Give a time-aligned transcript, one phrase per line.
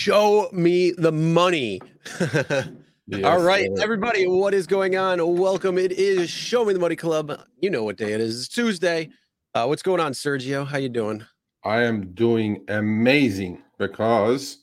[0.00, 1.78] Show me the money.
[3.06, 3.82] Yes, All right, sir.
[3.82, 5.36] everybody, what is going on?
[5.36, 5.78] Welcome.
[5.78, 7.40] It is Show Me the Money Club.
[7.58, 8.38] You know what day it is.
[8.38, 9.10] It's Tuesday.
[9.52, 10.64] Uh, what's going on, Sergio?
[10.64, 11.24] How you doing?
[11.64, 14.58] I am doing amazing because,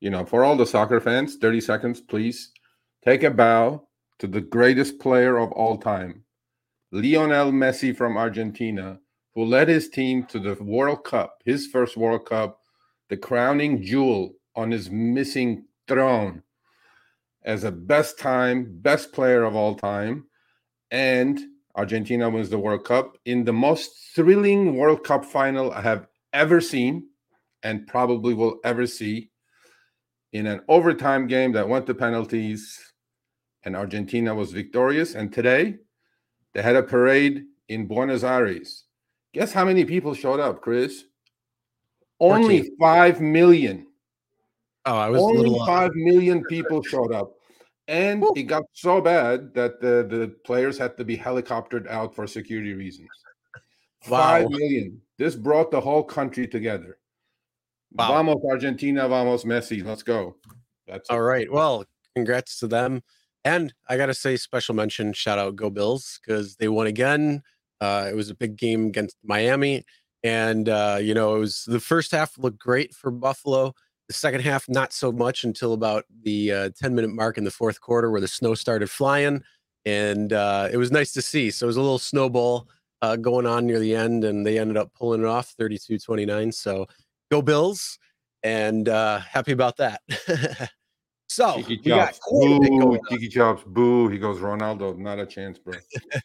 [0.00, 2.52] you know, for all the soccer fans, 30 seconds, please
[3.04, 3.86] take a bow
[4.20, 6.24] to the greatest player of all time,
[6.90, 8.98] Lionel Messi from Argentina,
[9.34, 12.60] who led his team to the World Cup, his first World Cup,
[13.10, 16.42] the crowning jewel on his missing throne
[17.44, 20.26] as a best time, best player of all time.
[20.90, 21.40] And
[21.74, 26.60] Argentina wins the World Cup in the most thrilling World Cup final I have ever
[26.60, 27.08] seen
[27.62, 29.30] and probably will ever see
[30.32, 32.92] in an overtime game that went to penalties
[33.64, 35.76] and Argentina was victorious and today
[36.52, 38.84] they had a parade in Buenos Aires.
[39.32, 41.04] Guess how many people showed up, Chris?
[42.20, 42.76] Only 14.
[42.78, 43.86] 5 million.
[44.86, 45.64] Oh, I was Only little.
[45.66, 47.32] 5 million people showed up.
[47.88, 48.32] And Woo.
[48.36, 52.72] it got so bad that the, the players had to be helicoptered out for security
[52.72, 53.08] reasons.
[54.02, 54.50] Five Wow.
[54.50, 55.00] million.
[55.18, 56.98] This brought the whole country together.
[57.92, 58.08] Wow.
[58.08, 59.84] Vamos Argentina, vamos Messi.
[59.84, 60.36] Let's go.
[60.86, 61.22] That's All it.
[61.22, 61.52] right.
[61.52, 63.02] Well, congrats to them.
[63.44, 67.42] And I got to say, special mention, shout out Go Bills because they won again.
[67.80, 69.84] Uh, it was a big game against Miami.
[70.22, 73.74] And, uh, you know, it was the first half looked great for Buffalo.
[74.08, 77.50] The second half, not so much until about the uh, 10 minute mark in the
[77.50, 79.42] fourth quarter where the snow started flying.
[79.86, 81.50] And uh, it was nice to see.
[81.50, 82.68] So it was a little snowball
[83.02, 86.52] uh, going on near the end, and they ended up pulling it off 32 29.
[86.52, 86.86] So
[87.30, 87.98] go Bills.
[88.42, 90.02] And uh, happy about that.
[91.28, 92.18] so Kiki we got Chops.
[92.22, 93.28] quite a bit Boo.
[93.28, 93.62] Chops.
[93.66, 94.08] Boo.
[94.08, 94.98] He goes, Ronaldo.
[94.98, 95.74] Not a chance, bro.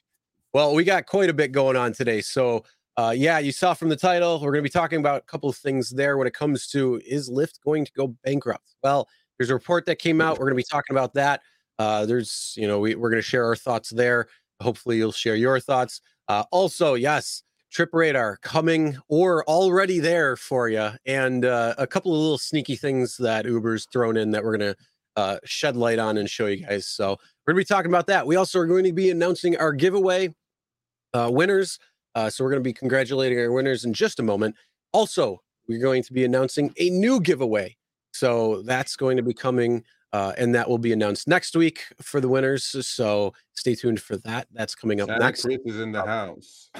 [0.51, 2.21] Well, we got quite a bit going on today.
[2.21, 2.63] So,
[2.99, 5.49] uh, yeah, you saw from the title, we're going to be talking about a couple
[5.49, 8.75] of things there when it comes to is Lyft going to go bankrupt?
[8.83, 10.33] Well, there's a report that came out.
[10.33, 11.39] We're going to be talking about that.
[11.77, 14.27] Uh, there's, you know, we, we're going to share our thoughts there.
[14.59, 16.01] Hopefully, you'll share your thoughts.
[16.27, 22.13] Uh, also, yes, Trip Radar coming or already there for you, and uh, a couple
[22.13, 24.77] of little sneaky things that Uber's thrown in that we're going to
[25.15, 26.85] uh, shed light on and show you guys.
[26.85, 27.11] So,
[27.47, 28.27] we're going to be talking about that.
[28.27, 30.35] We also are going to be announcing our giveaway
[31.13, 31.79] uh, winners.
[32.15, 34.55] Uh, so we're going to be congratulating our winners in just a moment.
[34.91, 37.75] Also, we're going to be announcing a new giveaway.
[38.11, 42.19] So that's going to be coming, uh, and that will be announced next week for
[42.19, 42.65] the winners.
[42.87, 44.47] So stay tuned for that.
[44.51, 45.43] That's coming up Santa next.
[45.43, 46.69] Chris is in the house.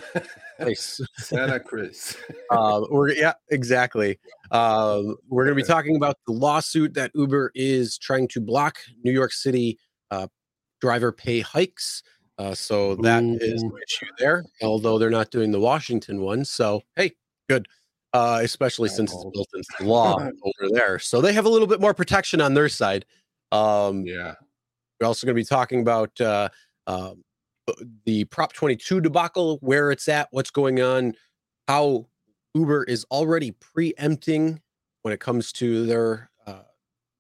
[0.60, 1.00] Nice.
[1.16, 2.18] Santa Chris.
[2.52, 4.20] uh, we're yeah, exactly.
[4.52, 8.80] Um, we're going to be talking about the lawsuit that Uber is trying to block
[9.06, 9.80] New York City
[10.12, 10.28] uh,
[10.82, 12.04] driver pay hikes.
[12.40, 14.46] Uh, so that is the issue there.
[14.62, 17.12] Although they're not doing the Washington one, so hey,
[17.50, 17.68] good.
[18.12, 21.80] Uh, especially since it's built into law over there, so they have a little bit
[21.80, 23.06] more protection on their side.
[23.52, 24.34] Um, yeah.
[25.00, 26.50] we're also going to be talking about uh,
[26.88, 27.24] um,
[28.06, 31.14] the Prop 22 debacle, where it's at, what's going on,
[31.68, 32.08] how
[32.56, 34.60] Uber is already preempting
[35.04, 36.64] when it comes to their uh,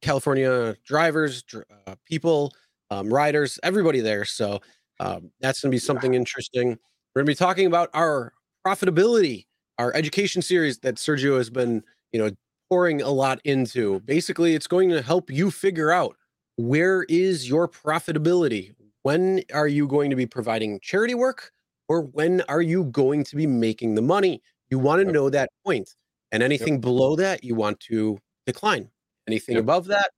[0.01, 2.51] California drivers, dr- uh, people,
[2.90, 4.25] um, riders, everybody there.
[4.25, 4.59] So
[4.99, 6.77] um, that's going to be something interesting.
[7.15, 8.33] We're going to be talking about our
[8.65, 12.31] profitability, our education series that Sergio has been, you know,
[12.69, 13.99] pouring a lot into.
[14.01, 16.15] Basically, it's going to help you figure out
[16.57, 18.73] where is your profitability?
[19.03, 21.51] When are you going to be providing charity work
[21.88, 24.41] or when are you going to be making the money?
[24.69, 25.13] You want to Yep.
[25.13, 25.95] know that point.
[26.31, 28.91] And anything below that, you want to decline.
[29.27, 29.63] Anything Yep.
[29.63, 30.11] above that,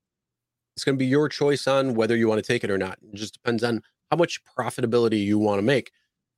[0.75, 2.97] it's going to be your choice on whether you want to take it or not.
[3.01, 3.81] It just depends on
[4.11, 5.91] how much profitability you want to make.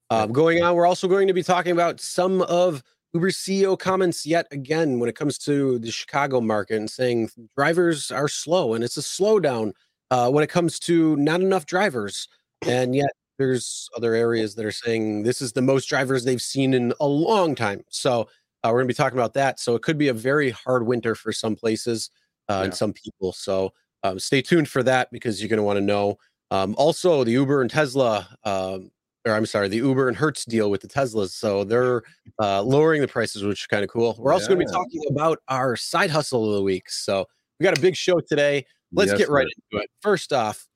[0.10, 4.26] Um, going on, we're also going to be talking about some of Uber's CEO comments
[4.26, 8.84] yet again when it comes to the Chicago market and saying drivers are slow and
[8.84, 9.72] it's a slowdown
[10.12, 12.28] uh, when it comes to not enough drivers.
[12.66, 16.74] And yet there's other areas that are saying this is the most drivers they've seen
[16.74, 17.84] in a long time.
[17.90, 18.28] So
[18.64, 19.60] uh, we're going to be talking about that.
[19.60, 22.12] So it could be a very hard winter for some places
[22.50, 23.34] uh, and some people.
[23.34, 26.18] So um, stay tuned for that because you're going to want to know.
[26.54, 28.92] Um, also, the Uber and Tesla, um,
[29.26, 31.32] or I'm sorry, the Uber and Hertz deal with the Teslas.
[31.32, 32.04] So they're
[32.40, 34.16] uh, lowering the prices, which is kind of cool.
[34.20, 36.92] We're also going to be talking about our side hustle of the week.
[36.92, 37.28] So
[37.60, 38.68] we got a big show today.
[38.92, 39.62] Let's Yes, get right sir.
[39.72, 39.90] into it.
[40.02, 40.68] First off,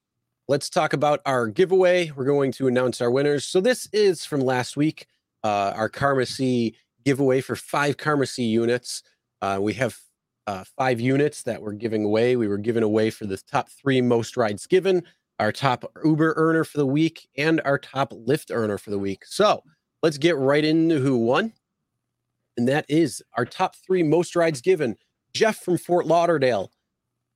[0.47, 2.11] let's talk about our giveaway.
[2.15, 3.45] We're going to announce our winners.
[3.45, 5.05] So this is from last week,
[5.43, 6.73] uh, our Carmacy
[7.05, 9.03] giveaway for five Carmacy units.
[9.43, 9.95] Uh, we have
[10.47, 12.35] uh, five units that we're giving away.
[12.35, 15.03] We were giving away for the top three most rides given,
[15.39, 19.25] our top Uber earner for the week, and our top Lyft earner for the week.
[19.25, 19.63] So
[20.01, 21.53] let's get right into who won.
[22.57, 24.97] And that is our top three most rides given.
[25.33, 26.71] Jeff from Fort Lauderdale,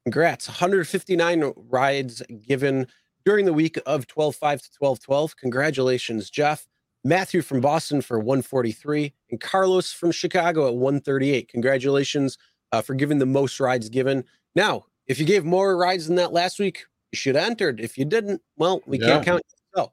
[0.03, 0.48] Congrats.
[0.48, 2.88] 159 rides given
[3.24, 5.38] during the week of 12 5 to 12 12.
[5.38, 6.68] Congratulations, Jeff.
[7.04, 11.50] Matthew from Boston for 143 and Carlos from Chicago at 138.
[11.50, 12.38] Congratulations
[12.71, 14.24] uh, for giving the most rides given.
[14.56, 17.79] Now, if you gave more rides than that last week, you should have entered.
[17.79, 19.07] If you didn't, well, we yeah.
[19.07, 19.43] can't count
[19.75, 19.91] So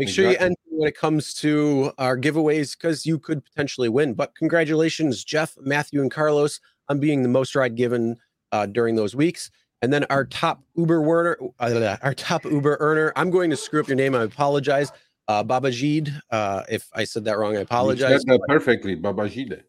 [0.00, 0.24] Make exactly.
[0.24, 4.14] sure you enter when it comes to our giveaways because you could potentially win.
[4.14, 6.58] But congratulations, Jeff, Matthew, and Carlos
[6.88, 8.16] on being the most ride given
[8.50, 9.50] uh, during those weeks.
[9.82, 13.12] And then our top Uber earner, uh, our top Uber earner.
[13.14, 14.14] I'm going to screw up your name.
[14.14, 14.90] I apologize,
[15.28, 16.18] uh, Babajid.
[16.30, 18.10] Uh, if I said that wrong, I apologize.
[18.10, 19.64] You said that perfectly, Babajid.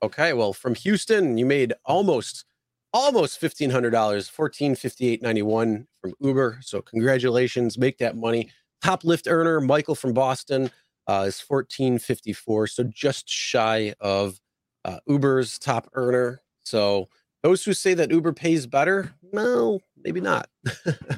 [0.00, 2.44] Okay, well, from Houston, you made almost
[2.92, 6.58] almost fifteen hundred dollars, fourteen fifty eight ninety one from Uber.
[6.62, 8.50] So congratulations, make that money.
[8.82, 10.70] Top Lyft earner Michael from Boston
[11.06, 14.40] uh, is fourteen fifty four, so just shy of
[14.84, 16.40] uh, Uber's top earner.
[16.64, 17.08] So
[17.42, 20.48] those who say that Uber pays better, no, maybe not.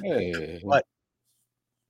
[0.01, 0.61] hey.
[0.65, 0.85] But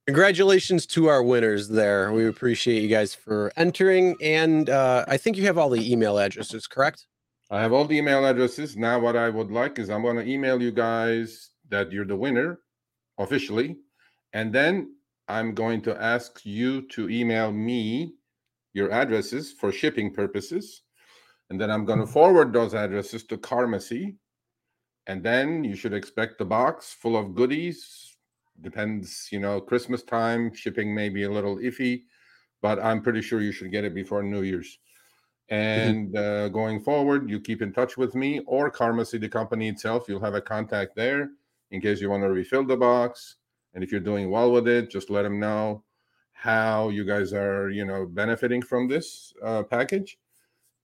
[0.07, 2.11] congratulations to our winners there.
[2.11, 4.15] We appreciate you guys for entering.
[4.21, 7.05] And uh, I think you have all the email addresses, correct?
[7.49, 8.77] I have all the email addresses.
[8.77, 12.15] Now, what I would like is I'm going to email you guys that you're the
[12.15, 12.59] winner
[13.17, 13.77] officially.
[14.33, 14.95] And then
[15.27, 18.13] I'm going to ask you to email me
[18.73, 20.83] your addresses for shipping purposes.
[21.49, 22.13] And then I'm going to mm-hmm.
[22.13, 24.15] forward those addresses to Carmacy
[25.09, 28.15] and then you should expect the box full of goodies.
[28.61, 32.03] Depends, you know, Christmas time, shipping may be a little iffy,
[32.61, 34.77] but I'm pretty sure you should get it before New Year's.
[35.51, 35.89] Mm-hmm.
[35.89, 40.05] And uh, going forward, you keep in touch with me or Carmacy, the company itself.
[40.07, 41.29] You'll have a contact there
[41.71, 43.37] in case you want to refill the box.
[43.73, 45.83] And if you're doing well with it, just let them know
[46.33, 50.17] how you guys are, you know, benefiting from this uh, package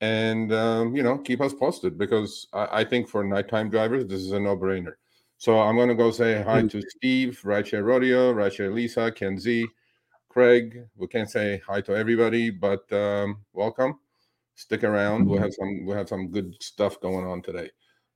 [0.02, 4.20] and um, you know keep us posted because I, I, think for nighttime drivers this
[4.20, 4.94] is a no-brainer
[5.38, 6.68] so i'm going to go say hi mm-hmm.
[6.68, 9.68] to steve rideshare rodeo rideshare lisa Kenzie,
[10.28, 13.98] craig we can't say hi to everybody but um, welcome
[14.56, 17.70] stick around we'll have some we'll have some good stuff going on today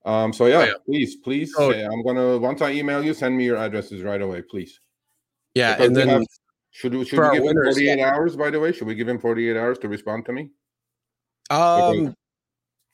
[0.06, 0.74] um, so yeah, oh, yeah.
[0.86, 1.72] please please oh.
[1.72, 4.80] say, i'm gonna once i email you send me your addresses right away please
[5.54, 6.24] yeah because and then have,
[6.72, 8.14] should we should we give winners, him 48 yeah.
[8.14, 10.50] hours by the way should we give him 48 hours to respond to me
[11.50, 12.16] um,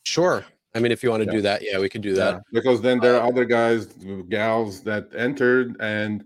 [0.03, 0.45] sure.
[0.73, 1.35] I mean, if you want to yeah.
[1.35, 2.41] do that, yeah, we could do that.
[2.51, 3.87] Because then there are uh, other guys,
[4.29, 6.23] gals that entered, and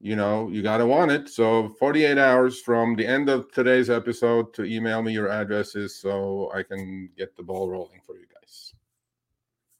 [0.00, 1.28] you know, you gotta want it.
[1.28, 6.50] So 48 hours from the end of today's episode to email me your addresses so
[6.54, 8.74] I can get the ball rolling for you guys.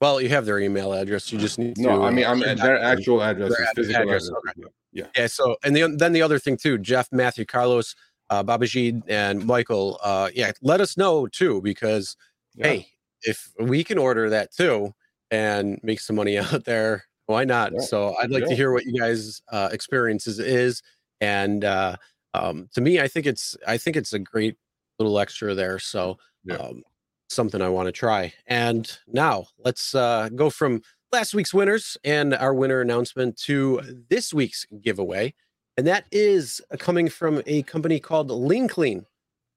[0.00, 1.32] Well, you have their email address.
[1.32, 1.98] You just need no.
[1.98, 4.28] To, I mean, I'm their actual addresses, their physical address.
[4.28, 4.54] address.
[4.58, 4.68] Okay.
[4.92, 5.06] Yeah.
[5.16, 5.26] Yeah.
[5.26, 7.94] So, and the, then the other thing too, Jeff, Matthew, Carlos
[8.28, 12.16] uh, Babajid and Michael, uh, yeah, let us know too, because
[12.54, 12.66] yeah.
[12.66, 12.88] hey,
[13.22, 14.94] if we can order that too
[15.30, 17.72] and make some money out there, why not?
[17.72, 17.80] Yeah.
[17.80, 18.50] So I'd like yeah.
[18.50, 20.82] to hear what you guys' uh, experiences is,
[21.20, 21.96] and uh,
[22.34, 24.56] um, to me, I think it's I think it's a great
[24.98, 25.78] little extra there.
[25.78, 26.18] So
[26.58, 26.82] um,
[27.28, 28.32] something I want to try.
[28.46, 30.82] And now let's uh, go from
[31.12, 35.34] last week's winners and our winner announcement to this week's giveaway
[35.80, 39.06] and that is coming from a company called Lean Clean,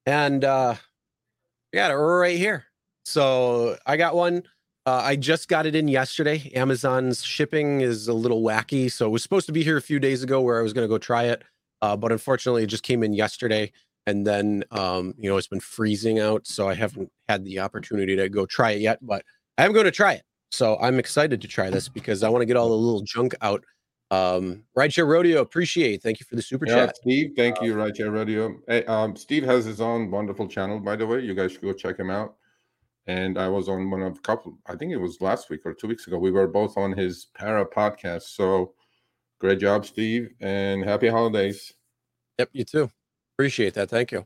[0.06, 0.76] and uh,
[1.74, 2.64] I got it right here.
[3.04, 4.44] So I got one.
[4.86, 6.52] Uh, I just got it in yesterday.
[6.56, 10.00] Amazon's shipping is a little wacky, so it was supposed to be here a few
[10.00, 11.44] days ago, where I was going to go try it,
[11.82, 13.72] uh, but unfortunately, it just came in yesterday,
[14.08, 18.16] and then um, you know it's been freezing out, so I haven't had the opportunity
[18.18, 19.00] to go try it yet.
[19.02, 19.24] But
[19.58, 22.42] I am going to try it, so I'm excited to try this because I want
[22.42, 23.64] to get all the little junk out
[24.14, 26.04] um, Rideshare Rodeo, appreciate.
[26.04, 26.98] Thank you for the super yeah, chat.
[26.98, 28.60] Steve, thank you, Rideshare Rodeo.
[28.68, 31.22] Hey, um, Steve has his own wonderful channel, by the way.
[31.22, 32.36] You guys should go check him out.
[33.08, 35.74] And I was on one of a couple, I think it was last week or
[35.74, 36.18] two weeks ago.
[36.18, 38.24] We were both on his para podcast.
[38.24, 38.74] So
[39.40, 41.74] great job, Steve, and happy holidays.
[42.40, 42.90] Yep, you too.
[43.36, 43.90] Appreciate that.
[43.90, 44.26] Thank you.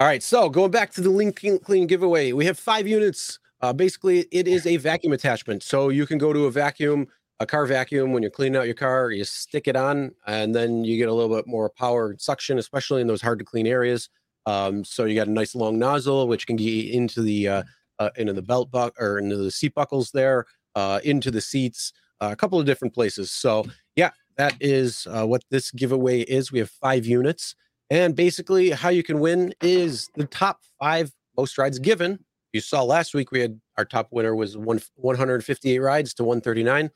[0.00, 3.38] All right, so going back to the Lean Clean giveaway, we have five units.
[3.60, 5.62] Uh, basically, it is a vacuum attachment.
[5.62, 7.06] So you can go to a vacuum
[7.40, 10.84] a car vacuum when you're cleaning out your car you stick it on and then
[10.84, 13.66] you get a little bit more power and suction especially in those hard to clean
[13.66, 14.08] areas
[14.46, 17.62] um, so you got a nice long nozzle which can get into the uh,
[17.98, 21.92] uh, into the belt buck or into the seat buckles there uh, into the seats
[22.20, 23.64] uh, a couple of different places so
[23.96, 27.54] yeah that is uh, what this giveaway is we have five units
[27.90, 32.18] and basically how you can win is the top five most rides given
[32.52, 36.90] you saw last week we had our top winner was one 158 rides to 139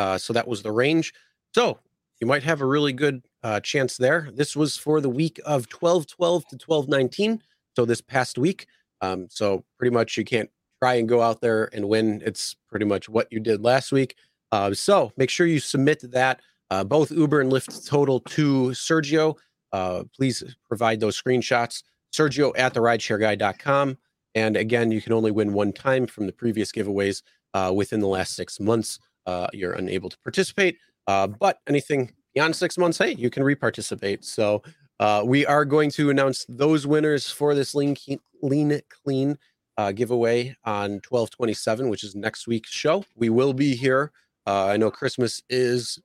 [0.00, 1.12] uh, so that was the range.
[1.54, 1.78] So
[2.20, 4.30] you might have a really good uh, chance there.
[4.32, 7.42] This was for the week of 12 12 to 12 19.
[7.76, 8.66] So this past week.
[9.00, 10.50] Um, so pretty much you can't
[10.82, 12.22] try and go out there and win.
[12.24, 14.16] It's pretty much what you did last week.
[14.52, 16.40] Uh, so make sure you submit that
[16.70, 19.36] uh, both Uber and Lyft total to Sergio.
[19.72, 21.82] Uh, please provide those screenshots.
[22.12, 23.98] Sergio at the rideshareguy.com.
[24.34, 27.22] And again, you can only win one time from the previous giveaways
[27.54, 28.98] uh, within the last six months.
[29.26, 30.78] Uh, you're unable to participate.
[31.06, 34.24] Uh, but anything beyond six months, hey, you can reparticipate.
[34.24, 34.62] So
[35.00, 37.96] uh, we are going to announce those winners for this lean,
[38.42, 39.38] lean clean
[39.78, 43.02] uh, giveaway on 1227, which is next week's show.
[43.16, 44.12] We will be here.
[44.46, 45.98] Uh, I know Christmas is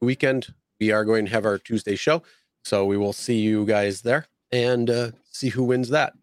[0.00, 0.52] weekend.
[0.80, 2.24] We are going to have our Tuesday show.
[2.64, 6.14] So we will see you guys there and uh, see who wins that.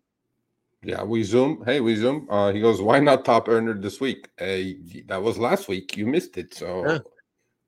[0.84, 1.63] Yeah, we zoom.
[1.65, 2.27] Hey, we zoom.
[2.29, 4.77] Uh, he goes, "Why not top earner this week?" Hey,
[5.08, 5.98] that was last week.
[5.98, 7.00] You missed it, so yeah.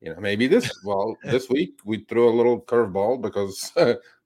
[0.02, 0.72] You know maybe this.
[0.84, 3.72] Well, this week we threw a little curveball because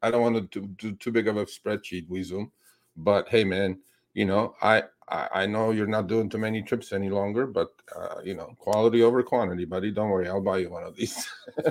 [0.02, 2.08] I don't want to do too big of a spreadsheet.
[2.10, 2.52] We zoom,
[2.98, 3.80] but hey, man,
[4.14, 7.72] you know I I, I know you're not doing too many trips any longer, but
[7.96, 9.92] uh, you know quality over quantity, buddy.
[9.92, 11.28] Don't worry, I'll buy you one of these.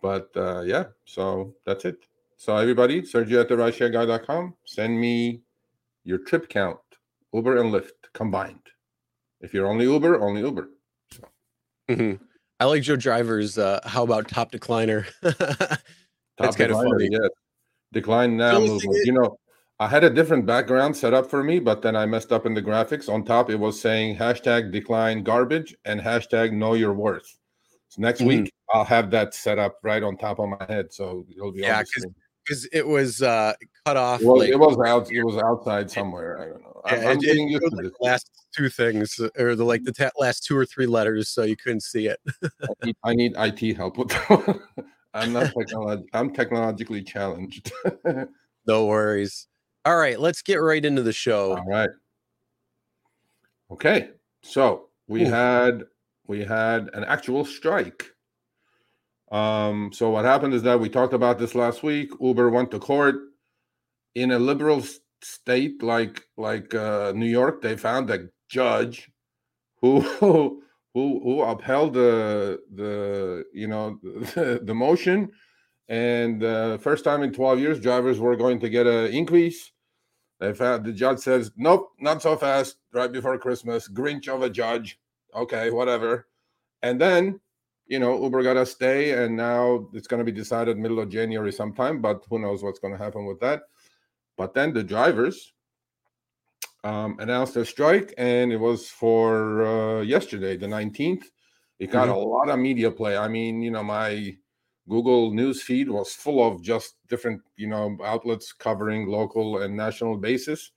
[0.00, 1.98] but uh, yeah, so that's it.
[2.36, 5.42] So everybody, Sergio at the rideshareguy.com, send me
[6.04, 6.78] your trip count,
[7.32, 8.62] Uber and Lyft combined.
[9.40, 10.70] If you're only Uber, only Uber.
[11.90, 11.96] So.
[11.96, 12.24] Mm-hmm.
[12.60, 13.58] I like Joe Driver's.
[13.58, 15.06] Uh, how about top decliner?
[15.22, 15.78] top
[16.38, 17.08] That's kind of funny.
[17.10, 17.30] Yes.
[17.92, 18.98] Decline now movement.
[19.04, 19.36] You know,
[19.80, 22.54] I had a different background set up for me, but then I messed up in
[22.54, 23.08] the graphics.
[23.12, 27.38] On top, it was saying hashtag decline garbage and hashtag know your worth.
[27.88, 28.42] So next mm-hmm.
[28.42, 31.62] week I'll have that set up right on top of my head, so it'll be
[31.62, 31.82] yeah,
[32.44, 33.54] because it was uh,
[33.84, 34.22] cut off.
[34.22, 35.10] Well, like, it was out.
[35.10, 36.40] It was outside somewhere.
[36.40, 36.69] I don't know.
[36.86, 40.10] Yeah, I'm, I'm getting used to the last two things, or the like the ta-
[40.18, 42.20] last two or three letters, so you couldn't see it.
[42.44, 44.60] I, need, I, need, IT help with that.
[45.14, 47.72] I'm not technolog- I'm technologically challenged.
[48.66, 49.48] no worries.
[49.84, 51.56] All right, let's get right into the show.
[51.56, 51.90] All right.
[53.70, 54.10] Okay,
[54.42, 55.30] so we Ooh.
[55.30, 55.84] had
[56.26, 58.06] we had an actual strike.
[59.30, 62.10] Um, so what happened is that we talked about this last week.
[62.20, 63.16] Uber went to court
[64.14, 64.82] in a liberal
[65.22, 67.62] state like like uh, New York.
[67.62, 69.10] They found a judge
[69.80, 70.62] who who
[70.94, 75.30] who upheld the the you know the, the motion,
[75.88, 79.72] and uh, first time in twelve years, drivers were going to get an increase.
[80.40, 84.50] They found the judge says, "Nope, not so fast." Right before Christmas, Grinch of a
[84.50, 84.98] judge
[85.34, 86.26] okay, whatever.
[86.82, 87.40] And then,
[87.86, 91.08] you know, Uber got to stay, and now it's going to be decided middle of
[91.08, 93.62] January sometime, but who knows what's going to happen with that.
[94.40, 95.52] But then the drivers
[96.82, 101.24] um, announced their strike, and it was for uh, yesterday, the 19th.
[101.78, 102.16] It got mm-hmm.
[102.16, 103.18] a lot of media play.
[103.18, 104.34] I mean, you know, my
[104.88, 110.16] Google News feed was full of just different, you know, outlets covering local and national
[110.16, 110.70] basis.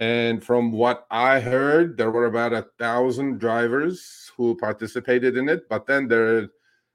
[0.00, 5.68] And from what I heard, there were about a thousand drivers who participated in it.
[5.68, 6.48] But then there,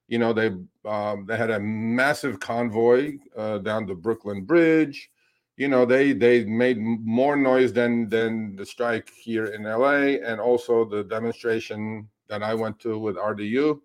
[0.08, 5.12] you know, they um, they had a massive convoy uh, down the Brooklyn Bridge.
[5.56, 10.42] You know, they they made more noise than than the strike here in LA, and
[10.42, 13.80] also the demonstration that I went to with RDU.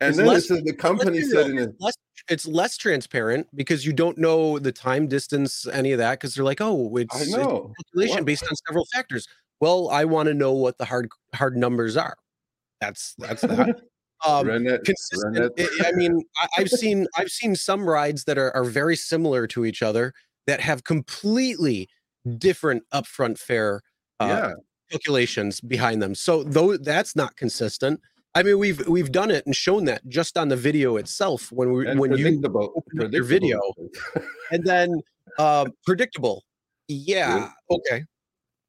[0.00, 1.94] It's then less- it the company said it's less,
[2.28, 6.12] it's less transparent because you don't know the time, distance, any of that.
[6.12, 7.72] Because they're like, oh, it's, I it's know.
[7.82, 8.24] calculation What?
[8.24, 9.26] based on several factors.
[9.60, 12.16] Well, I want to know what the hard hard numbers are.
[12.80, 13.80] That's that's that.
[14.28, 15.34] Um, Renette, consistent.
[15.34, 15.66] Renette.
[15.82, 19.64] I mean, I, I've seen I've seen some rides that are, are very similar to
[19.64, 20.12] each other
[20.46, 21.88] that have completely
[22.36, 23.80] different upfront fare
[24.20, 24.52] uh, yeah,
[24.90, 26.14] calculations behind them.
[26.14, 28.00] So though that's not consistent.
[28.34, 31.72] I mean, we've we've done it and shown that just on the video itself when
[31.72, 33.90] we and when you open your predictable.
[34.52, 35.00] and then
[35.38, 36.44] uh, predictable.
[36.86, 37.50] Yeah.
[37.70, 38.04] Okay.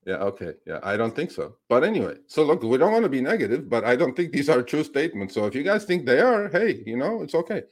[0.05, 0.53] Yeah, okay.
[0.65, 1.57] Yeah, I don't think so.
[1.69, 4.49] But anyway, so look, we don't want to be negative, but I don't think these
[4.49, 5.35] are true statements.
[5.35, 7.63] So if you guys think they are, hey, you know, it's okay.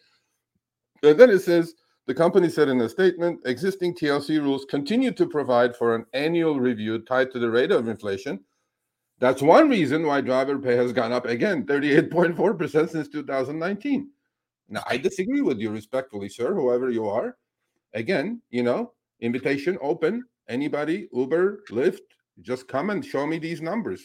[1.01, 1.73] And then it says
[2.09, 6.59] the company said in a statement existing TLC rules continue to provide for an annual
[6.59, 8.39] review tied to the rate of inflation.
[9.19, 14.09] That's one reason why driver pay has gone up again 38.4% since 2019.
[14.69, 17.37] Now, I disagree with you respectfully, sir, whoever you are.
[17.93, 20.25] Again, you know, invitation open.
[20.47, 22.09] Anybody, Uber, Lyft,
[22.41, 24.01] just come and show me these numbers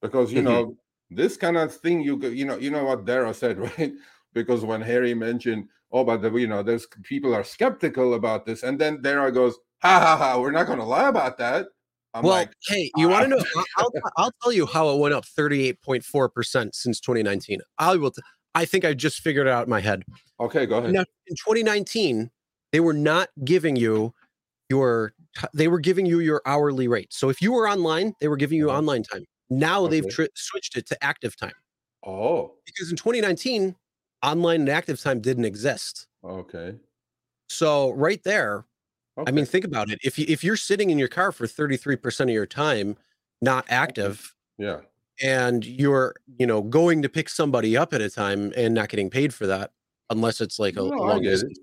[0.00, 1.16] because you know mm-hmm.
[1.16, 3.94] this kind of thing you you know you know what Dara said right
[4.32, 8.62] because when Harry mentioned oh but the, you know there's people are skeptical about this
[8.62, 11.66] and then there I goes ha ha ha we're not going to lie about that
[12.14, 13.64] I'm well, like hey, you want to "Ah." know?
[13.78, 17.60] I'll, I'll tell you how it went up 38.4% since 2019.
[17.78, 18.10] I will.
[18.10, 18.20] T-
[18.54, 20.02] I think I just figured it out in my head.
[20.38, 22.30] okay go ahead Now, in 2019,
[22.70, 24.12] they were not giving you
[24.68, 25.14] your,
[25.54, 27.12] they were giving you your hourly rate.
[27.14, 28.78] So if you were online, they were giving you Uh-huh.
[28.78, 29.24] online time.
[29.48, 31.52] Now they've tri- switched it to active time
[32.04, 33.74] oh because in 2019,
[34.22, 36.06] online and active time didn't exist.
[36.24, 36.74] okay
[37.48, 38.64] So right there,
[39.18, 39.98] okay I mean, think about it.
[40.02, 42.96] If you if you're sitting in your car for 33% of your time
[43.40, 43.74] not mm-hmm.
[43.74, 44.80] active yeah
[45.22, 49.10] and you're, you know, going to pick somebody up at a time and not getting
[49.10, 49.70] paid for that
[50.10, 51.30] unless it's like a, No, I long get it.
[51.32, 51.58] distance.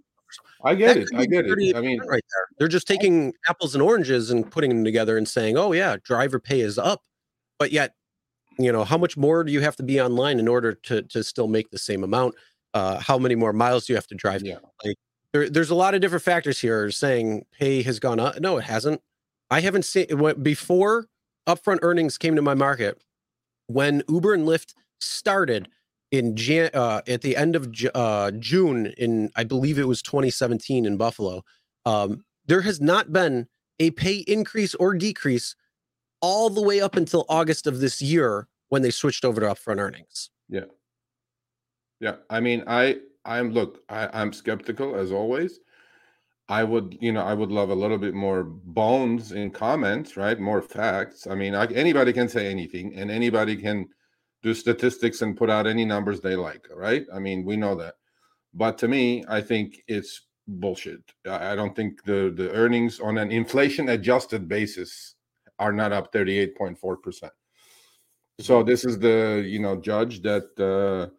[0.64, 2.48] I get That it I get it I mean right there.
[2.58, 4.52] They're just taking apples and oranges and mm-hmm.
[4.52, 7.02] putting them together and saying, "Oh yeah, driver pay is up."
[7.58, 7.96] But yet,
[8.58, 11.24] you know, how much more do you have to be online in order to to
[11.24, 12.36] still make the same amount?
[12.74, 14.44] Uh, how many more miles do you have to drive?
[14.44, 14.58] yeah
[15.34, 18.40] there, there's a lot of different factors here saying pay has gone up.
[18.40, 19.02] No, it hasn't.
[19.50, 21.08] I haven't seen it went before
[21.48, 23.02] upfront earnings came to my market.
[23.68, 25.70] When Uber and Lyft started
[26.12, 30.86] in Jan, uh, at the end of uh, June in I believe it was 2017
[30.86, 31.44] in Buffalo,
[31.86, 33.48] um, there has not been
[33.80, 35.56] a pay increase or decrease
[36.22, 39.80] all the way up until August of this year when they switched over to upfront
[39.80, 40.30] earnings.
[40.50, 40.66] Yeah,
[42.30, 45.60] I mean, I I'm look, I, I'm skeptical as always.
[46.48, 50.40] I would, you know, I would love a little bit more bones in comments, right?
[50.40, 51.28] More facts.
[51.28, 53.88] I mean, I, anybody can say anything, and anybody can
[54.42, 57.06] do statistics and put out any numbers they like, right?
[57.14, 57.96] I mean, we know that.
[58.54, 61.02] But to me, I think it's bullshit.
[61.28, 65.16] I I don't think the the earnings on an inflation adjusted basis
[65.60, 67.30] are not up 38.4%.
[68.40, 71.14] So this is the, you know, judge that uh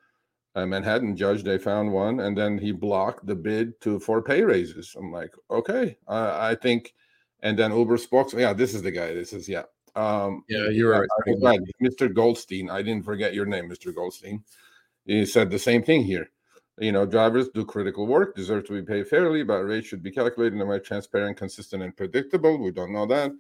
[0.65, 4.95] Manhattan judge, they found one, and then he blocked the bid to for pay raises.
[4.99, 6.95] I'm like, okay, I I think,
[7.41, 9.15] and then Uber spokesman, yeah, this is the guy.
[9.15, 11.09] This is yeah, um, Yeah, you're right.
[11.27, 12.13] Forgot, Mr.
[12.13, 12.71] Goldstein.
[12.71, 13.95] I didn't forget your name, Mr.
[13.95, 14.43] Goldstein.
[15.07, 16.31] He said the same thing here.
[16.79, 20.11] You know, drivers do critical work, deserve to be paid fairly, but rates should be
[20.11, 22.59] calculated in a way transparent, consistent, and predictable.
[22.59, 23.33] We don't know that.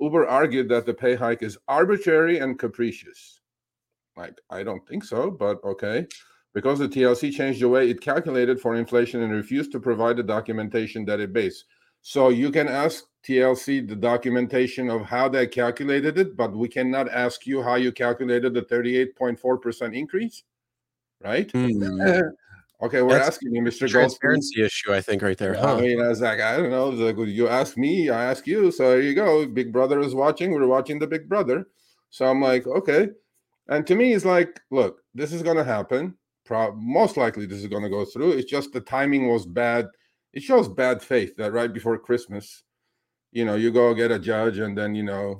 [0.00, 3.40] Uber argued that the pay hike is arbitrary and capricious.
[4.16, 6.06] Like, I don't think so, but okay
[6.54, 10.22] because the TLC changed the way it calculated for inflation and refused to provide the
[10.22, 11.64] documentation that it based.
[12.02, 17.08] So you can ask TLC the documentation of how they calculated it, but we cannot
[17.08, 20.42] ask you how you calculated the 38.4% increase,
[21.22, 21.50] right?
[21.52, 21.80] Hmm.
[22.82, 23.80] okay, we're That's asking you, Mr.
[23.80, 23.88] Goldstein.
[23.90, 25.56] Transparency issue, I think, right there.
[25.56, 25.78] I Huh?
[25.78, 26.88] mean, I was like, I don't know.
[26.88, 28.72] like, you ask me, I ask you.
[28.72, 29.46] So there you go.
[29.46, 30.50] Big Brother is watching.
[30.50, 31.68] We're watching the Big Brother.
[32.10, 33.10] So I'm like, okay.
[33.68, 36.16] And to me, it's like, look, this is going to happen.
[36.52, 38.32] Pro- most likely, this is going to go through.
[38.32, 39.86] It's just the timing was bad.
[40.34, 42.62] It shows bad faith that right before Christmas,
[43.30, 45.38] you know, you go get a judge and then you know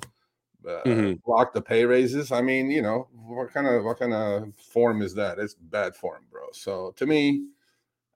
[0.67, 1.21] uh, Mhm.
[1.23, 2.31] block the pay raises.
[2.31, 5.37] I mean, you know, what kind of what kind of form is that?
[5.37, 6.47] It's bad form, bro.
[6.53, 7.45] So to me,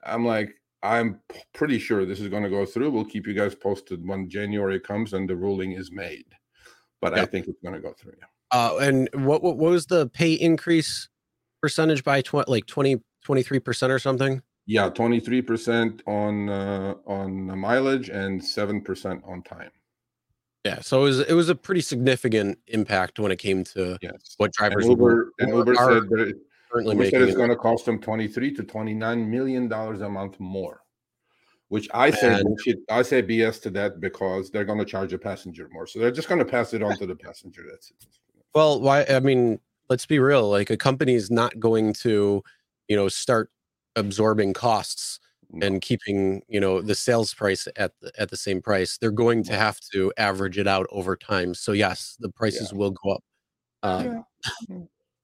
[0.03, 2.89] I'm like, I'm p- pretty sure this is going to go through.
[2.89, 6.25] We'll keep you guys posted when January comes and the ruling is made.
[7.01, 8.13] But I think it's going to go through.
[8.17, 8.25] Yeah.
[8.49, 11.09] Uh, and what, what what was the pay increase
[11.61, 14.41] percentage by tw- like 20 23 percent or something?
[14.67, 19.71] Yeah, twenty three percent on uh, on mileage and seven percent on time.
[20.65, 24.35] Yeah, so it was it was a pretty significant impact when it came to Yes,
[24.35, 26.35] what and drivers Uber and Uber are said that it,
[26.69, 30.01] currently Uber said it's going to cost them twenty three to twenty nine million dollars
[30.01, 30.81] a month more.
[31.69, 32.79] Which I say bullshit.
[32.89, 36.11] I say BS to that because they're going to charge a passenger more, so they're
[36.11, 37.63] just going to pass it on to the passenger.
[37.69, 38.05] That's it.
[38.53, 39.05] Well, why?
[39.05, 40.49] I mean, let's be real.
[40.49, 42.43] Like a company is not going to,
[42.87, 43.49] you know, start
[43.95, 45.19] absorbing costs
[45.61, 48.97] and keeping, you know, the sales price at the, at the same price.
[48.97, 51.53] They're going to have to average it out over time.
[51.53, 53.23] So yes, the prices will go up.
[53.83, 54.25] Um,
[54.69, 54.75] Yeah.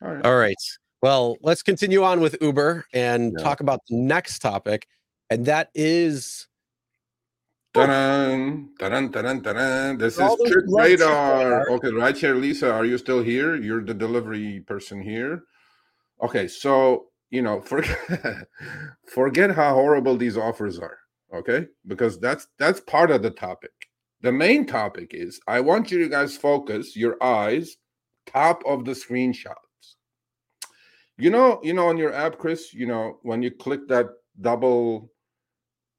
[0.02, 0.26] All right.
[0.26, 0.56] All right.
[1.02, 3.44] Well, let's continue on with Uber and Yeah.
[3.44, 4.88] talk about the next topic,
[5.30, 6.48] and that is
[7.74, 9.98] Ta-dun, ta-dun, ta-dun, ta-dun.
[9.98, 11.40] This is Trip Radar.
[11.40, 11.70] Radar.
[11.72, 12.72] Okay, right here, Lisa.
[12.72, 13.56] Are you still here?
[13.56, 15.46] You're the delivery person here.
[16.22, 17.98] Okay, so you know, forget
[19.08, 21.00] forget how horrible these offers are.
[21.34, 23.72] Okay, because that's that's part of the topic.
[24.22, 27.78] The main topic is I want you to guys focus your eyes
[28.28, 29.56] top of the screenshots.
[31.18, 32.72] You know, you know, on your app, Chris.
[32.72, 34.10] You know, when you click that
[34.40, 35.10] double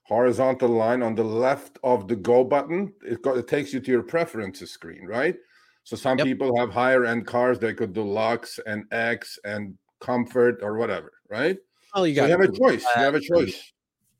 [0.04, 3.90] horizontal line on the left of the go button it, go, it takes you to
[3.90, 5.36] your preferences screen right?
[5.82, 6.26] So some Yep.
[6.26, 11.12] people have higher end cars they could do lux and x and comfort or whatever
[11.30, 11.56] right?
[11.94, 13.72] Well, you so got you have a choice you have a choice.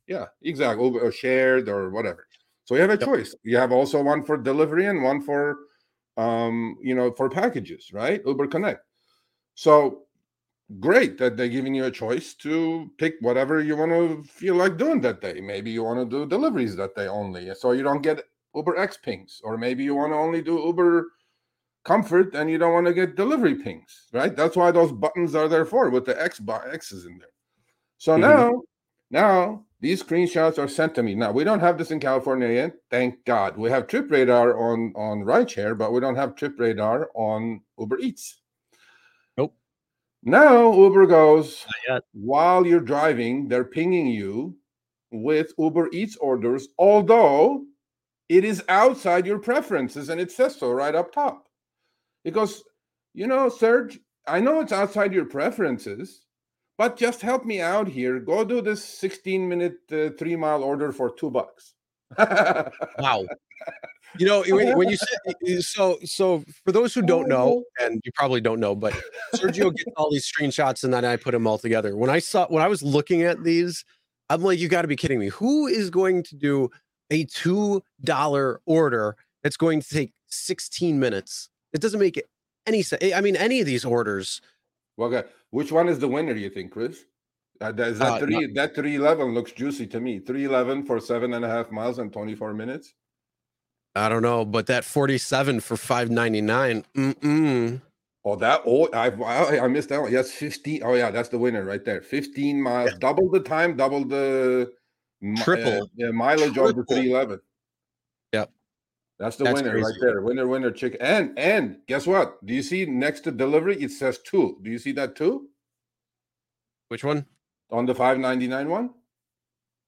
[0.07, 2.27] Yeah exactly Uber- or shared or whatever.
[2.65, 3.05] So you have a Yep.
[3.05, 3.35] choice.
[3.43, 5.57] You have also one for delivery and one for
[6.17, 8.21] um you know for packages right?
[8.25, 8.81] Uber connect.
[9.53, 10.04] So
[10.79, 14.77] great that they're giving you a choice to pick whatever you want to feel like
[14.77, 15.39] doing that day.
[15.41, 18.23] Maybe you want to do deliveries that day only, so you don't get
[18.55, 21.11] Uber X pings, or maybe you want to only do Uber
[21.85, 24.35] Comfort and you don't want to get delivery pings, right?
[24.35, 27.29] That's why those buttons are there for with the X X's in there.
[27.97, 28.21] So Mhm.
[28.21, 28.63] now,
[29.11, 31.15] now these screenshots are sent to me.
[31.15, 33.57] Now we don't have this in California yet, thank God.
[33.57, 37.99] We have Trip Radar on on rideshare, but we don't have Trip Radar on Uber
[37.99, 38.41] Eats.
[40.25, 41.65] Now Uber goes
[42.13, 44.57] while you're driving, they're pinging you
[45.11, 47.63] with Uber Eats orders, although
[48.27, 51.47] it is outside your preferences and it says so right up top.
[52.31, 52.63] Goes,
[53.13, 56.21] you know, Serge, I know it's outside your preferences,
[56.75, 58.19] but just help me out here.
[58.19, 61.75] Go do this 16 minute, uh, three mile order for two bucks.
[62.97, 63.25] Wow.
[64.17, 68.11] You know, when, when you said so, so for those who don't know, and you
[68.13, 68.93] probably don't know, but
[69.35, 71.95] Sergio gets all these screenshots and then I put them all together.
[71.95, 73.83] When I saw when I was looking at these,
[74.29, 75.27] I'm like, you got to be kidding me.
[75.29, 76.69] Who is going to do
[77.11, 81.49] a two dollar order that's going to take 16 minutes?
[81.73, 82.21] It doesn't make
[82.65, 83.13] any sense.
[83.13, 84.41] I mean, any of these orders.
[84.97, 85.27] Well, okay.
[85.51, 87.05] Which one is the winner, you think, Chris?
[87.61, 88.51] Uh, that, is that Uh, three?
[88.53, 90.19] That three eleven looks juicy to me.
[90.19, 92.93] Three eleven for seven and a half miles and twenty four minutes.
[93.95, 96.83] I don't know, but that 47 for 5.99.
[96.95, 97.81] Mm-mm.
[98.27, 100.11] Oh, that oh, I I missed that one.
[100.11, 100.81] Yes, fifteen.
[100.83, 102.01] Oh yeah, that's the winner right there.
[102.01, 104.73] Fifteen miles, double the time, double the
[105.43, 105.83] Triple.
[105.83, 106.83] uh, the mileage the Triple.
[106.89, 107.39] three eleven.
[108.33, 108.51] Yep.
[109.19, 110.21] That's the That's winner right there.
[110.21, 110.99] Winner, winner, chicken.
[111.01, 112.43] And and guess what?
[112.43, 113.77] Do you see next to delivery?
[113.79, 114.57] It says two.
[114.63, 115.49] Do you see that too
[116.87, 117.27] Which one?
[117.69, 118.89] on the five ninety nine one?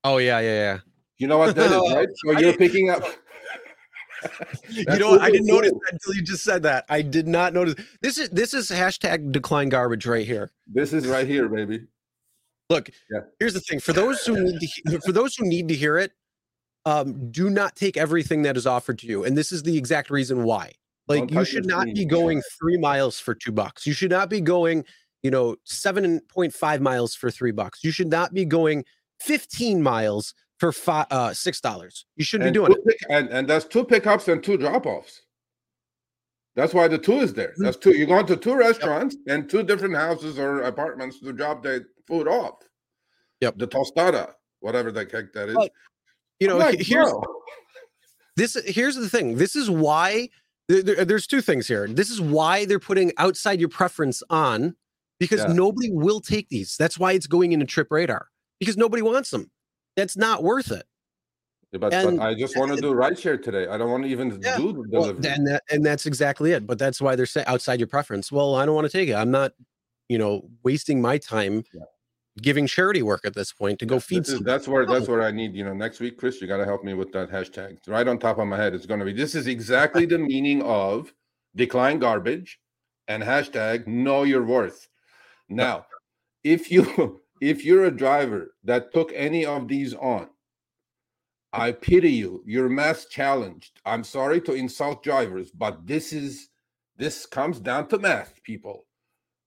[0.04, 0.80] Oh yeah, yeah, yeah.
[1.18, 2.08] You know what that is, right?
[2.24, 3.04] So I you're picking up.
[4.70, 5.22] you know what?
[5.22, 6.86] I didn't notice that until you just said that.
[6.90, 7.76] I did not notice.
[8.02, 10.52] This is this is hashtag decline garbage right here.
[10.68, 11.86] This is right here, baby.
[12.70, 13.22] Look, Yeah.
[13.40, 16.12] here's the thing: for those who need to, for those who need to hear it,
[16.86, 20.10] um, do not take everything that is offered to you, and this is the exact
[20.10, 20.74] reason why.
[21.08, 23.88] Like, you should not be going three miles for two bucks.
[23.88, 24.84] You should not be going,
[25.24, 27.84] you know, seven point five miles for three bucks.
[27.84, 28.84] You should not be going
[29.22, 32.06] fifteen miles for five, uh, six dollars.
[32.16, 32.86] You shouldn't and, be doing it.
[32.86, 35.22] pick- and and that's two pickups and two drop-offs.
[36.56, 37.50] That's why the two is there.
[37.50, 37.64] Mm-hmm.
[37.66, 37.96] That's two.
[37.96, 42.28] You're going to two restaurants and two different houses or apartments to drop the food
[42.28, 42.56] off.
[43.42, 43.58] Yep.
[43.58, 45.56] The tostada, whatever the heck that is.
[45.56, 45.70] Well,
[46.40, 47.12] You know, like, here's
[48.36, 50.30] this here's the thing this is why
[50.68, 54.76] there- there's two things here this is why they're putting outside your preference on
[55.20, 55.54] because Yeah.
[55.54, 58.28] nobody will take these that's why it's going into trip radar
[58.60, 59.50] because nobody wants them
[59.98, 60.86] that's not worth it
[61.74, 63.68] but, but and- I just want to do rideshare today.
[63.68, 64.56] I don't want to even Yeah.
[64.58, 65.30] do the well, delivery.
[65.30, 68.56] and that and that's exactly it but that's why they're saying outside your preference well
[68.56, 69.52] i don't want to take it i'm not
[70.08, 71.82] you know wasting my time Yeah.
[72.42, 75.32] giving charity work at this point to go feed is- that's where that's where I
[75.32, 77.80] need, you know, next week, Chris, you got to help me with that hashtag.
[77.88, 80.62] Right on top of my head, it's going to be this is exactly the meaning
[80.64, 81.12] of
[81.56, 82.60] decline garbage
[83.10, 84.88] and hashtag know your worth.
[85.50, 85.86] Now,
[86.46, 86.84] if you
[87.42, 90.30] if you're a driver that took any of these on,
[91.54, 92.44] I pity you.
[92.46, 93.80] You're mass challenged.
[93.86, 96.50] I'm sorry to insult drivers, but this is
[96.98, 98.86] this comes down to math, people.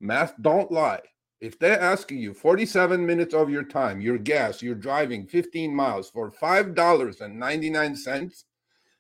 [0.01, 1.03] Math don't lie.
[1.41, 6.11] If they're asking you 47 minutes of your time, your gas, you're driving 15 miles
[6.11, 8.45] for $5.99,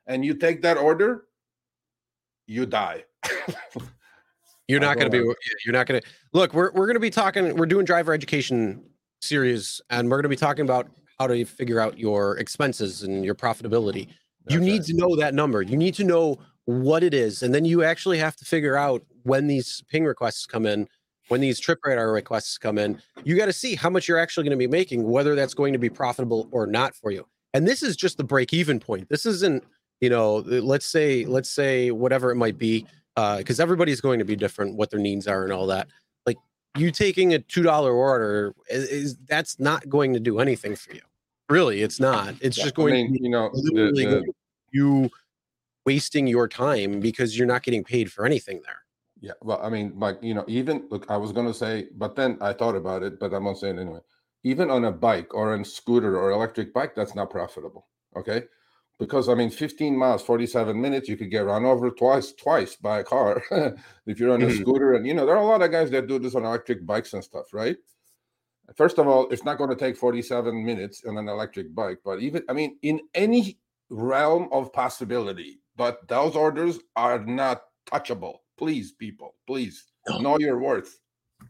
[0.07, 1.24] and you take that order,
[2.46, 3.05] you die.
[4.70, 5.35] You're not going to be.
[5.64, 6.54] You're not going to look.
[6.54, 7.56] We're we're going to be talking.
[7.56, 8.85] We're doing driver education
[9.20, 13.24] series, and we're going to be talking about how to figure out your expenses and
[13.24, 14.06] your profitability.
[14.44, 14.87] That's you need right.
[14.87, 15.61] to know that number.
[15.61, 19.02] You need to know what it is, and then you actually have to figure out
[19.24, 20.88] when these ping requests come in,
[21.28, 23.02] when these trip radar requests come in.
[23.24, 25.72] You got to see how much you're actually going to be making, whether that's going
[25.72, 27.26] to be profitable or not for you.
[27.54, 29.09] And this is just the break even point.
[29.09, 29.64] This isn't,
[30.00, 32.87] you know, let's say, let's say whatever it might be
[33.38, 35.88] because uh, everybody's going to be different, what their needs are, and all that.
[36.26, 36.37] Like
[36.76, 40.94] you taking a two dollar order is, is, that's not going to do anything for
[40.94, 41.02] you.
[41.48, 42.35] Really, it's not.
[42.40, 44.33] It's yeah, just going I mean, to you know the, the,
[44.70, 45.11] you
[45.85, 48.83] wasting your time because you're not getting paid for anything there.
[49.20, 52.38] Yeah, well, I mean, like you know, even look, I was gonna say, but then
[52.40, 54.00] I thought about it, but I'm gonna say it anyway.
[54.44, 57.88] Even on a bike or a scooter or electric bike, that's not profitable.
[58.16, 58.44] Okay,
[59.00, 63.00] because I mean, 15 miles, 47 minutes, you could get run over twice, twice by
[63.00, 63.42] a car
[64.06, 64.60] if you're on a mm-hmm.
[64.60, 64.92] scooter.
[64.92, 67.14] And you know, there are a lot of guys that do this on electric bikes
[67.14, 67.76] and stuff, right?
[68.76, 72.20] First of all, it's not going to take 47 minutes on an electric bike, but
[72.20, 73.58] even I mean, in any
[73.88, 78.36] realm of possibility, but those orders are not touchable.
[78.58, 79.86] Please, people, please
[80.20, 81.00] know your worth.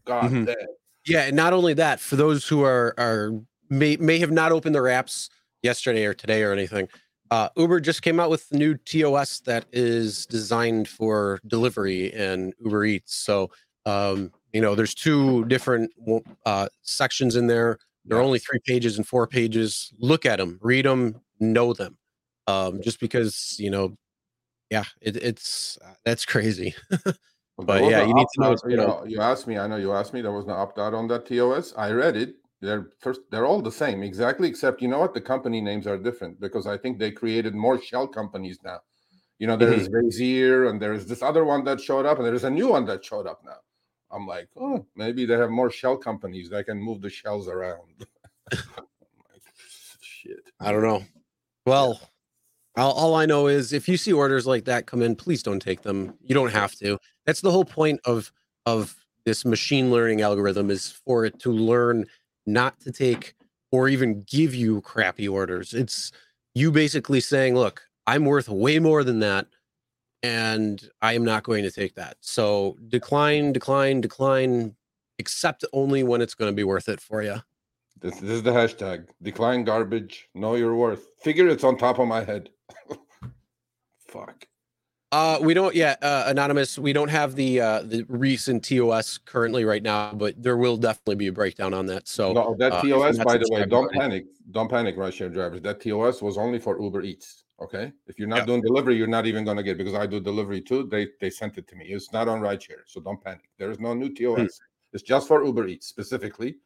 [0.06, 0.44] God mm-hmm.
[0.44, 0.56] damn.
[1.04, 3.32] Yeah, and not only that, for those who are are
[3.68, 5.30] may may have not opened their apps
[5.62, 6.88] yesterday or today or anything
[7.30, 12.52] uh, Uber just came out with the new TOS that is designed for delivery and
[12.64, 13.14] Uber Eats.
[13.14, 13.50] So,
[13.86, 15.92] um, you know, there's two different
[16.44, 17.78] uh, sections in there.
[18.04, 19.92] There are only three pages and four pages.
[19.98, 21.98] Look at them, read them, know them.
[22.46, 23.96] Um, just because, you know,
[24.70, 26.74] yeah, it, it's uh, that's crazy.
[27.58, 28.56] but yeah, you need to know.
[28.66, 29.58] You know, you asked me.
[29.58, 30.22] I know you asked me.
[30.22, 31.74] There was no opt out on that TOS.
[31.76, 32.36] I read it.
[32.60, 35.14] They're first, they're all the same exactly, except you know what?
[35.14, 38.80] The company names are different because I think they created more shell companies now.
[39.38, 42.50] You know, there's mm and there's this other one that showed up, and there's a
[42.50, 43.56] new one that showed up now.
[44.10, 48.06] I'm like, oh, maybe they have more shell companies that can move the shells around.
[50.00, 50.40] Shit.
[50.60, 51.04] I don't know.
[51.64, 52.00] Well,
[52.76, 55.60] all, all, I know is if you see orders like that come in, please don't
[55.60, 56.14] take them.
[56.22, 56.98] You don't have to.
[57.24, 58.30] That's the whole point of
[58.66, 58.94] of
[59.24, 62.06] this machine learning algorithm is for it to learn
[62.46, 63.34] not to take
[63.72, 65.72] or even give you crappy orders.
[65.74, 66.12] It's
[66.54, 69.46] you basically saying, look, I'm worth way more than that.
[70.22, 72.16] And I am not going to take that.
[72.20, 74.74] So decline, decline, decline,
[75.18, 77.36] accept only when it's going to be worth it for you.
[78.00, 81.06] This, this is the hashtag decline garbage, know your worth.
[81.22, 82.50] Figure it's on top of my head.
[84.08, 84.46] Fuck.
[85.12, 86.78] Uh, we don't yet, uh, anonymous.
[86.78, 91.16] We don't have the uh, the recent TOS currently right now, but there will definitely
[91.16, 92.06] be a breakdown on that.
[92.06, 95.62] So no, that uh, TOS, by the way, don't panic, don't panic, rideshare drivers.
[95.62, 97.44] That TOS was only for Uber Eats.
[97.60, 100.60] Okay, if you're not doing delivery, you're not even gonna get because I do delivery
[100.60, 100.86] too.
[100.86, 101.86] They they sent it to me.
[101.86, 103.50] It's not on rideshare, so don't panic.
[103.58, 104.38] There is no new TOS.
[104.38, 104.46] Hmm.
[104.92, 106.56] It's just for Uber Eats specifically.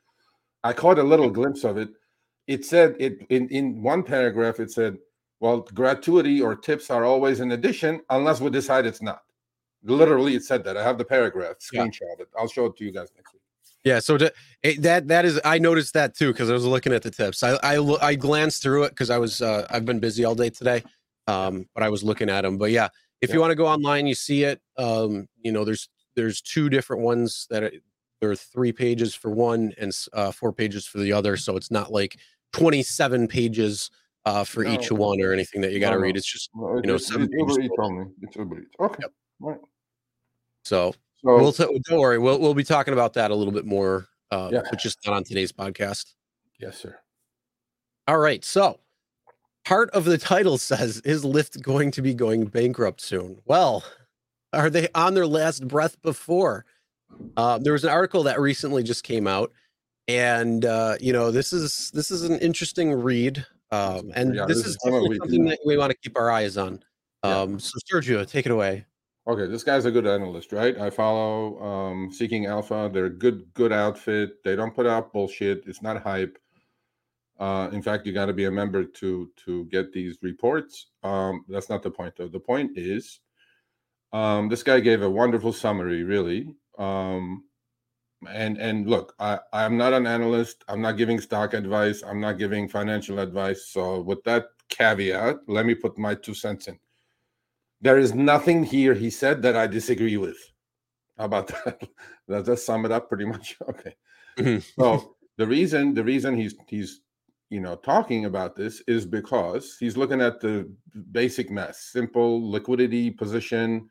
[0.62, 1.88] I caught a little glimpse of it.
[2.46, 4.61] It said it in in one paragraph.
[4.61, 4.98] It said
[5.40, 9.22] well, gratuity or tips are always an addition unless we decide it's not.
[9.82, 10.76] Literally, it said that.
[10.76, 12.22] I have the paragraph, screenshot yeah.
[12.22, 12.28] it.
[12.38, 13.42] I'll show it to you guys next week.
[13.84, 16.94] Yeah, so to, it, that that is I noticed that too because I was looking
[16.94, 17.42] at the tips.
[17.42, 20.48] I I, I glanced through it because I was uh, I've been busy all day
[20.48, 20.82] today,
[21.26, 22.56] um, but I was looking at them.
[22.56, 22.88] But yeah,
[23.20, 23.34] if yeah.
[23.34, 24.62] you want to go online, you see it.
[24.78, 27.72] Um, you know, there's there's two different ones that are,
[28.20, 31.36] there are three pages for one and uh, four pages for the other.
[31.36, 32.16] So it's not like
[32.54, 33.90] 27 pages
[34.26, 34.72] uh, for no.
[34.72, 36.16] each one or anything that you got to no, read.
[36.16, 38.06] It's just no, you know it's, it's Uber only.
[38.22, 38.70] It's Uber Eats.
[38.80, 38.98] Okay.
[39.02, 39.12] Yep.
[39.40, 39.58] Right.
[40.64, 42.18] So, so we'll t- don't worry.
[42.18, 44.62] We'll we'll be talking about that a little bit more, uh, yeah.
[44.68, 46.14] but just not on today's podcast.
[46.58, 46.96] Yes, sir.
[48.06, 48.44] All right.
[48.44, 48.80] So,
[49.64, 53.84] part of the title says, "Is Lyft going to be going bankrupt soon?" Well,
[54.52, 56.64] are they on their last breath before?
[57.37, 59.52] Uh, there was an article that recently just came out,
[60.08, 63.44] and uh, you know this is this is an interesting read.
[63.70, 66.57] Um, and yeah, this, this, is, is something that we want to keep our eyes
[66.57, 66.83] on.
[67.22, 67.59] Um, yeah.
[67.59, 68.87] So, Sergio, take it away.
[69.27, 70.79] Okay, this guy's a good analyst, right?
[70.79, 72.90] I follow um, Seeking Alpha.
[72.92, 74.44] They're a good, good outfit.
[74.44, 75.64] They don't put out bullshit.
[75.66, 76.38] It's not hype.
[77.40, 80.88] Uh, in fact, you got to be a member to to get these reports.
[81.03, 82.29] Um, that's not the point, though.
[82.29, 83.20] The point is,
[84.12, 86.05] um, this guy gave a wonderful summary.
[86.05, 87.44] Really, um,
[88.30, 90.64] and and look, I I'm not an analyst.
[90.68, 92.02] I'm not giving stock advice.
[92.02, 93.66] I'm not giving financial advice.
[93.68, 96.78] So with that caveat, let me put my two cents in.
[97.80, 100.38] There is nothing here he said that I disagree with.
[101.18, 101.82] How about that?
[102.28, 103.56] Does that sum it up pretty much?
[103.68, 103.94] Okay.
[104.37, 104.82] Mm-hmm.
[104.82, 107.02] so the reason the reason he's he's
[107.50, 110.68] you know talking about this is because he's looking at the
[111.12, 113.88] basic mess, simple liquidity position,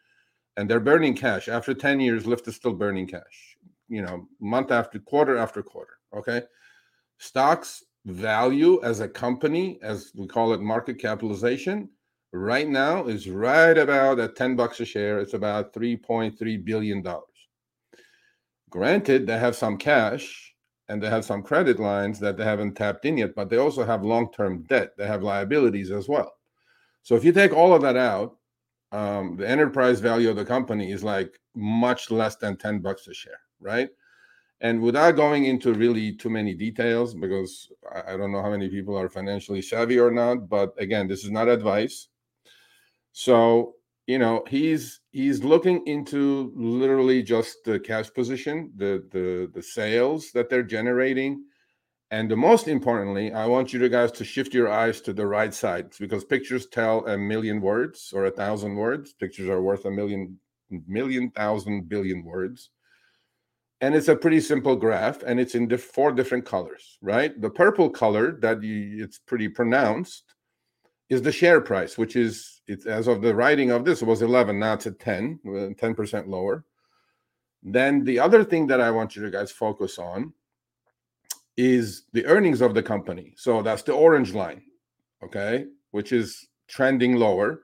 [0.58, 1.48] and they're burning cash.
[1.48, 3.53] After 10 years, Lyft is still burning cash,
[3.94, 5.94] you know, month after quarter after quarter.
[6.16, 6.42] Okay.
[7.20, 11.90] Stocks value as a company, as we call it market capitalization,
[12.34, 15.20] right now is right about at 10 bucks a share.
[15.20, 17.28] It's about 3.3 billion dollars.
[18.72, 20.56] Granted, they have some cash
[20.90, 23.86] and they have some credit lines that they haven't tapped in yet, but they also
[23.86, 24.98] have long-term debt.
[24.98, 26.34] They have liabilities as well.
[27.04, 28.38] So if you take all of that out,
[28.92, 33.14] um, the enterprise value of the company is like much less than 10 bucks a
[33.14, 33.90] share, right?
[34.62, 37.70] And without going into really too many details, because
[38.08, 41.32] I don't know how many people are financially savvy or not, but again, this is
[41.32, 42.08] not advice.
[43.12, 43.76] So,
[44.08, 50.32] you know, he's he's looking into literally just the cash position, the the the sales
[50.32, 51.44] that they're generating,
[52.14, 55.54] and the most importantly, I want you guys to shift your eyes to the right
[55.54, 59.14] side because pictures tell a million words or a thousand words.
[59.14, 60.38] Pictures are worth a million,
[60.88, 62.70] million, thousand, billion words.
[63.84, 67.40] And it's a pretty simple graph, and it's in the four different colors, right?
[67.42, 70.24] The purple color that you, it's pretty pronounced
[71.10, 74.58] is the share price, which is it's as of the writing of this, was 11,
[74.58, 76.64] now it's at 10, 10% lower.
[77.62, 80.32] Then the other thing that I want you guys focus on
[81.58, 83.34] is the earnings of the company.
[83.36, 84.64] So that's the orange line,
[85.22, 87.64] okay, which is trending lower.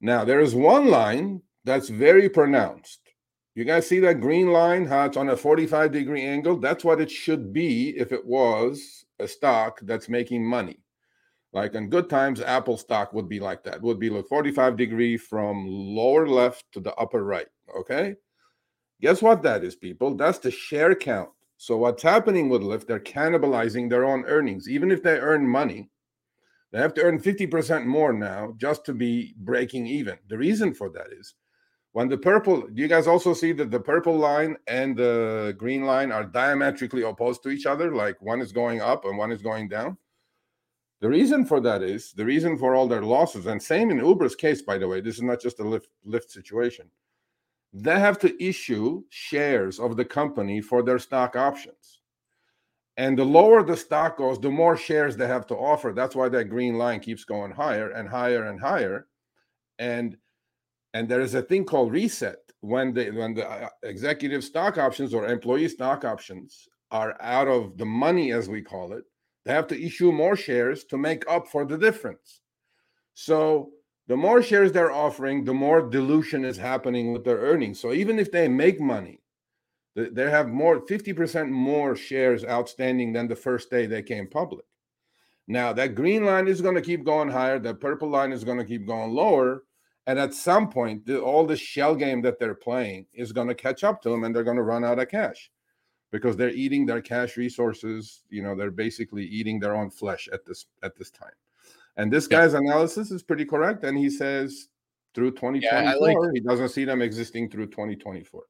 [0.00, 3.05] Now, there is one line that's very pronounced.
[3.56, 6.58] You guys see that green line, how it's on a 45 degree angle?
[6.58, 10.80] That's what it should be if it was a stock that's making money.
[11.54, 15.16] Like in good times, Apple stock would be like that, would be like 45 degree
[15.16, 17.46] from lower left to the upper right.
[17.74, 18.16] Okay.
[19.00, 20.14] Guess what that is, people?
[20.16, 21.30] That's the share count.
[21.56, 22.86] So what's happening with Lyft?
[22.86, 24.68] They're cannibalizing their own earnings.
[24.68, 25.88] Even if they earn money,
[26.72, 30.18] they have to earn 50% more now just to be breaking even.
[30.28, 31.32] The reason for that is
[31.96, 35.86] when the purple, do you guys also see that the purple line and the green
[35.86, 37.90] line are diametrically opposed to each other?
[37.94, 39.96] Like one is going up and one is going down?
[41.00, 44.34] The reason for that is the reason for all their losses, and same in Uber's
[44.34, 46.90] case, by the way, this is not just a Lyft, Lyft situation
[47.72, 52.00] they have to issue shares of the company for their stock options.
[52.96, 55.92] And the lower the stock goes, the more shares they have to offer.
[55.94, 59.08] That's why that green line keeps going higher and higher and higher.
[59.78, 60.16] And
[60.96, 65.14] and there is a thing called reset when the when the uh, executive stock options
[65.14, 69.04] or employee stock options are out of the money as we call it
[69.44, 72.40] they have to issue more shares to make up for the difference
[73.14, 73.70] so
[74.08, 77.80] the more shares they're offering, the more dilution is happening with their earnings.
[77.80, 79.20] So even if they make money,
[79.96, 84.66] they have more 50% more shares outstanding than the first day they came public.
[85.48, 88.58] Now that green line is going to keep going higher, the purple line is going
[88.58, 89.64] to keep going lower,
[90.06, 93.54] and at some point, the, all the shell game that they're playing is going to
[93.54, 95.50] catch up to them, and they're going to run out of cash
[96.12, 98.22] because they're eating their cash resources.
[98.30, 101.32] You know, they're basically eating their own flesh at this at this time.
[101.96, 102.58] And this guy's yeah.
[102.58, 103.84] analysis is pretty correct.
[103.84, 104.68] And he says
[105.14, 108.42] through 2024, yeah, like, he doesn't see them existing through 2024.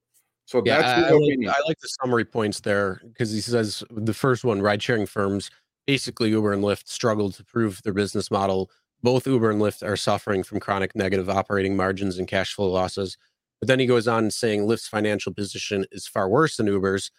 [0.45, 3.83] So yeah, that's I, I, like, I like the summary points there because he says
[3.91, 5.51] the first one, ride sharing firms,
[5.87, 8.71] basically Uber and Lyft struggled to prove their business model.
[9.03, 13.17] Both Uber and Lyft are suffering from chronic negative operating margins and cash flow losses.
[13.61, 17.11] But then he goes on saying Lyft's financial position is far worse than Uber's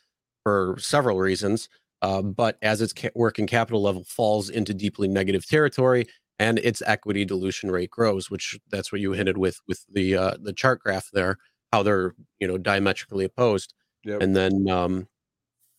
[0.43, 1.69] for several reasons.
[2.01, 6.05] Uh, but as its ca- working capital level falls into deeply negative territory
[6.39, 10.37] and its equity dilution rate grows, which that's what you hinted with with the uh,
[10.39, 11.37] the chart graph there,
[11.73, 14.21] how they're you know diametrically opposed, yep.
[14.21, 15.07] and then um,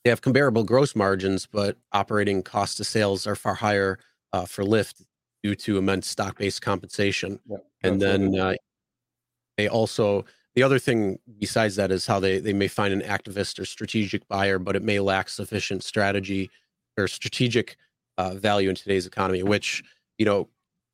[0.04, 3.98] they have comparable gross margins, but operating cost of sales are far higher
[4.32, 5.05] uh, for Lyft
[5.43, 7.64] due to immense stock based compensation, yep.
[7.82, 8.55] and then uh,
[9.57, 10.24] they also
[10.55, 14.26] the other thing besides that is how they they may find an activist or strategic
[14.26, 16.51] buyer, but it may lack sufficient strategy
[16.97, 17.76] or strategic
[18.16, 19.43] uh, value in today's economy.
[19.43, 19.84] Which
[20.18, 20.49] you know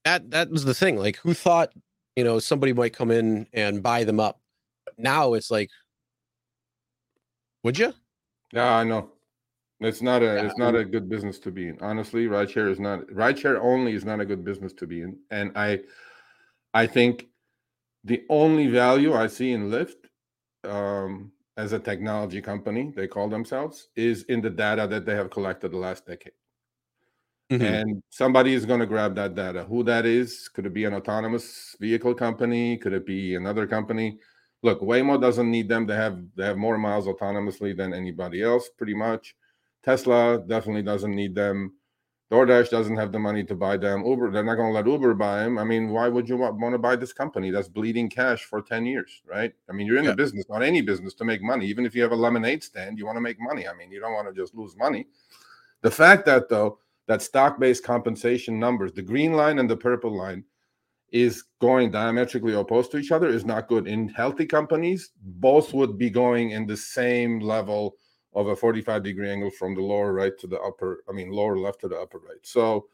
[0.05, 0.99] that that was the thing.
[0.99, 1.72] Like, who thought
[2.14, 4.38] you know somebody might come in and buy them up?
[4.84, 5.70] But now it's like,
[7.62, 7.95] would you?
[8.53, 9.13] Yeah, I know.
[9.85, 11.78] It's not a yeah, it's not a good business to be in.
[11.80, 15.18] Honestly, rideshare is not rideshare only is not a good business to be in.
[15.30, 15.80] And I
[16.72, 17.26] I think
[18.03, 20.09] the only value I see in Lyft
[20.64, 25.30] um, as a technology company, they call themselves, is in the data that they have
[25.30, 26.32] collected the last decade.
[27.51, 27.62] Mm-hmm.
[27.62, 29.64] And somebody is going to grab that data.
[29.64, 30.49] Who that is?
[30.49, 32.78] Could it be an autonomous vehicle company?
[32.78, 34.18] Could it be another company?
[34.62, 35.87] Look, Waymo doesn't need them.
[35.87, 39.35] They have they have more miles autonomously than anybody else, pretty much.
[39.85, 41.74] Tesla definitely doesn't need them.
[42.32, 44.05] DoorDash doesn't have the money to buy them.
[44.05, 45.59] Uber, they're not going to let Uber buy them.
[45.59, 48.62] I mean, why would you want, want to buy this company that's bleeding cash for
[48.62, 49.53] 10 years, right?
[49.68, 50.11] I mean, you're in yeah.
[50.11, 51.66] the business, not any business, to make money.
[51.66, 53.68] Even if you have a lemonade stand, you want to make money.
[53.68, 55.07] I mean, you don't want to just lose money.
[55.82, 60.16] The fact that, though, that stock based compensation numbers, the green line and the purple
[60.16, 60.45] line,
[61.12, 63.87] is going diametrically opposed to each other is not good.
[63.87, 67.97] In healthy companies, both would be going in the same level
[68.35, 71.59] of a 45 degree angle from the lower right to the upper i mean lower
[71.59, 72.39] left to the upper right.
[72.43, 72.89] So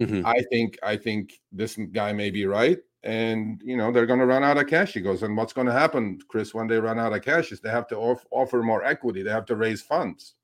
[0.00, 0.24] mm-hmm.
[0.26, 4.26] i think i think this guy may be right and you know they're going to
[4.26, 4.92] run out of cash.
[4.92, 7.60] He goes and what's going to happen chris when they run out of cash is
[7.60, 9.22] they have to off- offer more equity.
[9.22, 10.34] They have to raise funds.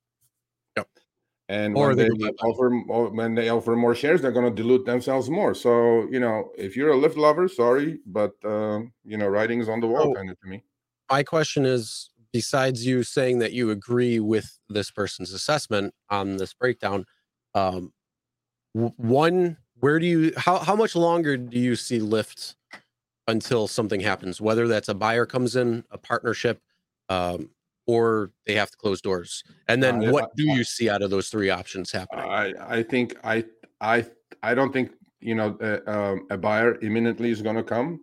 [0.76, 0.88] Yep.
[1.49, 2.70] And or when they, they offer
[3.11, 5.55] when they offer more shares they're going to dilute themselves more.
[5.55, 9.80] So you know if you're a Lyft lover sorry but uh, you know writing's on
[9.80, 10.62] the wall oh, kind of to me.
[11.11, 16.55] my question is besides you saying that you agree with this person's assessment on this
[16.55, 17.05] breakdown,
[17.55, 17.93] um,
[18.72, 22.55] one, where do you how how much longer do you see Lyft
[23.28, 24.41] until something happens?
[24.41, 26.61] Whether that's a buyer comes in, a partnership,
[27.09, 27.51] um,
[27.87, 29.43] or they have to close doors.
[29.68, 32.24] And then, uh, what do you see out of those three options happening?
[32.24, 33.45] I I think I
[33.80, 34.07] I
[34.43, 38.01] I don't think you know uh, um, a buyer imminently is going to come.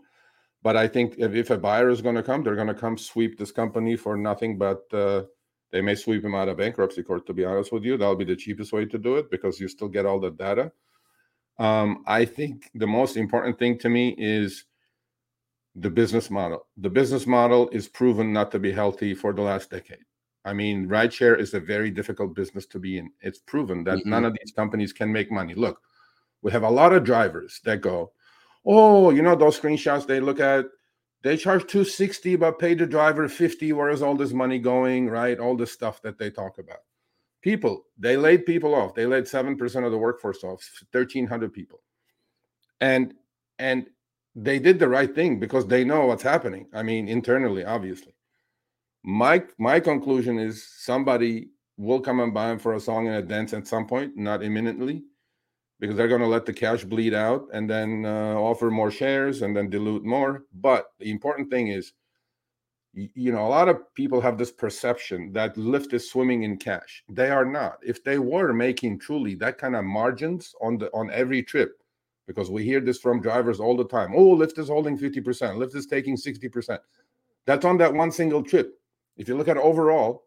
[0.62, 2.98] But I think if, if a buyer is going to come, they're going to come
[2.98, 5.24] sweep this company for nothing but uh,
[5.72, 7.26] they may sweep him out of bankruptcy court.
[7.28, 9.68] To be honest with you, that'll be the cheapest way to do it because you
[9.68, 10.72] still get all the data.
[11.60, 14.66] Um, I think the most important thing to me is
[15.76, 16.68] the business model.
[16.78, 20.04] The business model is proven not to be healthy for the last decade.
[20.46, 23.12] I mean, rideshare is a very difficult business to be in.
[23.22, 24.10] It's proven that mm-hmm.
[24.10, 25.54] none of these companies can make money.
[25.54, 25.82] Look,
[26.42, 28.14] we have a lot of drivers that go,
[28.70, 30.66] oh, you know, those screenshots they look at,
[31.24, 33.74] they charge 260 but pay the driver 50.
[33.74, 35.10] Where is all this money going?
[35.10, 35.40] Right?
[35.40, 36.78] All the stuff that they talk about.
[37.42, 38.94] People, they laid people off.
[38.94, 40.62] They laid 7% of the workforce off,
[40.92, 41.82] 1,300 people.
[42.80, 43.14] And
[43.58, 43.88] and
[44.36, 46.68] they did the right thing because they know what's happening.
[46.74, 48.14] I mean, internally, obviously.
[49.04, 53.22] My my conclusion is somebody will come and buy them for a song and a
[53.22, 55.04] dance at some point, not imminently
[55.80, 59.42] because they're going to let the cash bleed out and then uh, offer more shares
[59.42, 60.44] and then dilute more.
[60.54, 61.94] But the important thing is,
[62.94, 67.04] you know, a lot of people have this perception that Lyft is swimming in cash.
[67.08, 67.78] They are not.
[67.82, 71.82] If they were making truly that kind of margins on the on every trip,
[72.28, 74.14] because we hear this from drivers all the time.
[74.16, 76.78] Oh, Lyft is holding 50%, Lyft is taking 60%.
[77.46, 78.80] That's on that one single trip.
[79.18, 80.26] If you look at overall,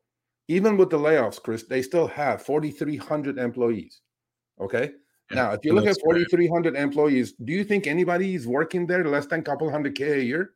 [0.49, 4.01] even with the layoffs, Chris, they still have 4,300 employees.
[4.61, 4.93] Okay.
[5.33, 9.27] Now, if you look at 4,300 employees, do you think anybody is working there less
[9.27, 10.53] than a couple hundred K a year?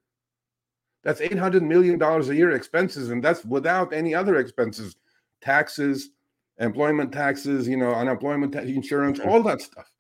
[1.03, 4.97] That's $800 million a year expenses, and that's without any other expenses,
[5.41, 6.11] taxes,
[6.59, 9.91] employment taxes, you know, unemployment insurance, all that stuff.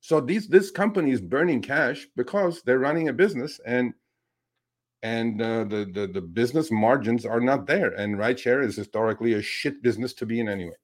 [0.00, 3.94] So these this company is burning cash because they're running a business and
[5.02, 7.90] and uh, the, the the business margins are not there.
[7.90, 10.74] And rideshare is historically a shit business to be in anyway.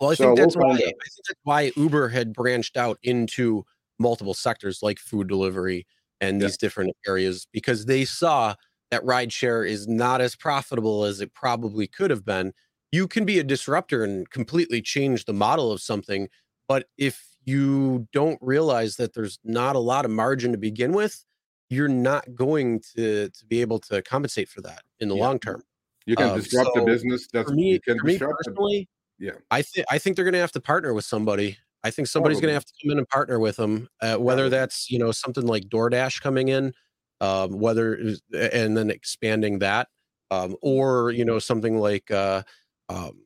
[0.00, 2.98] Well, I so think that's we'll why I think that's why Uber had branched out
[3.02, 3.64] into
[3.98, 5.86] multiple sectors like food delivery
[6.20, 8.54] and these different areas because they saw
[8.90, 12.52] that rideshare is not as profitable as it probably could have been.
[12.92, 16.28] You can be a disruptor and completely change the model of something,
[16.68, 21.24] but if you don't realize that there's not a lot of margin to begin with,
[21.68, 25.22] you're not going to to be able to compensate for that in the yeah.
[25.22, 25.62] long term.
[26.06, 27.26] You can um, disrupt so the business.
[27.32, 28.88] That's for me, for me personally,
[29.18, 31.56] yeah, I think I think they're going to have to partner with somebody.
[31.82, 33.88] I think somebody's going to have to come in and partner with them.
[34.00, 34.58] Uh, whether Probably.
[34.58, 36.74] that's you know something like DoorDash coming in,
[37.20, 37.94] um, whether
[38.34, 39.88] and then expanding that,
[40.30, 42.42] um, or you know something like uh,
[42.88, 43.22] um,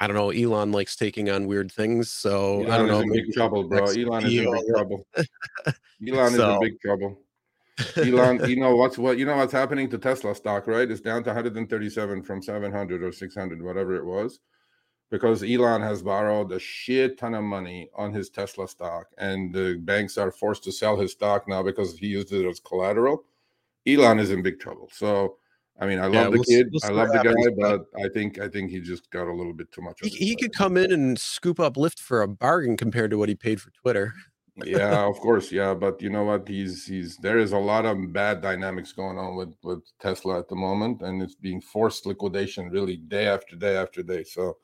[0.00, 0.30] I don't know.
[0.30, 3.00] Elon likes taking on weird things, so Elon I don't know.
[3.00, 3.84] in big trouble, bro.
[3.84, 5.06] Elon is in big trouble.
[6.08, 7.20] Elon is in big trouble.
[7.96, 10.90] Elon, you know what's what you know what's happening to Tesla stock, right?
[10.90, 14.40] It's down to 137 from 700 or 600, whatever it was
[15.10, 19.76] because Elon has borrowed a shit ton of money on his Tesla stock, and the
[19.82, 23.24] banks are forced to sell his stock now because he used it as collateral.
[23.86, 24.88] Elon is in big trouble.
[24.92, 25.36] So,
[25.80, 28.08] I mean, I love yeah, the we'll, kid, we'll I love the guy, but I
[28.12, 29.98] think I think he just got a little bit too much.
[30.02, 33.28] He, he could come in and scoop up Lyft for a bargain compared to what
[33.28, 34.12] he paid for Twitter.
[34.64, 36.46] yeah, of course, yeah, but you know what?
[36.46, 40.48] He's he's there is a lot of bad dynamics going on with with Tesla at
[40.48, 44.24] the moment, and it's being forced liquidation really day after day after day.
[44.24, 44.58] So,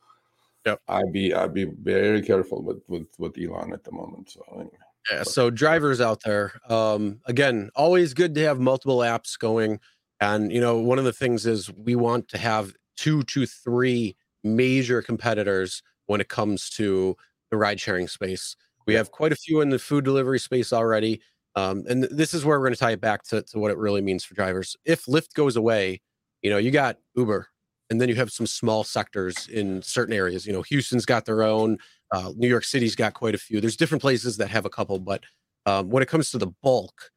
[0.67, 0.81] Yep.
[0.89, 4.31] I'd be I'd be very careful with with with Elon at the moment.
[4.31, 4.71] So anyway,
[5.11, 9.81] Yeah, so drivers out there, um, again, always good to have multiple apps going.
[10.21, 14.17] And you know, one of the things is we want to have two to three
[14.43, 17.17] major competitors when it comes to
[17.51, 18.57] the ride sharing space.
[18.87, 21.21] We have quite a few in the food delivery space already.
[21.57, 23.79] Um, and this is where we're going to tie it back to, to what it
[23.79, 24.77] really means for drivers.
[24.85, 26.01] If Lyft goes away,
[26.43, 27.49] you know, you got Uber,
[27.91, 30.47] and then you have some small sectors in certain areas.
[30.47, 31.79] You know, Houston's got their own,
[32.13, 33.61] uh, New York City's got quite a few.
[33.61, 35.23] There's different places that have a couple, but
[35.67, 37.11] um, when it comes to the bulk,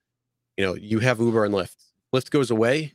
[0.58, 1.76] you know, you have Uber and Lyft.
[2.14, 2.94] Lyft goes away,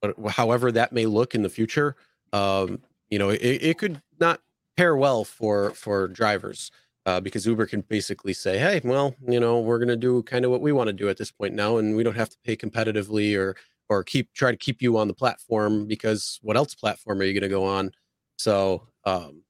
[0.00, 1.96] but however that may look in the future,
[2.32, 2.80] um,
[3.10, 4.40] you know, it, it could not
[4.76, 6.70] pair well for for drivers
[7.06, 10.44] uh, because Uber can basically say, "Hey, well, you know, we're going to do kind
[10.44, 12.38] of what we want to do at this point now, and we don't have to
[12.44, 13.56] pay competitively or
[13.92, 17.32] or keep try to keep you on the platform because what else platform are you
[17.34, 17.92] going to go on?"
[18.36, 19.42] So, um,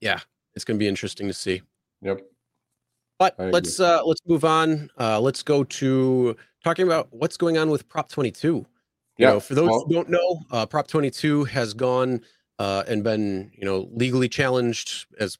[0.00, 0.20] yeah,
[0.54, 1.62] it's going to be interesting to see.
[2.02, 2.20] yep.
[3.18, 4.90] But let's uh, let's move on.
[5.00, 8.46] Uh, let's go to talking about what's going on with Prop 22.
[8.48, 8.66] You
[9.18, 12.20] Yeah, know, for those well- who don't know, uh, Prop 22 has gone
[12.58, 15.38] uh, and been, you know, legally challenged as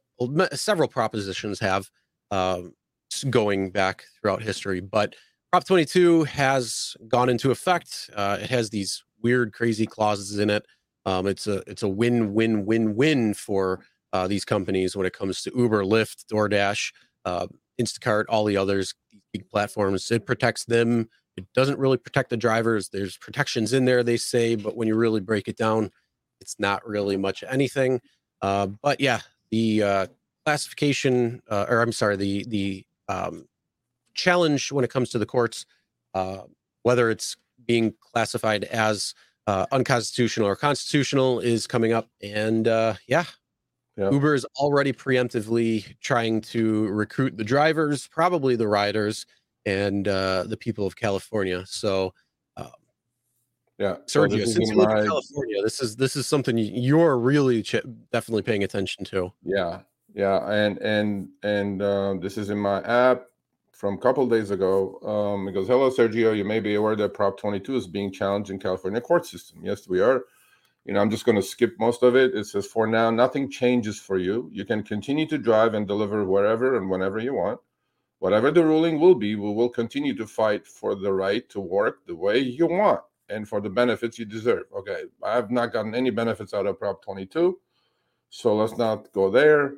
[0.54, 1.90] several propositions have
[2.30, 2.72] um,
[3.12, 4.80] s- going back throughout history.
[4.80, 5.14] But
[5.56, 8.10] Prop 22 has gone into effect.
[8.14, 10.66] Uh, it has these weird, crazy clauses in it.
[11.06, 13.80] Um, it's a it's a win win win win for
[14.12, 16.92] uh, these companies when it comes to Uber, Lyft, DoorDash,
[17.24, 17.46] uh,
[17.80, 18.92] Instacart, all the others,
[19.32, 20.10] big platforms.
[20.10, 21.08] It protects them.
[21.38, 22.90] It doesn't really protect the drivers.
[22.90, 25.90] There's protections in there, they say, but when you really break it down,
[26.38, 28.02] it's not really much anything.
[28.42, 30.06] Uh, but yeah, the uh,
[30.44, 33.46] classification, uh, or I'm sorry, the the um,
[34.16, 35.66] challenge when it comes to the courts,
[36.14, 36.42] uh,
[36.82, 37.36] whether it's
[37.66, 39.14] being classified as
[39.46, 42.08] uh, unconstitutional or constitutional, is coming up.
[42.22, 43.24] And uh, yeah,
[43.96, 44.10] Yeah.
[44.10, 49.26] Uber is already preemptively trying to recruit the drivers, probably the riders,
[49.64, 51.64] and uh, the people of California.
[51.66, 52.12] So,
[53.78, 53.96] Yeah.
[54.06, 57.18] so Sergio, this is since you live in California, this is this is something you're
[57.18, 59.32] really ch- definitely paying attention to.
[59.42, 59.80] Yeah,
[60.14, 63.26] yeah, and and and uh, this is in my app
[63.76, 64.98] from a couple days ago.
[65.02, 66.34] Um, it goes, "Hello, Sergio.
[66.34, 69.60] You may be aware that Prop 22 is being challenged in California court system.
[69.62, 70.24] Yes, we are.
[70.86, 72.34] You know, I'm just going to skip most of it.
[72.34, 74.48] It says, for now, nothing changes for you.
[74.52, 77.60] You can continue to drive and deliver wherever and whenever you want.
[78.20, 82.06] Whatever the ruling will be, we will continue to fight for the right to work
[82.06, 84.64] the way you want and for the benefits you deserve.
[84.74, 87.58] Okay, I have not gotten any benefits out of Prop 22,
[88.30, 89.74] so let's not go there.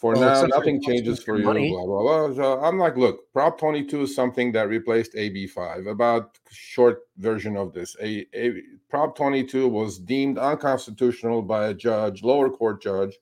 [0.00, 1.44] For Well, now, nothing changes for you.
[1.44, 1.68] money.
[1.68, 2.34] Blah blah blah.
[2.34, 5.90] So I'm like, look, Prop 22 is something that replaced AB5.
[5.90, 12.22] About short version of this, a, a Prop 22 was deemed unconstitutional by a judge,
[12.22, 13.18] lower court judge,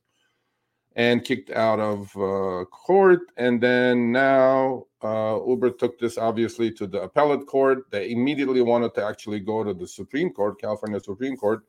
[0.95, 3.23] and kicked out of uh, court.
[3.37, 7.91] And then now uh, Uber took this obviously to the appellate court.
[7.91, 11.65] They immediately wanted to actually go to the Supreme Court, California Supreme Court.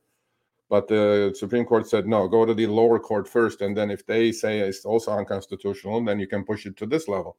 [0.70, 3.62] But the Supreme Court said, no, go to the lower court first.
[3.62, 7.08] And then if they say it's also unconstitutional, then you can push it to this
[7.08, 7.38] level.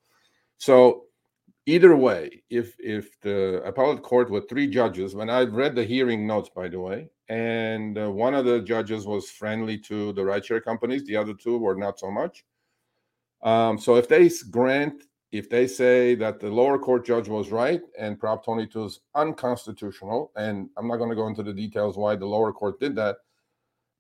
[0.59, 1.05] So
[1.67, 6.27] either way, if if the appellate court with three judges, when I read the hearing
[6.27, 10.63] notes, by the way, and uh, one of the judges was friendly to the rideshare
[10.63, 12.45] companies, the other two were not so much.
[13.43, 17.81] Um, so if they grant, if they say that the lower court judge was right
[17.99, 22.17] and Prop 22 is unconstitutional, and I'm not going to go into the details why
[22.17, 23.19] the lower court did that.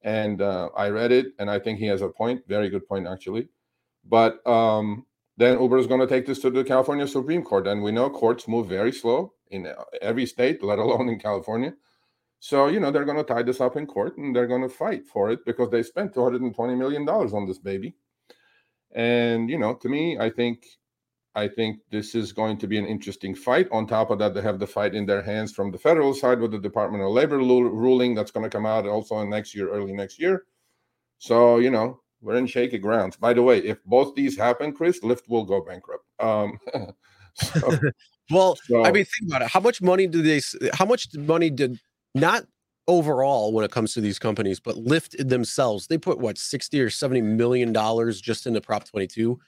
[0.03, 3.07] And uh, I read it, and I think he has a point, very good point
[3.07, 3.49] actually.
[4.05, 5.07] But um,
[5.37, 8.11] then Uber is going to take this to the California Supreme Court, and we know
[8.11, 11.74] courts move very slow in uh, every state, let alone in California.
[12.41, 14.68] So you know they're going to tie this up in court, and they're going to
[14.68, 17.95] fight for it because they spent 220 million dollars on this baby.
[18.93, 20.64] And you know, to me, I think
[21.35, 23.68] I think this is going to be an interesting fight.
[23.70, 26.41] On top of that, they have the fight in their hands from the federal side
[26.41, 29.55] with the Department of Labor lu- ruling that's going to come out also in next
[29.55, 30.45] year, early next year.
[31.18, 33.16] So you know, we're in shaky grounds.
[33.16, 36.05] By the way, if both these happen, Chris, Lyft will go bankrupt.
[36.18, 36.59] Um,
[37.35, 37.78] so,
[38.31, 39.49] Well, I mean, think about it.
[39.49, 40.41] How much money do they?
[40.72, 41.81] How much money did
[42.14, 42.45] not
[42.87, 45.89] overall when it comes to these companies, but Lyft themselves?
[45.89, 49.41] They put what sixty or seventy million dollars just into Prop twenty two,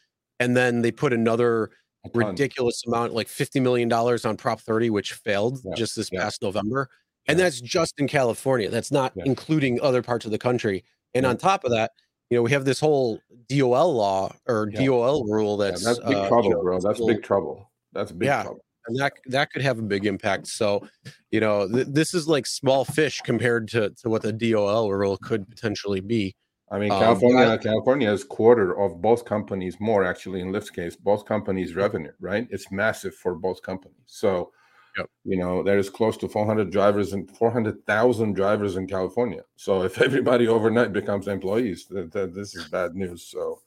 [0.43, 1.70] and then they put another
[2.14, 6.22] ridiculous amount, like fifty million dollars on Prop thirty, which failed Yeah, just this yeah.
[6.22, 6.88] past November,
[7.28, 8.68] and that's just in California.
[8.68, 10.84] That's not including other parts of the country.
[11.14, 11.93] And on top of that,
[12.30, 14.66] you know, we have this whole DOL law or.
[14.66, 16.80] DOL rule that's that's big uh, you trouble, know, bro.
[16.80, 17.70] That's big trouble.
[17.93, 18.43] That's big Yeah.
[18.45, 18.64] trouble.
[18.88, 20.47] and that that could have a big impact.
[20.49, 20.88] So,
[21.30, 25.16] you know, th- this is like small fish compared to to what the DOL rule
[25.18, 26.34] could potentially be.
[26.73, 30.70] I mean, Um, California, I- California is quarter of both companies more actually in Lyft's
[30.70, 32.49] case, both companies' revenue, right?
[32.51, 34.01] It's massive for both companies.
[34.07, 34.53] So,
[34.97, 35.11] Yep.
[35.25, 39.45] you know, there is close to 400 drivers and 400,000 drivers in California.
[39.57, 43.23] So, if everybody overnight becomes employees, that, that this is bad news.
[43.23, 43.61] So,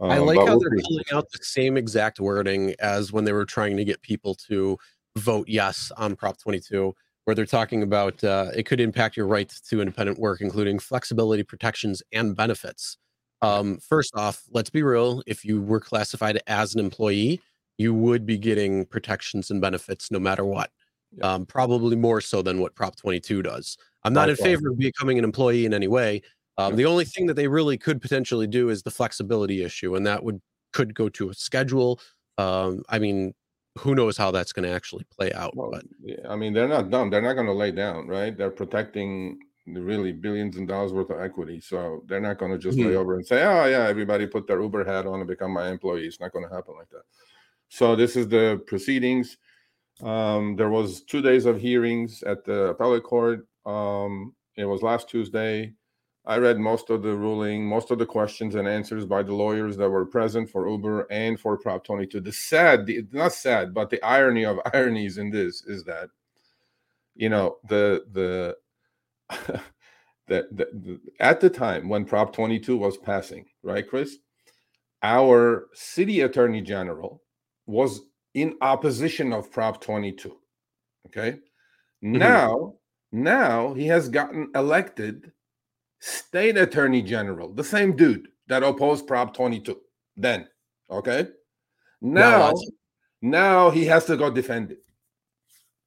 [0.00, 3.32] I um, like how we'll they're pulling out the same exact wording as when they
[3.32, 4.78] were trying to get people to
[5.16, 6.94] vote yes on Prop 22,
[7.26, 11.42] where they're talking about uh, it could impact your rights to independent work, including flexibility,
[11.42, 12.98] protections, and benefits.
[13.42, 15.22] Um, first off, let's be real.
[15.26, 17.40] If you were classified as an employee,
[17.78, 20.70] you would be getting protections and benefits no matter what.
[21.18, 21.34] Yeah.
[21.34, 23.76] Um, probably more so than what Prop 22 does.
[24.04, 26.22] I'm not in favor of becoming an employee in any way.
[26.58, 26.76] Um, Yeah.
[26.76, 30.22] The only thing that they really could potentially do is the flexibility issue, and that
[30.22, 30.40] would
[30.72, 32.00] could go to a schedule.
[32.38, 33.34] Um, I mean,
[33.78, 35.56] who knows how that's going to actually play out?
[35.56, 37.10] Well, but yeah, I mean, they're not dumb.
[37.10, 38.36] They're not going to lay down, right?
[38.36, 41.60] They're protecting really billions and dollars worth of equity.
[41.60, 42.96] So they're not going to just lay Mhm.
[42.96, 46.06] over and say, oh, yeah, everybody put their Uber hat on and become my employee.
[46.06, 47.02] It's not going to happen like that.
[47.68, 49.38] So this is the proceedings.
[50.02, 53.48] Um, there was two days of hearings at the appellate court.
[53.64, 55.74] Um, it was last Tuesday.
[56.28, 59.76] I read most of the ruling, most of the questions and answers by the lawyers
[59.76, 62.20] that were present for Uber and for Prop 22.
[62.20, 66.08] The sad, the, not sad, but the irony of ironies in this is that,
[67.14, 68.56] you know, the the
[70.26, 74.16] that the, the, at the time when Prop 22 was passing, right, Chris,
[75.02, 77.22] our city attorney general
[77.66, 78.00] was
[78.34, 80.36] in opposition of Prop 22.
[81.06, 81.38] Okay,
[82.02, 82.12] mm-hmm.
[82.18, 82.74] now
[83.12, 85.30] now he has gotten elected
[86.06, 89.80] state attorney general, the same dude that opposed Prop 22
[90.16, 90.48] then.
[90.90, 91.28] Okay.
[92.00, 92.70] Now, that's-
[93.22, 94.84] now he has to go defend it.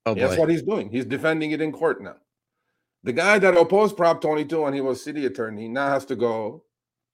[0.05, 0.89] oh That's what he's doing.
[0.89, 2.17] He's defending it in court now.
[3.03, 6.65] The guy that opposed Prop 22 when he was city attorney now has to go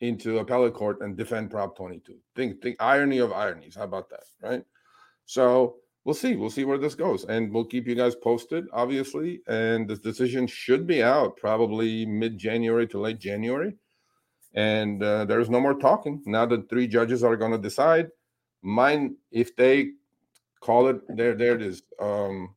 [0.01, 2.17] into appellate court and defend Prop 22.
[2.35, 3.75] Think, think irony of ironies.
[3.75, 4.23] How about that?
[4.41, 4.63] Right.
[5.25, 5.75] So
[6.05, 6.35] we'll see.
[6.35, 9.41] We'll see where this goes, and we'll keep you guys posted, obviously.
[9.47, 13.75] And this decision should be out probably mid-January to late January.
[14.53, 16.23] And uh, there's no more talking.
[16.25, 18.07] Now the three judges are going to decide.
[18.61, 19.91] Mine, if they
[20.61, 21.83] call it, there, there it is.
[21.99, 22.55] Um,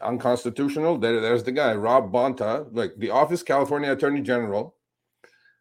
[0.00, 0.98] unconstitutional.
[0.98, 4.74] There, there's the guy, Rob Bonta, like the Office California Attorney General,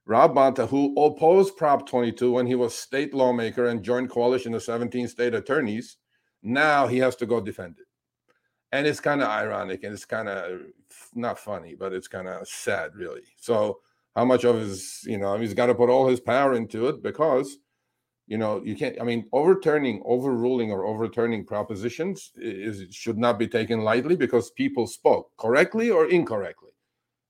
[0.05, 4.63] Rob Bonta, who opposed Prop 22 when he was state lawmaker and joined coalition of
[4.63, 5.97] 17 state attorneys.
[6.47, 7.85] Now he has to go defend it.
[8.71, 10.63] And it's kind of ironic and it's kind of uh,
[11.13, 13.23] not funny, but it's kind of sad, really.
[13.37, 13.79] So,
[14.15, 17.03] how much of his, you know, he's got to put all his power into it
[17.03, 17.57] because
[18.27, 23.47] you know you can't i mean overturning overruling or overturning propositions is should not be
[23.47, 26.71] taken lightly because people spoke correctly or incorrectly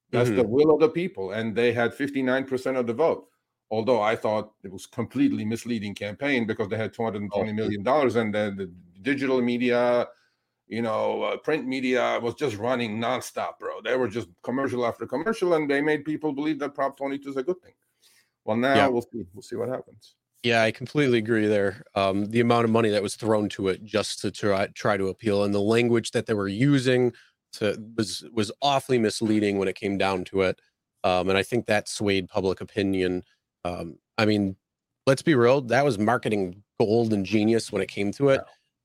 [0.09, 0.51] that's the mm-hmm.
[0.51, 3.25] will of the people and they had 59% of the vote
[3.69, 8.33] although i thought it was completely misleading campaign because they had 220 million dollars and
[8.33, 8.71] then the
[9.01, 10.07] digital media
[10.67, 15.05] you know uh, print media was just running nonstop bro they were just commercial after
[15.05, 17.73] commercial and they made people believe that prop 22 is a good thing
[18.45, 18.87] well now Yeah.
[18.87, 21.83] we'll see we'll see what happens yeah, I completely agree there.
[21.95, 25.07] Um, the amount of money that was thrown to it just to try try to
[25.07, 27.11] appeal, and the language that they were using
[27.53, 30.61] to was was awfully misleading when it came down to it.
[31.03, 33.23] Um, and I think that swayed public opinion.
[33.65, 34.55] Um, I mean,
[35.05, 38.41] let's be real, that was marketing gold and genius when it came to it.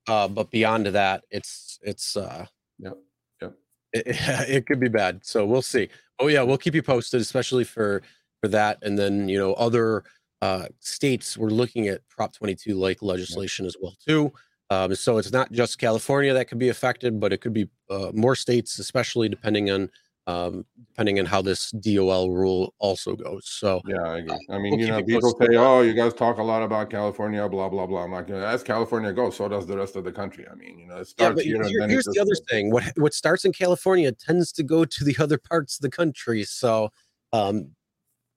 [0.08, 2.46] Uh, but beyond that, it's it's uh,
[2.78, 2.98] Yep,
[3.40, 3.54] yep.
[3.92, 4.02] It,
[4.48, 5.24] it could be bad.
[5.24, 5.88] So we'll see.
[6.18, 8.02] Oh yeah, we'll keep you posted, especially for
[8.40, 10.04] for that, and then you know other
[10.40, 14.32] uh, states we're looking at Prop 22 like legislation as well too.
[14.70, 18.10] Um, so it's not just California that could be affected, but it could be uh,
[18.14, 19.90] more states, especially depending on
[20.26, 23.46] um, depending on how this DOL rule also goes.
[23.46, 24.46] So Yeah, I agree.
[24.50, 27.48] I mean, we'll you know, people say, "Oh, you guys talk a lot about California,
[27.48, 30.46] blah blah blah." I'm like, as California goes, so does the rest of the country.
[30.50, 32.70] I mean, you know, it starts but here here- and then here's the other thing:
[32.70, 36.44] what what starts in California tends to go to the other parts of the country.
[36.44, 36.90] So,
[37.32, 37.74] um,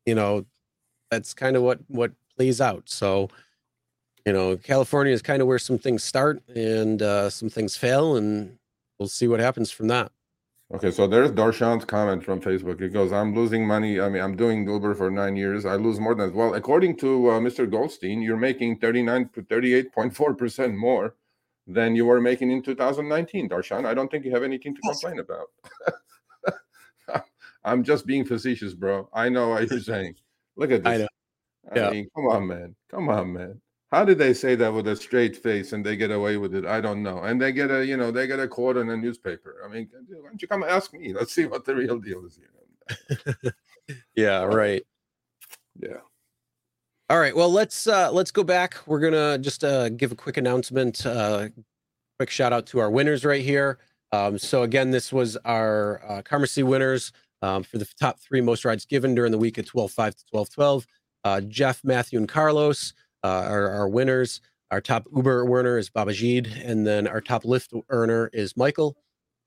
[0.05, 0.45] you know,
[1.11, 2.89] that's kind of what what plays out.
[2.89, 3.29] So,
[4.25, 8.15] you know, California is kind of where some things start and uh, some things fail,
[8.15, 8.57] and
[8.97, 10.11] we'll see what happens from that.
[10.73, 12.81] Okay, so there's Darshan's comment from Facebook.
[12.81, 13.99] He goes, "I'm losing money.
[14.01, 15.63] I mean, I'm doing Uber for nine years.
[15.65, 16.55] I lose more than well.
[16.55, 17.69] According to uh, Mr.
[17.69, 21.15] Goldstein, you're making 39 to 38.4 percent more
[21.67, 23.47] than you were making in 2019.
[23.49, 24.99] Darshan, I don't think you have anything to Yes.
[25.01, 25.47] complain about.
[27.63, 29.09] I'm just being facetious, bro.
[29.13, 30.15] I know what you're saying.
[30.55, 30.93] Look at this.
[30.93, 31.07] I know.
[31.87, 32.75] I mean, come on, man.
[32.91, 33.61] Come on, man.
[33.95, 36.65] How did they say that with a straight face and they get away with it?
[36.65, 37.19] I don't know.
[37.19, 39.61] And they get a, you know, they get a quote in a newspaper.
[39.63, 41.13] I mean, why don't you come ask me?
[41.13, 43.53] Let's see what the real deal is here.
[44.17, 44.85] yeah, right.
[45.79, 46.01] Yeah.
[47.09, 47.33] All right.
[47.33, 48.75] Well, let's uh let's go back.
[48.85, 51.05] We're gonna just uh give a quick announcement.
[51.05, 51.47] Uh
[52.19, 53.79] quick shout out to our winners right here.
[54.11, 58.65] Um, so again, this was our uh Carmacy winners um, for the top three most
[58.65, 60.87] rides given during the week at 12 5 to 12 12.
[61.23, 62.93] Uh, Jeff, Matthew, and Carlos
[63.25, 64.39] uh, are our winners.
[64.69, 68.97] Our top Uber earner is Babajid, and then our top Lyft earner is Michael.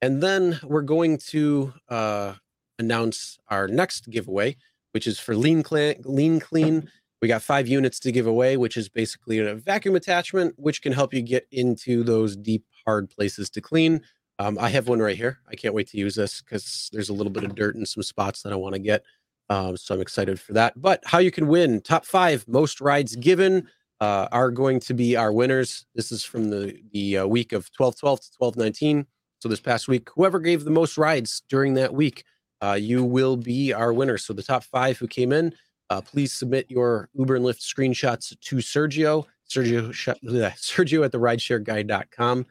[0.03, 2.35] And then we're going to uh,
[2.79, 4.57] announce our next giveaway,
[4.93, 5.95] which is for Lean Clean.
[6.05, 6.91] Lean Clean.
[7.23, 10.93] We got five units to give away, which is basically a vacuum attachment, which can
[10.93, 14.03] help you get into those deep, hard places to clean.
[14.41, 15.39] Um, I have one right here.
[15.51, 18.05] I can't wait to use this because there's a little bit of dirt in some
[18.05, 19.05] spots that I want to get.
[19.51, 20.81] Um, so I'm excited for that.
[20.81, 23.69] But how you can win top five most rides given
[24.01, 25.87] uh, are going to be our winners.
[25.95, 29.07] This is from the the uh, week of 12 12 to 12 19.
[29.41, 32.25] So this past week, whoever gave the most rides during that week,
[32.61, 34.19] uh, you will be our winner.
[34.19, 35.55] So the top five who came in,
[35.91, 42.47] uh, please submit your Uber and Lyft screenshots to Sergio, Sergio, Sergio at the rideshareguy.com.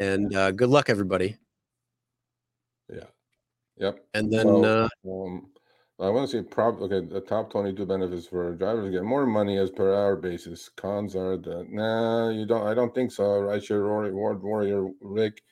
[0.00, 1.36] And uh, good luck, everybody.
[2.92, 3.04] Yeah.
[3.76, 4.04] Yep.
[4.14, 5.46] And then uh, um,
[6.02, 9.56] I want to see prob okay the top 22 benefits for drivers get more money
[9.56, 10.68] as per hour basis.
[10.70, 12.66] Cons are that nah, you don't.
[12.66, 13.22] I don't think so.
[13.22, 15.42] Rideshare reward warrior Rick.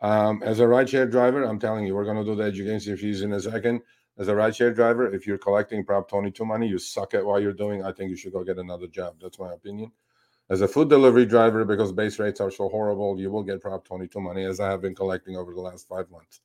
[0.00, 3.22] Um, as a rideshare driver, I'm telling you, we're going to do the education fees
[3.22, 3.80] in a second.
[4.18, 7.52] As a rideshare driver, if you're collecting Prop 22 money, you suck at what you're
[7.52, 7.84] doing.
[7.84, 9.14] I think you should go get another job.
[9.22, 9.92] That's my opinion.
[10.50, 13.84] As a food delivery driver, because base rates are so horrible, you will get Prop
[13.84, 16.40] 22 money, as I have been collecting over the last five months.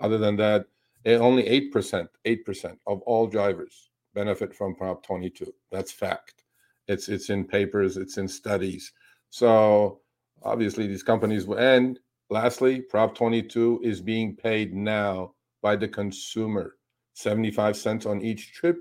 [0.00, 0.66] Other than that,
[1.06, 5.52] only 8%, 8% of all drivers benefit from Prop 22.
[5.70, 6.42] That's fact.
[6.88, 8.92] It's it's in papers, it's in studies.
[9.30, 10.00] So
[10.42, 12.00] obviously these companies will end.
[12.30, 16.76] Lastly, Prop 22 is being paid now by the consumer.
[17.14, 18.78] 75 cents on each trip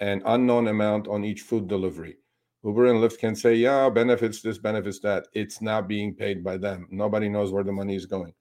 [0.00, 2.16] and unknown amount on each food delivery.
[2.62, 5.28] Uber and Lyft can say, yeah, benefits this, benefits that.
[5.34, 6.86] It's not being paid by them.
[6.90, 8.32] Nobody knows where the money is going.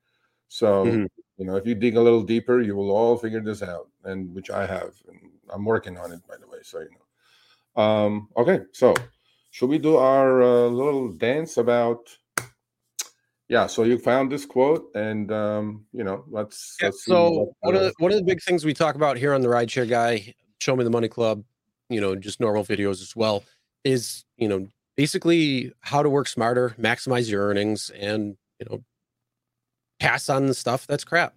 [0.48, 1.06] So, mm-hmm.
[1.40, 4.34] You know, if you dig a little deeper, you will all figure this out, and
[4.36, 4.94] which I have.
[5.08, 6.60] And I'm working on it, by the way.
[6.62, 7.82] So, you know.
[7.82, 8.94] Um, okay, so
[9.50, 12.10] should we do our uh, little dance about?
[13.48, 16.76] Yeah, so you found this quote, and um, you know, let's.
[16.82, 19.34] Yeah, let's so one of the, one of the big things we talk about here
[19.34, 21.44] on the Rideshare Guy, Show Me the Money Club,
[21.90, 23.44] you know, just normal videos as well
[23.84, 28.84] is you know basically how to work smarter maximize your earnings and you know
[30.00, 31.36] pass on the stuff that's crap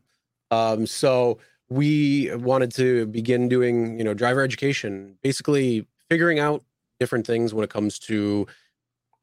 [0.50, 1.38] um so
[1.68, 6.62] we wanted to begin doing you know driver education basically figuring out
[7.00, 8.46] different things when it comes to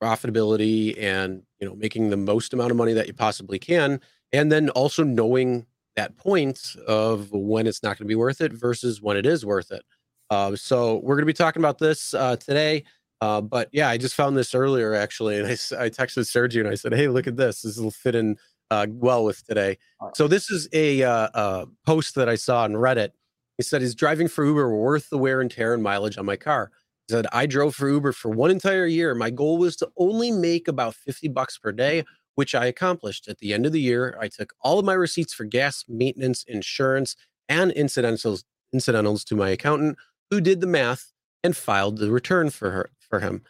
[0.01, 3.99] profitability and you know making the most amount of money that you possibly can
[4.31, 5.65] and then also knowing
[5.95, 9.45] that point of when it's not going to be worth it versus when it is
[9.45, 9.83] worth it
[10.29, 12.83] uh, so we're going to be talking about this uh, today
[13.21, 16.69] uh, but yeah, I just found this earlier actually, and I, I texted Sergio and
[16.69, 17.63] I said, "Hey, look at this.
[17.63, 18.37] This will fit in
[18.71, 19.77] uh, well with today."
[20.15, 23.11] So this is a uh, post that I saw on Reddit.
[23.57, 26.35] He said, "Is driving for Uber worth the wear and tear and mileage on my
[26.35, 26.71] car?"
[27.07, 29.13] He said, "I drove for Uber for one entire year.
[29.15, 32.03] My goal was to only make about fifty bucks per day."
[32.35, 33.27] Which I accomplished.
[33.27, 36.45] At the end of the year, I took all of my receipts for gas, maintenance,
[36.47, 37.17] insurance,
[37.49, 39.97] and incidentals incidentals to my accountant,
[40.29, 41.11] who did the math
[41.43, 43.41] and filed the return for her for him.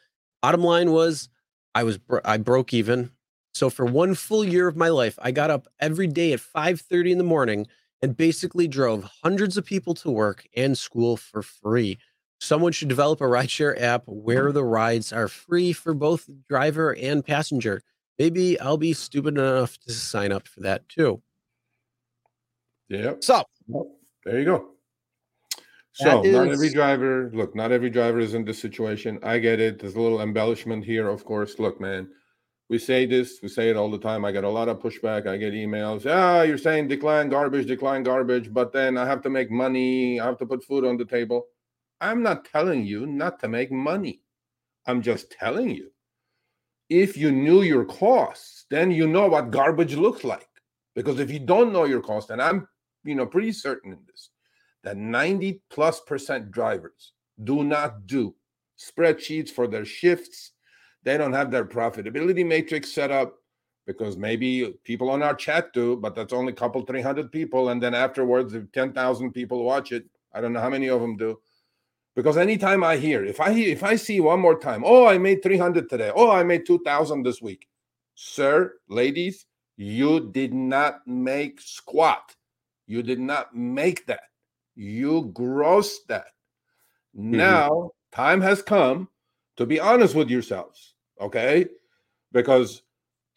[0.42, 1.30] Bottom line was
[1.76, 3.12] I was I broke even.
[3.60, 7.12] So for one full year of my life, I got up every day at 5:30
[7.12, 7.68] in the morning
[8.02, 11.98] and basically drove hundreds of people to work and school for free.
[12.40, 14.54] Someone should develop a rideshare app where mm.
[14.54, 17.82] the rides are free for both driver and passenger.
[18.18, 21.22] Maybe I'll be stupid enough to sign up for that too.
[22.88, 23.26] Yep.
[23.26, 23.44] So
[24.24, 24.70] there you go.
[25.92, 26.34] So is...
[26.34, 29.20] not every driver, look, not every driver is in this situation.
[29.22, 29.80] I get it.
[29.80, 31.60] There's a little embellishment here, of course.
[31.60, 32.08] Look, man,
[32.70, 34.24] we say this, we say it all the time.
[34.24, 35.28] I get a lot of pushback.
[35.28, 36.06] I get emails.
[36.06, 40.20] Ah, you're saying decline garbage, decline garbage, but then I have to make money.
[40.20, 41.48] I have to put food on the table.
[42.00, 44.22] I'm not telling you not to make money.
[44.86, 45.92] I'm just telling you.
[46.90, 50.48] If you knew your costs, then you know what garbage looks like.
[50.96, 52.68] Because if you don't know your cost, and I'm,
[53.04, 54.30] you know, pretty certain in this,
[54.84, 57.14] that 90 plus percent drivers
[57.44, 58.36] do not do
[58.78, 60.52] spreadsheets for their shifts.
[61.04, 63.36] They don't have their profitability matrix set up
[63.88, 67.70] because maybe people on our chat do, but that's only a couple, 300 people.
[67.70, 71.18] And then afterwards, if 10,000 people watch it, I don't know how many of them
[71.18, 71.40] do.
[72.16, 75.42] Because anytime I hear, if I if I see one more time, oh, I made
[75.42, 77.68] 300 today, oh, I made 2,000 this week,
[78.16, 79.46] sir, ladies,
[79.78, 82.36] you did not make squat.
[82.88, 84.24] You did not make that.
[84.76, 86.28] You grossed that.
[87.16, 87.38] Mm-hmm.
[87.38, 89.08] Now, time has come
[89.60, 90.89] to be honest with yourselves,
[91.20, 91.68] okay?
[92.32, 92.82] Because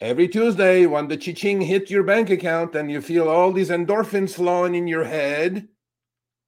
[0.01, 4.35] every Tuesday, when the chiching hit your bank account and you feel all these endorphins
[4.35, 5.68] flowing in your head,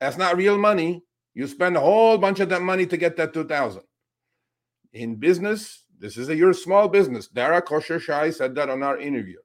[0.00, 1.02] that's not real money.
[1.34, 3.82] You spend a whole bunch of that money to get that 2000.
[4.92, 7.28] In business, this is a, your small business.
[7.28, 9.38] Dara Khosrowshahi said that on our interview.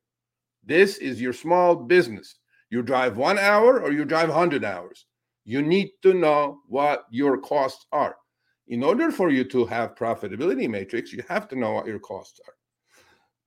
[0.64, 2.36] This is your small business.
[2.70, 5.06] You drive one hour or you drive 100 hours.
[5.46, 8.16] You need to know what your costs are.
[8.70, 12.40] In order for you to have profitability matrix, you have to know what your costs
[12.48, 12.54] are.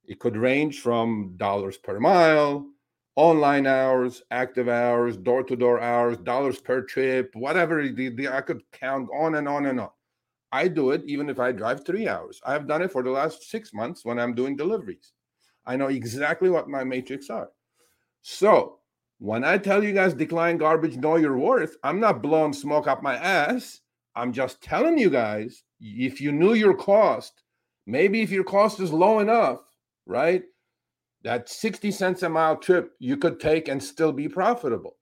[0.04, 2.66] It could range from dollars per mile,
[3.14, 7.88] online hours, active hours, door to door hours, dollars per trip, whatever.
[7.88, 9.90] The, the, I could count on and on and on.
[10.50, 12.40] I do it even if I drive three hours.
[12.44, 15.12] I have done it for the last six months when I'm doing deliveries.
[15.64, 17.50] I know exactly what my matrix are.
[18.22, 18.80] So
[19.18, 23.04] when I tell you guys decline garbage, know your worth, I'm not blowing smoke up
[23.04, 23.81] my ass.
[24.14, 27.42] I'm just telling you guys, if you knew your cost,
[27.86, 29.60] maybe if your cost is low enough,
[30.06, 30.42] right?
[31.22, 34.96] That 60 cents a mile trip you could take and still be profitable.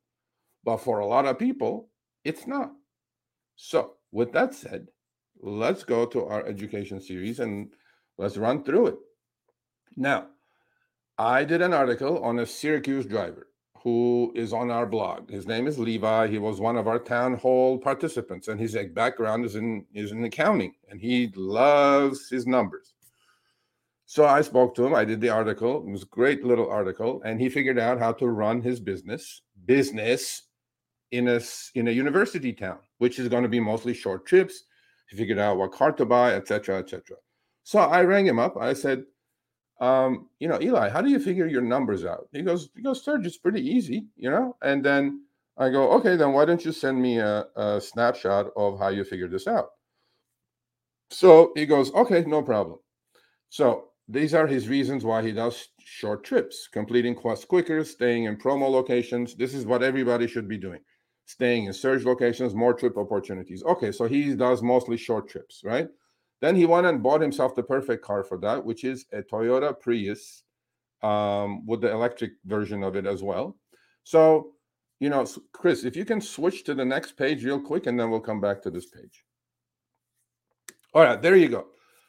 [0.65, 1.91] But for a lot of people,
[2.25, 2.73] it's not.
[3.57, 4.89] So, with that said,
[5.41, 7.73] let's go to our education series and
[8.19, 8.97] let's run through it.
[9.97, 10.27] Now,
[11.19, 13.50] I did an article on a Syracuse driver
[13.83, 15.31] who is on our blog.
[15.31, 16.29] His name is Levi.
[16.29, 20.25] He was one of our town hall participants, and his background is in is in
[20.25, 22.95] accounting, and he loves his numbers.
[24.05, 24.95] So I spoke to him.
[24.95, 25.79] I did the article.
[25.87, 29.43] It was a great little article, and he figured out how to run his business
[29.67, 30.43] business
[31.11, 31.41] in a
[31.75, 34.65] in a university town, which is going to be mostly short trips.
[35.09, 37.17] He figured out what car to buy, etc., etc.
[37.65, 38.57] So I rang him up.
[38.57, 39.05] I said,
[39.81, 42.29] um, you know, Eli, how do you figure your numbers out?
[42.33, 44.57] He goes, he goes, Serge, it's pretty easy, you know.
[44.63, 45.25] And then
[45.57, 49.05] I go, okay, then why don't you send me a, a snapshot of how you
[49.05, 49.71] figured this out?
[51.11, 52.79] So he goes, okay, no problem.
[53.49, 58.37] So these are his reasons why he does short trips, completing quests quicker, staying in
[58.37, 59.35] promo locations.
[59.35, 60.81] This is what everybody should be doing.
[61.27, 63.63] Staying in surge locations, more trip opportunities.
[63.63, 65.89] Okay, so he does mostly short trips, right?
[66.41, 69.79] Then he went and bought himself the perfect car for that, which is a Toyota
[69.79, 70.43] Prius
[71.03, 73.57] um, with the electric version of it as well.
[74.05, 74.53] So,
[75.01, 78.11] you know, Chris, if you can switch to the next page real quick, and then
[78.11, 79.25] we'll come back to this page.
[80.95, 81.67] All right, there you go.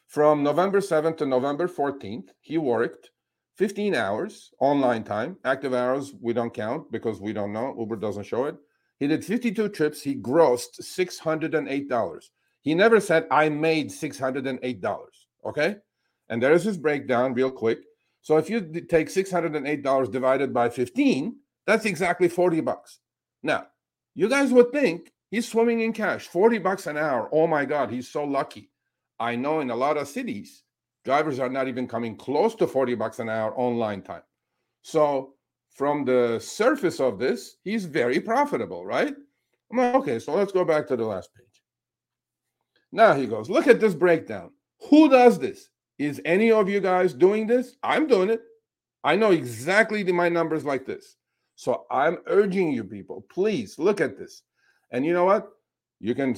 [0.08, 3.10] From November 7th to November 14th, he worked
[3.56, 5.36] 15 hours online time.
[5.44, 7.74] Active hours, we don't count because we don't know.
[7.78, 8.56] Uber doesn't show it.
[8.98, 10.02] He did 52 trips.
[10.02, 12.20] He grossed $608.
[12.62, 15.04] He never said, I made $608.
[15.44, 15.76] Okay.
[16.28, 17.80] And there is his breakdown, real quick.
[18.22, 21.36] So if you take $608 divided by 15,
[21.66, 23.00] that's exactly 40 bucks.
[23.42, 23.66] Now,
[24.14, 27.28] you guys would think he's swimming in cash, 40 bucks an hour.
[27.32, 28.70] Oh my God, he's so lucky.
[29.18, 30.62] I know in a lot of cities,
[31.04, 34.22] drivers are not even coming close to 40 bucks an hour online time.
[34.82, 35.34] So
[35.74, 39.14] from the surface of this, he's very profitable, right?
[39.70, 41.41] I'm like, okay, so let's go back to the last page.
[42.92, 44.50] Now he goes, look at this breakdown.
[44.90, 45.70] Who does this?
[45.98, 47.76] Is any of you guys doing this?
[47.82, 48.42] I'm doing it.
[49.02, 51.16] I know exactly my numbers like this.
[51.56, 54.42] So I'm urging you people, please look at this.
[54.90, 55.48] And you know what?
[56.00, 56.36] You can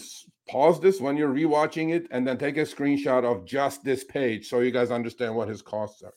[0.49, 4.49] pause this when you're rewatching it and then take a screenshot of just this page
[4.49, 6.13] so you guys understand what his costs are.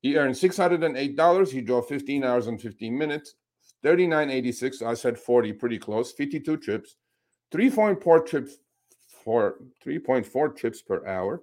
[0.00, 1.50] He earned $608.
[1.50, 3.34] He drove 15 hours and 15 minutes.
[3.84, 4.82] 39.86.
[4.82, 6.12] I said 40, pretty close.
[6.12, 6.96] 52 trips.
[7.52, 8.65] 3.4 trips for
[9.26, 11.42] 3.4 trips per hour,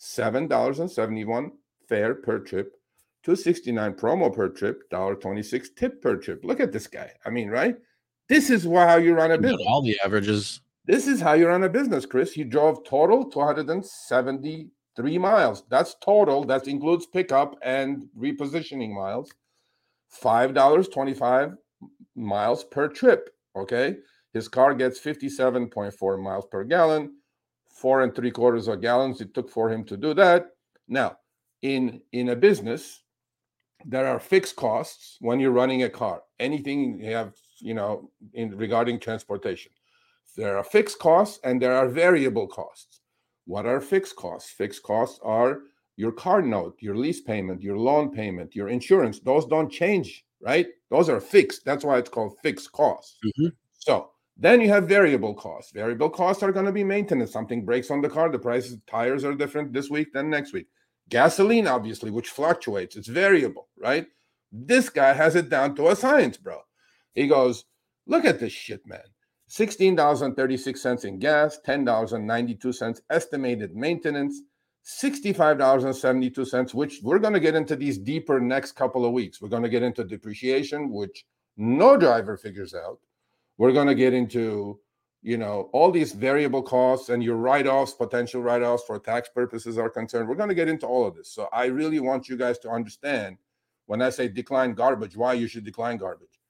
[0.00, 1.50] $7.71
[1.88, 2.74] fare per trip,
[3.24, 6.44] 269 promo per trip, $1.26 tip per trip.
[6.44, 7.12] Look at this guy.
[7.24, 7.76] I mean, right?
[8.28, 9.66] This is how you run a business.
[9.66, 10.60] All the averages.
[10.86, 12.32] This is how you run a business, Chris.
[12.32, 15.64] He drove total 273 miles.
[15.68, 16.44] That's total.
[16.44, 19.32] That includes pickup and repositioning miles.
[20.22, 21.56] $5.25
[22.14, 23.30] miles per trip.
[23.56, 23.96] Okay.
[24.32, 27.14] His car gets 57.4 miles per gallon
[27.74, 30.46] four and three quarters of gallons it took for him to do that.
[30.88, 31.18] Now,
[31.62, 33.02] in in a business,
[33.84, 36.22] there are fixed costs when you're running a car.
[36.38, 39.72] Anything you have, you know, in regarding transportation.
[40.36, 43.00] There are fixed costs and there are variable costs.
[43.46, 44.50] What are fixed costs?
[44.50, 45.60] Fixed costs are
[45.96, 49.20] your car note, your lease payment, your loan payment, your insurance.
[49.20, 50.66] Those don't change, right?
[50.90, 51.64] Those are fixed.
[51.64, 53.18] That's why it's called fixed costs.
[53.24, 53.48] Mm-hmm.
[53.74, 55.70] So Then you have variable costs.
[55.72, 57.32] Variable costs are going to be maintenance.
[57.32, 60.52] Something breaks on the car, the prices of tires are different this week than next
[60.52, 60.66] week.
[61.08, 64.06] Gasoline, obviously, which fluctuates, it's variable, right?
[64.50, 66.60] This guy has it down to a science, bro.
[67.14, 67.64] He goes,
[68.06, 69.00] Look at this shit, man.
[69.48, 74.42] $16.36 in gas, $10.92 estimated maintenance,
[74.84, 79.40] $65.72, which we're going to get into these deeper next couple of weeks.
[79.40, 81.24] We're going to get into depreciation, which
[81.56, 82.98] no driver figures out.
[83.58, 84.80] We're going to get into,
[85.22, 89.90] you know, all these variable costs and your write-offs, potential write-offs for tax purposes are
[89.90, 90.28] concerned.
[90.28, 91.30] We're going to get into all of this.
[91.30, 93.38] So I really want you guys to understand
[93.86, 96.40] when I say decline garbage, why you should decline garbage.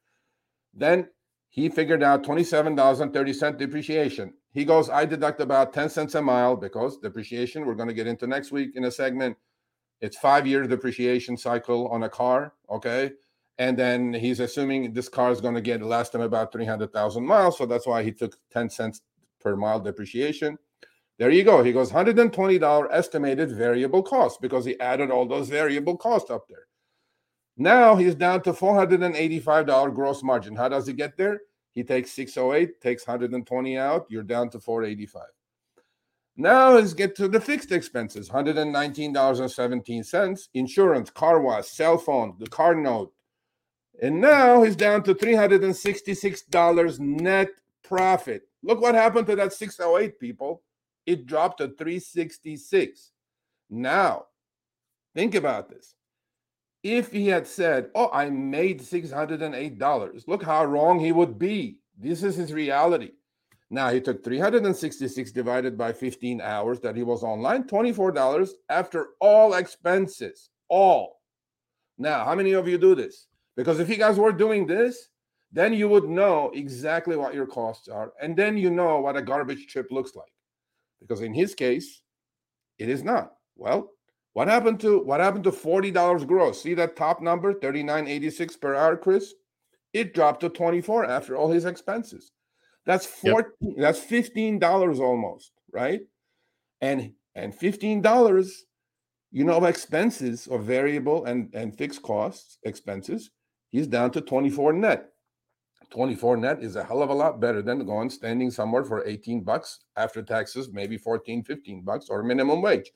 [0.73, 1.09] Then
[1.49, 4.35] he figured out $27.30 depreciation.
[4.53, 8.07] He goes, I deduct about 10 cents a mile because depreciation, we're going to get
[8.07, 9.37] into next week in a segment.
[10.01, 12.55] It's five year depreciation cycle on a car.
[12.71, 13.13] Okay.
[13.59, 17.59] And then he's assuming this car is going to get last him about 300,000 miles.
[17.59, 19.03] So that's why he took 10 cents
[19.41, 20.59] per mile depreciation.
[21.19, 21.63] There you go.
[21.63, 26.67] He goes $120 estimated variable cost because he added all those variable costs up there.
[27.57, 30.57] Now he's down to $485 gross margin.
[30.57, 31.41] How does he get there?
[31.71, 35.23] He takes 608, takes 120 out, you're down to 485.
[36.37, 42.75] Now let's get to the fixed expenses $119.17, insurance, car wash, cell phone, the car
[42.75, 43.14] note.
[44.03, 47.49] And now he's down to $366 net
[47.83, 48.49] profit.
[48.63, 50.63] Look what happened to that 608, people.
[51.07, 53.11] It dropped to 366.
[53.71, 54.27] Now,
[55.15, 55.95] think about this
[56.85, 61.79] if he had said, Oh, I made $608, look how wrong he would be.
[61.99, 63.13] This is his reality.
[63.71, 69.55] Now he took 366 divided by 15 hours that he was online, $24 after all
[69.55, 70.51] expenses.
[70.69, 71.21] All.
[71.99, 73.27] Now, how many of you do this?
[73.57, 75.09] Because if you guys were doing this,
[75.53, 78.13] then you would know exactly what your costs are.
[78.21, 80.33] And then you know what a garbage trip looks like.
[81.01, 82.03] Because in his case,
[82.79, 83.35] it is not.
[83.57, 83.91] Well,
[84.33, 86.61] what happened to what happened to $40 gross?
[86.61, 89.33] See that top number, 39.86 per hour, Chris?
[89.93, 92.33] It dropped to 24 after all his expenses.
[92.85, 93.75] That's 14, yep.
[93.79, 96.01] that's $15 almost, right?
[96.81, 98.51] And and $15,
[99.33, 103.31] you know, expenses of variable and, and fixed costs, expenses,
[103.75, 105.11] he's down to 24 net.
[105.91, 109.43] 24 net is a hell of a lot better than going standing somewhere for 18
[109.43, 112.93] bucks after taxes, maybe 14, 15 bucks or minimum wage.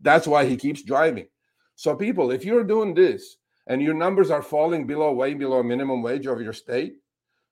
[0.00, 1.28] That's why he keeps driving.
[1.76, 6.02] So, people, if you're doing this and your numbers are falling below, way below minimum
[6.02, 6.96] wage of your state,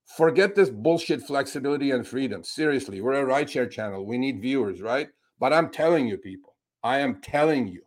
[0.05, 2.45] forget this bullshit flexibility and freedom.
[2.45, 4.05] Seriously, we're a rideshare channel.
[4.05, 5.09] We need viewers, right?
[5.41, 7.86] But I'm telling you, people, I am telling you,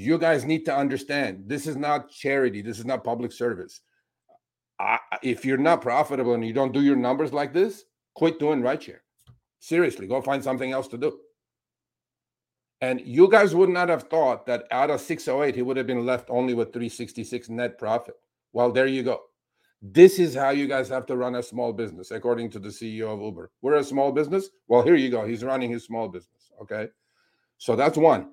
[0.00, 3.80] you guys need to understand this is not charity, this is not public service.
[4.78, 7.84] I, if you're not profitable and you don't do your numbers like this,
[8.14, 9.00] quit doing right rideshare.
[9.58, 11.18] Seriously, go find something else to do.
[12.80, 16.06] And you guys would not have thought that out of 608, he would have been
[16.06, 18.14] left only with 366 net profit.
[18.52, 19.20] Well, there you go.
[19.82, 23.12] This is how you guys have to run a small business, according to the CEO
[23.12, 23.50] of Uber.
[23.60, 24.48] We're a small business.
[24.68, 25.26] Well, here you go.
[25.26, 26.50] He's running his small business.
[26.60, 26.88] Okay.
[27.58, 28.30] So that's one.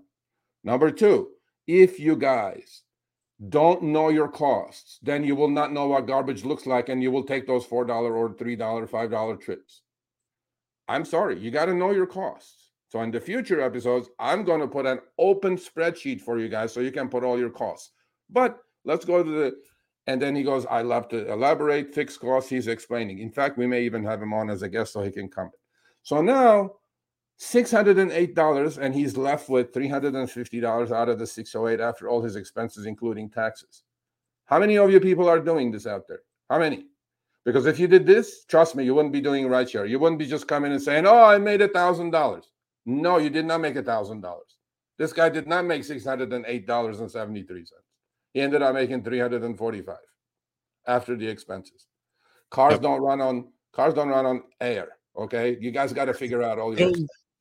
[0.64, 1.30] Number two,
[1.68, 2.84] if you guys
[3.50, 7.12] don't know your costs, then you will not know what garbage looks like and you
[7.12, 9.82] will take those $4 or $3, $5 trips.
[10.88, 11.38] I'm sorry.
[11.38, 12.72] You got to know your costs.
[12.90, 16.74] So in the future episodes, I'm going to put an open spreadsheet for you guys
[16.74, 17.92] so you can put all your costs.
[18.30, 19.58] But let's go to the
[20.08, 22.50] and then he goes, I love to elaborate fixed costs.
[22.50, 23.20] He's explaining.
[23.20, 25.52] In fact, we may even have him on as a guest so he can come.
[26.02, 26.76] So now
[27.40, 33.30] $608 and he's left with $350 out of the 608 after all his expenses, including
[33.30, 33.84] taxes.
[34.46, 36.22] How many of you people are doing this out there?
[36.50, 36.86] How many?
[37.46, 39.88] Because if you did this, trust me, you wouldn't be doing rideshare.
[39.88, 42.52] You wouldn't be just coming and saying, Oh, I made a thousand dollars.
[42.86, 44.58] No, you did not make a thousand dollars.
[44.98, 47.82] This guy did not make six hundred and eight dollars and seventy three cents.
[48.34, 49.98] He ended up making three hundred and forty five
[50.88, 51.88] after the expenses.
[52.50, 52.82] Cars yep.
[52.82, 54.90] don't run on cars don't run on air.
[55.16, 56.92] Okay, you guys got to figure out all your.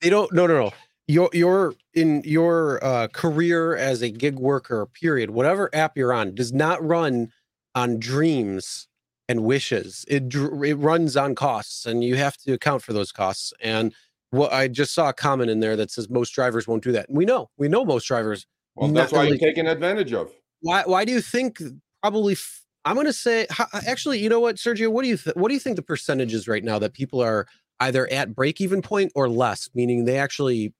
[0.01, 0.32] They don't.
[0.32, 0.72] No, no, no.
[1.09, 5.30] Your your in your uh, career as a gig worker, period.
[5.30, 7.32] Whatever app you're on does not run
[7.74, 8.88] on dreams
[9.28, 10.05] and wishes.
[10.09, 13.53] It it runs on costs, and you have to account for those costs.
[13.61, 13.94] And
[14.32, 17.07] well, I just saw a comment in there that says most drivers won't do that.
[17.09, 18.47] We know, we know most drivers.
[18.74, 20.32] Well, that's why you're taking advantage of.
[20.61, 20.82] Why?
[20.84, 21.62] Why do you think?
[22.03, 22.34] Probably.
[22.34, 23.47] F- I'm going to say.
[23.86, 24.88] Actually, you know what, Sergio?
[24.88, 27.22] What do you th- what do you think the percentage is right now that people
[27.22, 27.47] are
[27.80, 30.72] either at break even point or less, meaning they actually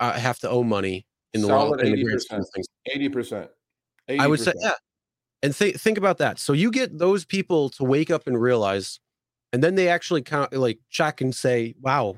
[0.00, 1.80] uh, have to owe money in the world?
[1.82, 2.44] Eighty percent.
[2.86, 3.50] Eighty percent.
[4.08, 4.72] I would say, yeah.
[5.42, 6.38] And think think about that.
[6.38, 9.00] So you get those people to wake up and realize
[9.54, 12.16] and then they actually count like check and say, "Wow,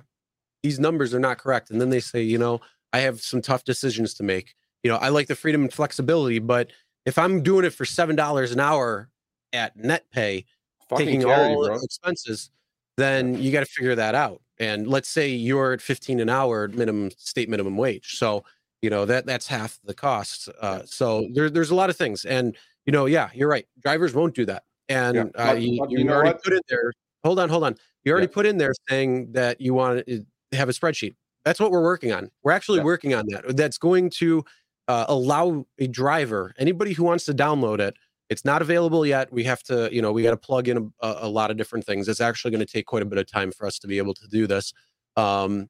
[0.62, 2.62] these numbers are not correct." And then they say, "You know,
[2.94, 4.54] I have some tough decisions to make.
[4.82, 6.70] You know, I like the freedom and flexibility, but
[7.04, 9.10] if I'm doing it for seven dollars an hour
[9.52, 10.46] at net pay,
[10.88, 11.78] Fucking taking charity, all bro.
[11.82, 12.50] expenses,
[12.96, 14.40] then you got to figure that out.
[14.58, 18.16] And let's say you're at 15 an hour minimum state minimum wage.
[18.16, 18.44] So,
[18.82, 20.48] you know, that that's half the cost.
[20.60, 22.24] Uh, so there, there's a lot of things.
[22.24, 23.66] And, you know, yeah, you're right.
[23.82, 24.64] Drivers won't do that.
[24.88, 26.42] And Yeah, uh, but- you, but you you know already what?
[26.44, 26.92] put in there.
[27.24, 27.76] Hold on, hold on.
[28.04, 28.34] You already Yeah.
[28.34, 31.16] put in there saying that you want to have a spreadsheet.
[31.44, 32.30] That's what we're working on.
[32.44, 32.84] We're actually Yeah.
[32.84, 33.56] working on that.
[33.56, 34.44] That's going to
[34.88, 37.96] uh, allow a driver, anybody who wants to download it,
[38.28, 39.32] it's not available yet.
[39.32, 41.84] We have to, you know, we got to plug in a, a lot of different
[41.84, 42.08] things.
[42.08, 44.14] It's actually going to take quite a bit of time for us to be able
[44.14, 44.72] to do this.
[45.16, 45.68] Um,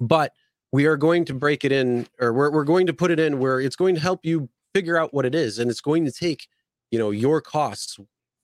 [0.00, 0.32] but
[0.72, 3.38] we are going to break it in, or we're, we're going to put it in
[3.38, 5.58] where it's going to help you figure out what it is.
[5.58, 6.48] And it's going to take,
[6.90, 7.98] you know, your costs,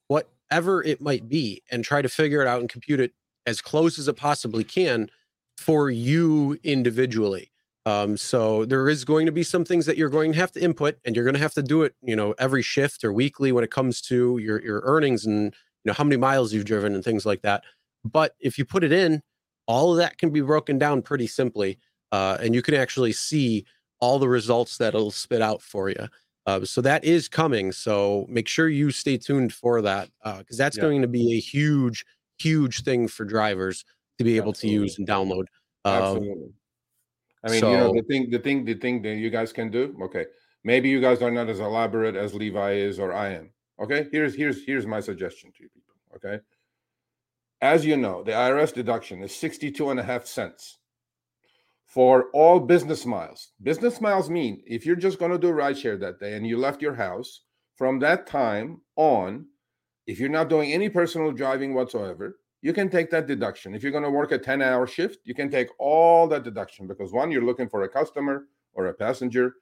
[0.07, 3.13] whatever it might be, and try to figure it out and compute it
[3.47, 5.09] as close as it possibly can
[5.57, 7.51] for you individually.
[7.85, 10.61] Um, so there is going to be some things that you're going to have to
[10.61, 13.51] input, and you're going to have to do it, you know, every shift or weekly
[13.51, 15.45] when it comes to your your earnings and
[15.83, 17.63] you know how many miles you've driven and things like that.
[18.03, 19.21] But if you put it in,
[19.65, 21.79] all of that can be broken down pretty simply,
[22.11, 23.65] uh, and you can actually see
[24.01, 26.07] all the results that it'll spit out for you.
[26.45, 27.71] Uh, so that is coming.
[27.71, 30.81] So make sure you stay tuned for that because that's Yeah.
[30.83, 32.05] going to be a huge,
[32.39, 33.83] huge thing for drivers
[34.17, 35.45] to be able to use and download.
[35.85, 36.53] Um, Absolutely.
[37.43, 39.97] I mean, you know, the thing, the thing, the thing that you guys can do.
[40.03, 40.25] Okay,
[40.63, 43.51] maybe you guys are not as elaborate as Levi is or I am.
[43.79, 45.95] Okay, here's here's here's my suggestion to you people.
[46.15, 46.43] Okay,
[47.61, 50.79] as you know, the IRS deduction is 62 and a half cents
[51.85, 53.49] for all business miles.
[53.63, 56.81] Business miles mean if you're just going to do rideshare that day and you left
[56.81, 57.41] your house
[57.75, 59.47] from that time on,
[60.05, 63.73] if you're not doing any personal driving whatsoever, you can take that deduction.
[63.73, 66.87] If you're going to work a 10 hour shift, you can take all that deduction
[66.87, 69.55] because one, you're looking for a customer or a passenger.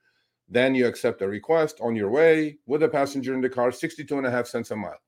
[0.48, 4.16] Then you accept a request on your way with a passenger in the car, 62
[4.16, 4.98] and a half cents a mile.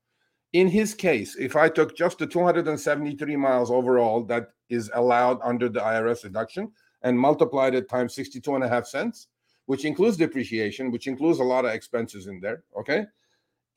[0.53, 5.69] In his case, if I took just the 273 miles overall that is allowed under
[5.69, 6.71] the IRS deduction
[7.03, 9.27] and multiplied it times 62 and a half cents,
[9.65, 13.05] which includes depreciation, which includes a lot of expenses in there, okay,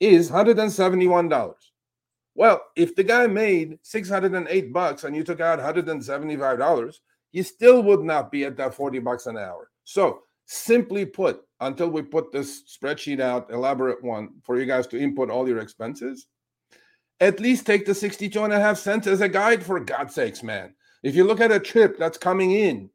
[0.00, 1.54] is $171.
[2.34, 6.94] Well, if the guy made 608 bucks and you took out $175,
[7.32, 9.70] you still would not be at that 40 bucks an hour.
[9.84, 14.98] So, simply put, until we put this spreadsheet out, elaborate one for you guys to
[14.98, 16.26] input all your expenses,
[17.20, 20.42] at least take the 62 and a half cents as a guide for God's sakes,
[20.42, 20.74] man.
[21.02, 22.90] If you look at a trip that's coming in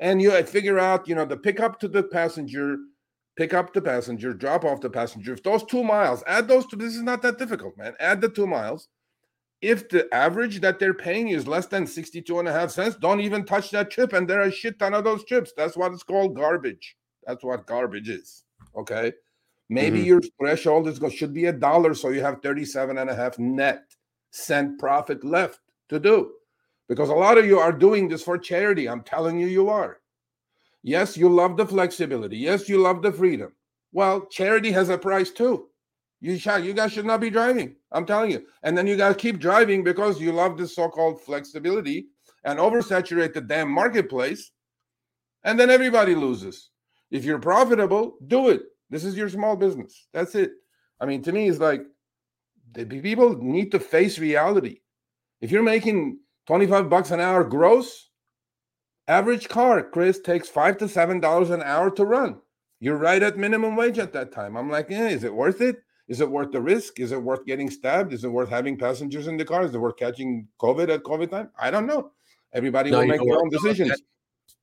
[0.00, 2.78] and you figure out, you know, the pickup to the passenger,
[3.40, 5.32] pick up the passenger, drop off the passenger.
[5.32, 7.94] If those two miles, add those two, this is not that difficult, man.
[7.98, 8.88] Add the two miles.
[9.62, 12.96] If the average that they're paying you is less than 62 and a half cents,
[12.96, 14.12] don't even touch that trip.
[14.12, 15.54] And there are a shit ton of those trips.
[15.56, 16.96] That's what it's called garbage.
[17.26, 18.44] That's what garbage is.
[18.76, 19.14] Okay.
[19.70, 20.06] Maybe Mhm.
[20.06, 21.94] your threshold is go, should be a dollar.
[21.94, 23.84] So you have 37 and a half net
[24.32, 26.34] cent profit left to do.
[26.90, 28.86] Because a lot of you are doing this for charity.
[28.86, 29.99] I'm telling you, you are.
[30.82, 32.38] Yes, you love the flexibility.
[32.38, 33.52] Yes, you love the freedom.
[33.92, 35.66] Well, charity has a price too.
[36.20, 37.76] You shall, you guys should not be driving.
[37.92, 38.44] I'm telling you.
[38.62, 42.08] And then you guys keep driving because you love this so-called flexibility
[42.44, 44.50] and oversaturate the damn marketplace.
[45.44, 46.70] And then everybody loses.
[47.10, 48.62] If you're profitable, do it.
[48.90, 50.08] This is your small business.
[50.12, 50.52] That's it.
[51.00, 51.82] I mean, to me, it's like
[52.72, 54.80] the people need to face reality.
[55.40, 58.09] If you're making 25 bucks an hour gross,
[59.10, 62.40] average car, Chris, takes five to seven dollars an hour to run.
[62.78, 64.56] You're right at minimum wage at that time.
[64.56, 65.82] I'm like, yeah, is it worth it?
[66.08, 66.98] Is it worth the risk?
[66.98, 68.12] Is it worth getting stabbed?
[68.12, 69.64] Is it worth having passengers in the car?
[69.64, 71.50] Is it worth catching COVID at COVID time?
[71.58, 72.12] I don't know.
[72.52, 73.92] Everybody No, will make their own decisions.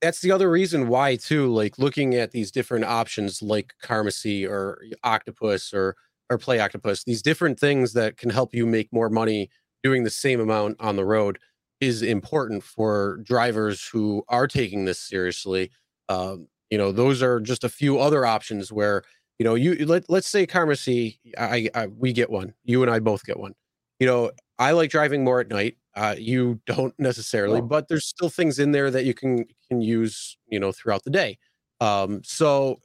[0.01, 4.81] that's the other reason why too like looking at these different options like Carmacy or
[5.03, 5.95] octopus or
[6.29, 9.49] or play octopus these different things that can help you make more money
[9.83, 11.39] doing the same amount on the road
[11.79, 15.71] is important for drivers who are taking this seriously
[16.09, 19.03] um, you know those are just a few other options where
[19.39, 22.99] you know you let, let's say Carmacy I, I we get one you and I
[22.99, 23.53] both get one
[23.99, 28.29] you know I like driving more at night uh, you don't necessarily, but there's still
[28.29, 31.37] things in there that you can can use, you know, throughout the day.
[31.81, 32.79] Um, so,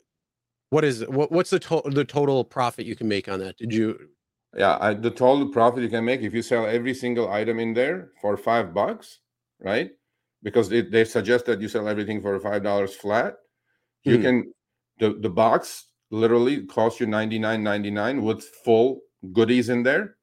[0.70, 3.58] what is what, what's the total the total profit you can make on that?
[3.58, 4.08] Did you?
[4.56, 7.72] Yeah, I, the total profit you can make if you sell every single item in
[7.74, 9.20] there for five bucks,
[9.60, 9.90] right?
[10.42, 13.36] Because it, they suggest that you sell everything for five dollars flat.
[14.04, 14.22] You Hmm.
[14.22, 14.52] can
[14.98, 19.00] the the box literally costs you ninety nine ninety nine with full
[19.32, 20.16] goodies in there,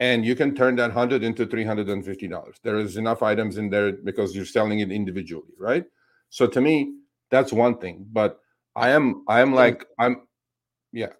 [0.00, 4.34] and you can turn that 100 into $350 there is enough items in there because
[4.34, 5.84] you're selling it individually right
[6.30, 6.94] so to me
[7.30, 8.40] that's one thing but
[8.74, 10.22] i am i am like i'm
[10.92, 11.12] yeah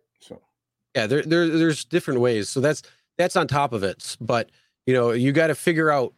[0.94, 2.82] yeah there, there there's different ways so that's
[3.18, 4.50] that's on top of it but
[4.86, 6.14] you know you got to figure out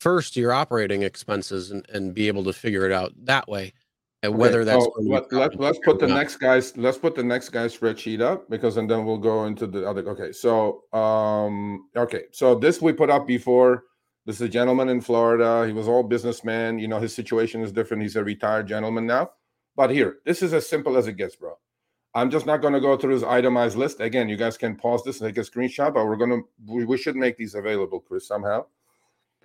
[0.00, 3.72] first your operating expenses and, and be able to figure it out that way
[4.22, 4.70] and whether okay.
[4.70, 8.20] that's oh, let, let, let's put the next guys let's put the next guy's spreadsheet
[8.20, 12.80] up because and then we'll go into the other okay so um okay so this
[12.80, 13.84] we put up before
[14.24, 17.72] this is a gentleman in florida he was all businessman you know his situation is
[17.72, 19.30] different he's a retired gentleman now
[19.76, 21.54] but here this is as simple as it gets bro
[22.16, 25.04] i'm just not going to go through this itemized list again you guys can pause
[25.04, 28.00] this and take a screenshot but we're going to we, we should make these available
[28.00, 28.64] chris somehow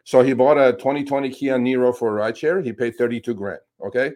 [0.03, 3.60] so he bought a 2020 kia niro for a ride share he paid 32 grand
[3.85, 4.11] okay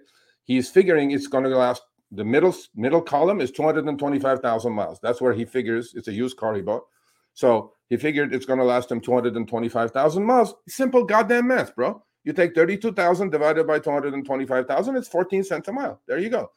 [0.45, 1.83] he's figuring it's going to last.
[2.11, 4.99] The middle middle column is 225,000 miles.
[5.01, 6.83] That's where he figures it's a used car he bought.
[7.33, 10.55] So he figured it's going to last him 225,000 miles.
[10.69, 12.01] Simple goddamn math, bro.
[12.23, 16.01] You take 32,000 divided by 225,000, it's 14 cents a mile.
[16.07, 16.51] There you go.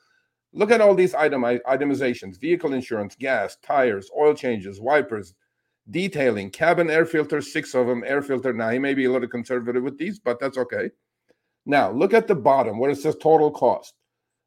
[0.53, 5.35] Look at all these item itemizations: vehicle insurance, gas, tires, oil changes, wipers,
[5.91, 8.53] detailing, cabin air filter, six of them, air filter.
[8.53, 10.91] Now he may be a little conservative with these, but that's okay.
[11.67, 13.95] Now, look at the bottom where it says total cost.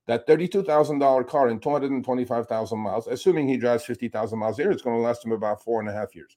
[0.08, 4.96] That $32,000 car in 225,000 miles, assuming he drives 50,000 miles a year, it's going
[4.96, 6.36] to last him about four and a half years.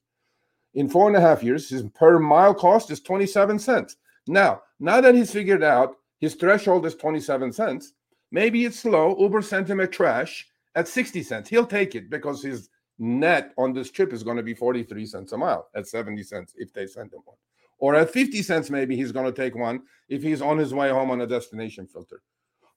[0.75, 3.97] In four and a half years, his per mile cost is 27 cents.
[4.27, 7.93] Now, now that he's figured out his threshold is 27 cents,
[8.35, 9.15] maybe it's low.
[9.19, 11.49] Uber sent him a trash at 60 cents.
[11.49, 15.31] He'll take it because his net on this trip is going to be 43 cents
[15.31, 17.37] a mile at 70 cents if they send him one
[17.77, 20.89] or at 50 cents, maybe he's going to take one if he's on his way
[20.89, 22.21] home on a destination filter.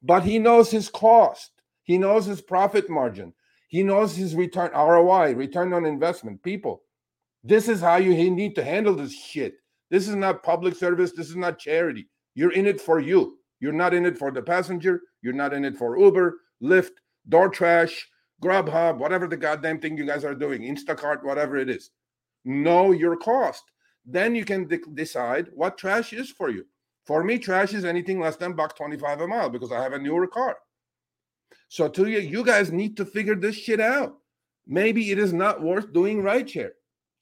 [0.02, 1.52] But he knows his cost,
[1.82, 3.32] he knows his profit margin,
[3.68, 6.42] he knows his return ROI, return on investment.
[6.42, 6.82] People,
[7.44, 9.54] this is how you need to handle this shit.
[9.90, 12.08] This is not public service, this is not charity.
[12.34, 13.37] You're in it for you.
[13.60, 16.92] You're not in it for the passenger, you're not in it for Uber, Lyft,
[17.28, 17.92] DoorTrash,
[18.42, 21.90] Grubhub, whatever the goddamn thing you guys are doing, Instacart, whatever it is.
[22.44, 23.64] Know your cost
[24.08, 26.64] then you can de- decide what trash is for you.
[27.06, 29.98] For me, trash is anything less than buck 25 a mile because I have a
[29.98, 30.56] newer car.
[31.68, 34.16] So to you, you guys need to figure this shit out.
[34.66, 36.72] Maybe it is not worth doing rideshare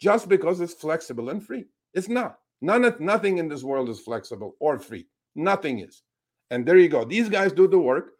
[0.00, 1.64] just because it's flexible and free.
[1.92, 2.38] It's not.
[2.60, 5.06] None of nothing in this world is flexible or free.
[5.34, 6.02] Nothing is.
[6.50, 7.04] And there you go.
[7.04, 8.12] These guys do the work.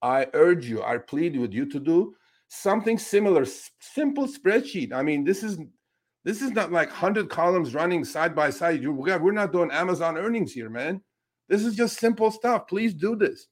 [0.00, 2.14] I urge you, I plead with you to do
[2.48, 3.44] something similar,
[3.80, 4.92] simple spreadsheet.
[4.92, 5.58] I mean, this is
[6.24, 8.82] this is not like 100 columns running side by side.
[8.82, 11.00] You, we're not doing Amazon earnings here, man.
[11.48, 12.66] This is just simple stuff.
[12.68, 13.46] Please do this.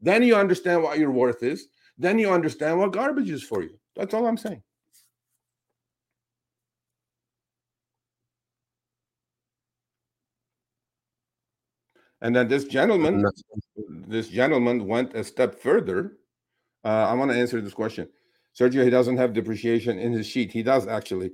[0.00, 1.68] Then you understand what your worth is.
[1.98, 3.78] Then you understand what garbage is for you.
[3.94, 4.62] That's all I'm saying.
[12.22, 13.24] And then this gentleman,
[14.06, 16.18] this gentleman went a step further.
[16.84, 18.08] Uh, I want to answer this question.
[18.58, 20.52] Sergio, he doesn't have depreciation in his sheet.
[20.52, 21.30] He does actually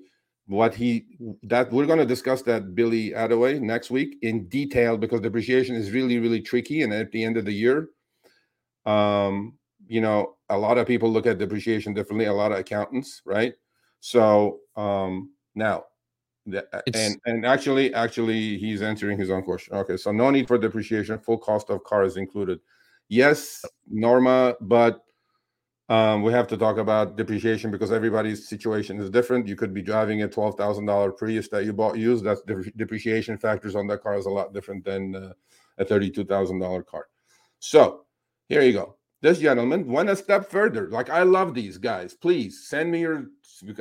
[0.47, 1.07] what he
[1.43, 5.91] that we're going to discuss that Billy Attaway next week in detail because depreciation is
[5.91, 7.89] really really tricky and at the end of the year
[8.87, 9.59] um
[9.89, 13.55] you know a lot of people look at depreciation differently a lot of accountants right
[13.99, 15.85] so um now
[16.95, 21.19] and and actually actually he's answering his own question okay so no need for depreciation
[21.19, 22.61] full cost of car is included
[23.09, 25.03] yes norma but
[25.89, 29.47] um, we have to talk about depreciation because everybody's situation is different.
[29.47, 32.25] You could be driving a twelve thousand dollar Prius that you bought used.
[32.25, 35.33] That's the depreciation factors on that car is a lot different than uh,
[35.79, 37.07] a thirty two thousand dollar car.
[37.61, 38.07] So
[38.49, 38.96] here you go.
[39.27, 40.89] This gentleman went a step further.
[40.89, 42.15] Like I love these guys.
[42.15, 43.25] Please send me your.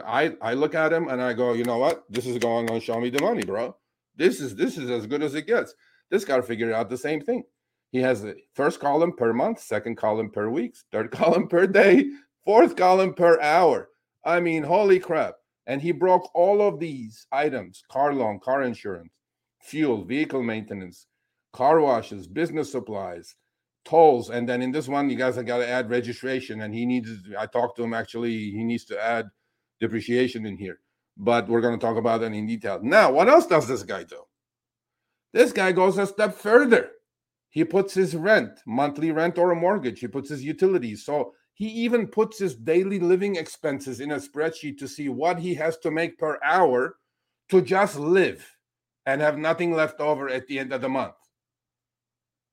[0.04, 2.04] I I look at him and I go, you know what?
[2.10, 2.80] This is going on.
[2.80, 3.78] Show me the money, bro.
[4.16, 5.76] This is this is as good as it gets.
[6.10, 7.44] This guy figured out the same thing.
[7.92, 12.10] He has the first column per month, second column per week, third column per day,
[12.44, 13.90] fourth column per hour.
[14.24, 15.36] I mean, holy crap.
[15.68, 19.14] And he broke all of these items car loan, car insurance,
[19.62, 21.06] fuel, vehicle maintenance,
[21.54, 23.36] car washes, business supplies,
[23.86, 24.30] tolls.
[24.30, 26.62] And then in this one, you guys have got to add registration.
[26.62, 29.28] And he needs, I talked to him actually, he needs to add
[29.80, 30.80] depreciation in here.
[31.18, 32.80] But we're going to talk about that in detail.
[32.84, 34.22] Now, what else does this guy do?
[35.32, 36.92] This guy goes a step further.
[37.50, 40.02] He puts his rent, monthly rent or a mortgage.
[40.02, 41.06] He puts his utilities.
[41.06, 45.56] So he even puts his daily living expenses in a spreadsheet to see what he
[45.56, 46.98] has to make per hour
[47.50, 48.46] to just live
[49.06, 51.16] and have nothing left over at the end of the month.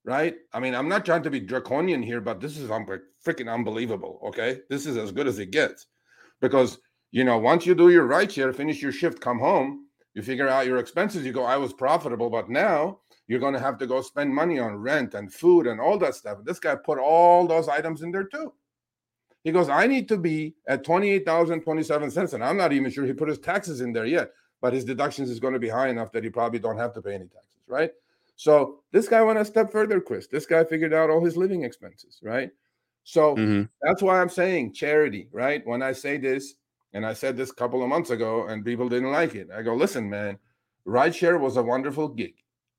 [0.05, 0.35] Right?
[0.53, 4.20] I mean, I'm not trying to be draconian here, but this is freaking unbelievable.
[4.24, 4.61] Okay.
[4.69, 5.87] This is as good as it gets
[6.41, 6.79] because,
[7.12, 10.66] you know, once you do your rideshare, finish your shift, come home, You figure out
[10.66, 11.24] your expenses.
[11.24, 12.99] You go, I was profitable, but now
[13.29, 16.15] you're going to have to go spend money on rent and food and all that
[16.15, 16.39] stuff.
[16.45, 18.53] This guy put all those items in there too.
[19.45, 22.33] He goes, I need to be at 28,027 cents.
[22.35, 24.31] And I'm not even sure he put his taxes in there yet,
[24.61, 27.03] but his deductions is going to be high enough that he probably don't have to
[27.03, 27.91] pay any taxes, right?
[28.43, 30.27] So this guy went a step further, Chris.
[30.27, 32.51] This guy figured out all his living expenses, right?
[33.05, 33.62] So mm-hmm.
[33.81, 35.64] that's why I'm saying charity, right?
[35.64, 36.55] When I say this,
[36.93, 39.47] and I said this a couple of months ago, and people didn't like it.
[39.55, 40.39] I go, listen, man,
[40.85, 42.35] rideshare was a wonderful gig.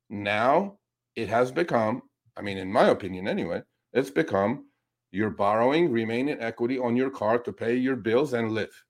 [0.09, 0.79] Now
[1.15, 2.01] it has become,
[2.35, 3.61] I mean, in my opinion anyway,
[3.93, 4.65] it's become
[5.11, 8.83] you're borrowing remaining equity on your car to pay your bills and live.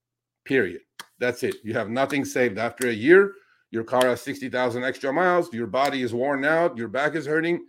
[0.44, 0.82] Period.
[1.20, 1.58] That's it.
[1.64, 3.34] You have nothing saved after a year.
[3.74, 5.52] Your car has 60,000 extra miles.
[5.52, 6.78] Your body is worn out.
[6.78, 7.66] Your back is hurting.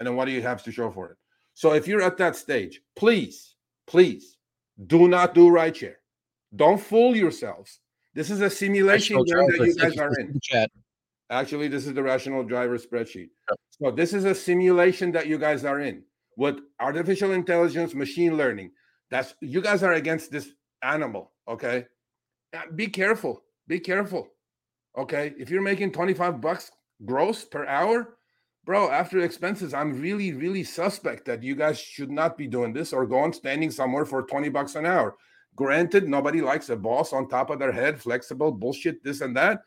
[0.00, 1.16] And then what do you have to show for it?
[1.54, 3.54] So if you're at that stage, please,
[3.86, 4.36] please
[4.88, 5.94] do not do rideshare.
[6.56, 7.78] Don't fool yourselves.
[8.14, 10.40] This is a simulation that you guys are in.
[11.30, 13.28] Actually, this is the rational driver spreadsheet.
[13.80, 16.02] So this is a simulation that you guys are in
[16.36, 18.72] with artificial intelligence, machine learning.
[19.12, 20.48] That's you guys are against this
[20.82, 21.86] animal, okay?
[22.52, 23.44] Uh, be careful.
[23.68, 24.28] Be careful.
[24.96, 25.34] Okay?
[25.38, 26.70] If you're making 25 bucks
[27.04, 28.16] gross per hour,
[28.64, 32.92] bro, after expenses, I'm really really suspect that you guys should not be doing this
[32.92, 35.16] or go on standing somewhere for 20 bucks an hour.
[35.56, 39.62] Granted, nobody likes a boss on top of their head, flexible bullshit this and that.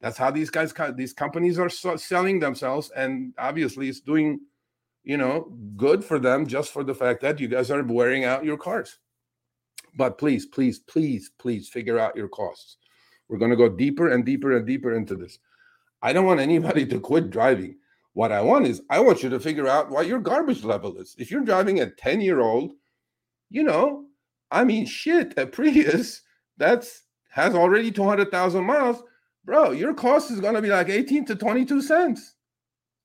[0.00, 4.40] That's how these guys these companies are selling themselves and obviously it's doing
[5.04, 8.44] you know, good for them just for the fact that you guys are wearing out
[8.44, 8.98] your cars.
[9.96, 12.78] But please, please, please, please figure out your costs.
[13.32, 15.38] We're going to go deeper and deeper and deeper into this.
[16.02, 17.76] I don't want anybody to quit driving.
[18.12, 21.16] What I want is I want you to figure out what your garbage level is.
[21.18, 22.74] If you're driving a 10 year old,
[23.48, 24.04] you know,
[24.50, 26.20] I mean, shit, a Prius
[26.58, 29.02] that's has already 200,000 miles,
[29.46, 32.34] bro, your cost is going to be like 18 to 22 cents.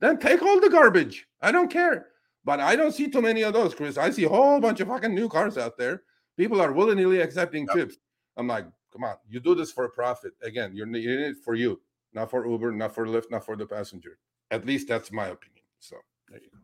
[0.01, 1.25] Then take all the garbage.
[1.41, 2.07] I don't care.
[2.43, 3.97] But I don't see too many of those, Chris.
[3.97, 6.01] I see a whole bunch of fucking new cars out there.
[6.35, 7.75] People are willingly accepting yep.
[7.77, 7.95] tips.
[8.35, 8.65] I'm like,
[8.97, 10.33] come on, you do this for a profit.
[10.41, 11.79] Again, you're, you're in it for you,
[12.13, 14.17] not for Uber, not for Lyft, not for the passenger.
[14.49, 15.63] At least that's my opinion.
[15.79, 15.97] So
[16.29, 16.59] there you go.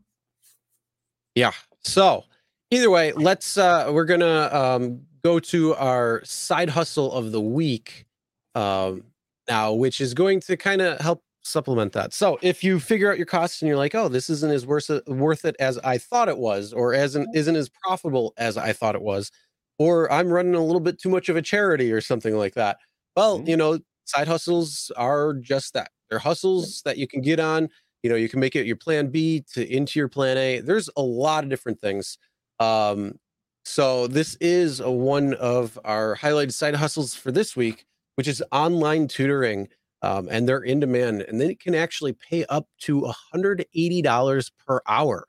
[1.35, 1.51] Yeah.
[1.81, 2.23] So
[2.71, 8.05] either way, let's uh we're gonna um go to our side hustle of the week
[8.55, 9.03] um
[9.47, 12.13] now, which is going to kind of help supplement that.
[12.13, 14.89] So if you figure out your costs and you're like, oh, this isn't as worth
[14.89, 18.55] it, worth it as I thought it was, or as an, isn't as profitable as
[18.55, 19.29] I thought it was,
[19.79, 22.77] or I'm running a little bit too much of a charity or something like that.
[23.15, 23.49] Well, mm-hmm.
[23.49, 25.91] you know, side hustles are just that.
[26.09, 27.69] They're hustles that you can get on.
[28.03, 30.59] You know, you can make it your plan B to into your plan A.
[30.59, 32.17] There's a lot of different things.
[32.59, 33.19] Um,
[33.65, 37.85] so this is a, one of our highlighted side hustles for this week,
[38.15, 39.69] which is online tutoring
[40.03, 45.27] um, and they're in demand and they can actually pay up to $180 per hour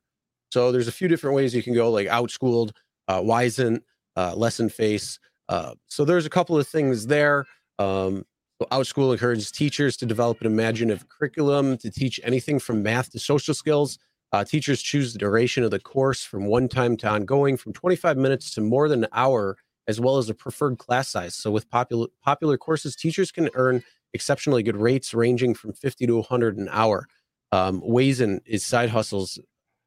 [0.54, 2.72] so there's a few different ways you can go like outschooled
[3.08, 3.80] uh, Wyzant
[4.16, 5.18] uh, Lessonface
[5.48, 7.46] uh, so there's a couple of things there
[7.78, 8.24] um,
[8.60, 13.18] so outschool encourages teachers to develop an imaginative curriculum to teach anything from math to
[13.18, 13.98] social skills
[14.32, 18.16] uh, teachers choose the duration of the course from one time to ongoing from 25
[18.16, 21.68] minutes to more than an hour as well as a preferred class size so with
[21.68, 23.82] popular popular courses teachers can earn
[24.14, 27.06] exceptionally good rates ranging from 50 to 100 an hour.
[27.52, 29.38] Um, Wyzant is side hustles,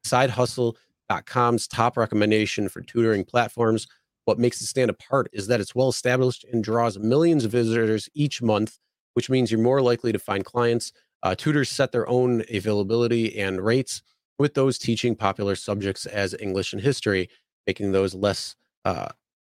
[0.06, 3.88] sidehustle.com's top recommendation for tutoring platforms.
[4.28, 8.10] What makes it stand apart is that it's well established and draws millions of visitors
[8.12, 8.76] each month,
[9.14, 10.92] which means you're more likely to find clients.
[11.22, 14.02] Uh, tutors set their own availability and rates
[14.38, 17.30] with those teaching popular subjects as English and history,
[17.66, 19.08] making those less, uh,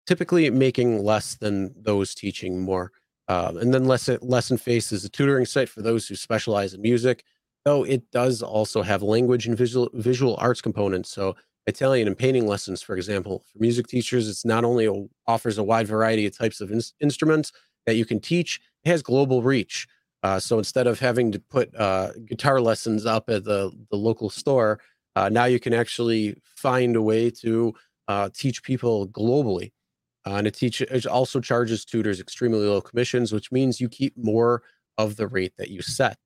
[0.08, 2.92] typically making less than those teaching more.
[3.28, 7.24] Um, and then Lessonface is a tutoring site for those who specialize in music,
[7.64, 11.12] though it does also have language and visual visual arts components.
[11.12, 11.36] So
[11.66, 15.64] Italian and painting lessons, for example, for music teachers, it's not only a, offers a
[15.64, 17.52] wide variety of types of in, instruments
[17.86, 19.88] that you can teach, it has global reach.
[20.24, 24.30] Uh, so instead of having to put uh, guitar lessons up at the, the local
[24.30, 24.80] store,
[25.16, 27.74] uh, now you can actually find a way to
[28.08, 29.72] uh, teach people globally.
[30.26, 34.18] Uh, and it, teach, it also charges tutors extremely low commissions, which means you keep
[34.18, 34.64] more
[34.98, 36.18] of the rate that you set.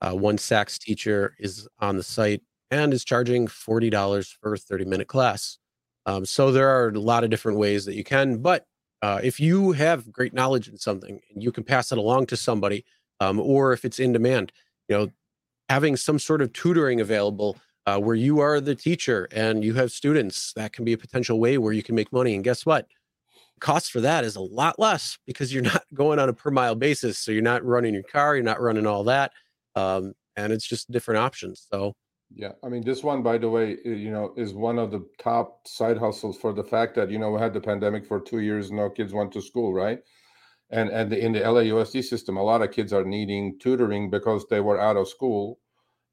[0.00, 2.42] Uh, one sax teacher is on the site
[2.74, 5.58] and is charging $40 for a 30 minute class.
[6.06, 8.66] Um, so there are a lot of different ways that you can, but
[9.00, 12.36] uh, if you have great knowledge in something and you can pass it along to
[12.36, 12.84] somebody,
[13.20, 14.52] um, or if it's in demand,
[14.88, 15.10] you know,
[15.68, 17.56] having some sort of tutoring available
[17.86, 21.38] uh, where you are the teacher and you have students, that can be a potential
[21.38, 22.34] way where you can make money.
[22.34, 22.86] And guess what?
[23.60, 26.74] cost for that is a lot less because you're not going on a per mile
[26.74, 27.18] basis.
[27.18, 29.32] So you're not running your car, you're not running all that.
[29.74, 31.66] Um, and it's just different options.
[31.72, 31.94] So
[32.30, 35.66] yeah, I mean, this one, by the way, you know, is one of the top
[35.68, 38.70] side hustles for the fact that you know we had the pandemic for two years,
[38.70, 40.00] no kids went to school, right?
[40.70, 44.60] And and in the LAUSD system, a lot of kids are needing tutoring because they
[44.60, 45.60] were out of school,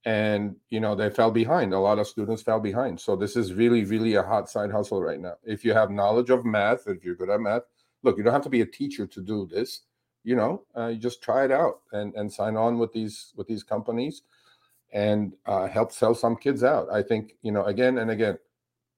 [0.05, 1.73] and you know they fell behind.
[1.73, 2.99] A lot of students fell behind.
[2.99, 5.35] So this is really, really a hot side hustle right now.
[5.43, 7.63] If you have knowledge of math, if you're good at math,
[8.03, 9.81] look, you don't have to be a teacher to do this.
[10.23, 13.47] You know, uh, you just try it out and and sign on with these with
[13.47, 14.21] these companies
[14.91, 16.87] and uh, help sell some kids out.
[16.91, 18.37] I think, you know, again and again,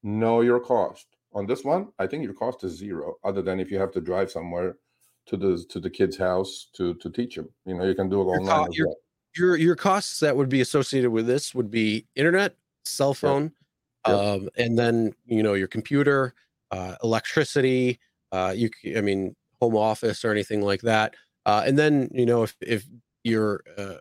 [0.02, 1.08] know your cost.
[1.34, 4.02] On this one, I think your cost is zero, other than if you have to
[4.02, 4.78] drive somewhere
[5.26, 7.50] to the to the kid's house to to teach them.
[7.66, 8.72] You know, you can do it online.
[8.74, 8.96] Your, well.
[9.36, 12.56] your, your costs that would be associated with this would be internet,
[12.86, 13.52] cell phone, yep.
[14.08, 14.16] Yep.
[14.16, 16.34] Um, and then you know your computer,
[16.72, 18.00] uh, electricity.
[18.32, 21.16] Uh, you, I mean, home office or anything like that.
[21.46, 22.86] Uh, and then you know if if
[23.24, 23.96] you're uh,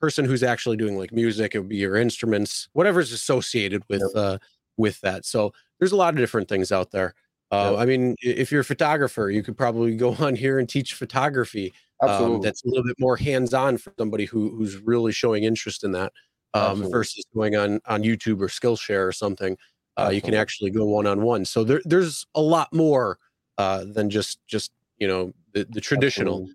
[0.00, 4.10] person who's actually doing like music it would be your instruments whatever's associated with yep.
[4.14, 4.38] uh
[4.76, 5.24] with that.
[5.24, 7.14] So there's a lot of different things out there.
[7.52, 7.80] Uh, yep.
[7.80, 11.72] i mean if you're a photographer you could probably go on here and teach photography
[12.02, 15.92] um, that's a little bit more hands-on for somebody who who's really showing interest in
[15.92, 16.12] that
[16.54, 19.56] um, versus going on on youtube or skillshare or something.
[19.96, 21.44] Uh, you can actually go one-on-one.
[21.44, 23.18] So there, there's a lot more
[23.58, 26.48] uh, than just just you know the, the traditional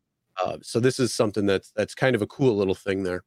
[0.43, 3.23] uh, so this is something that's that's kind of a cool little thing there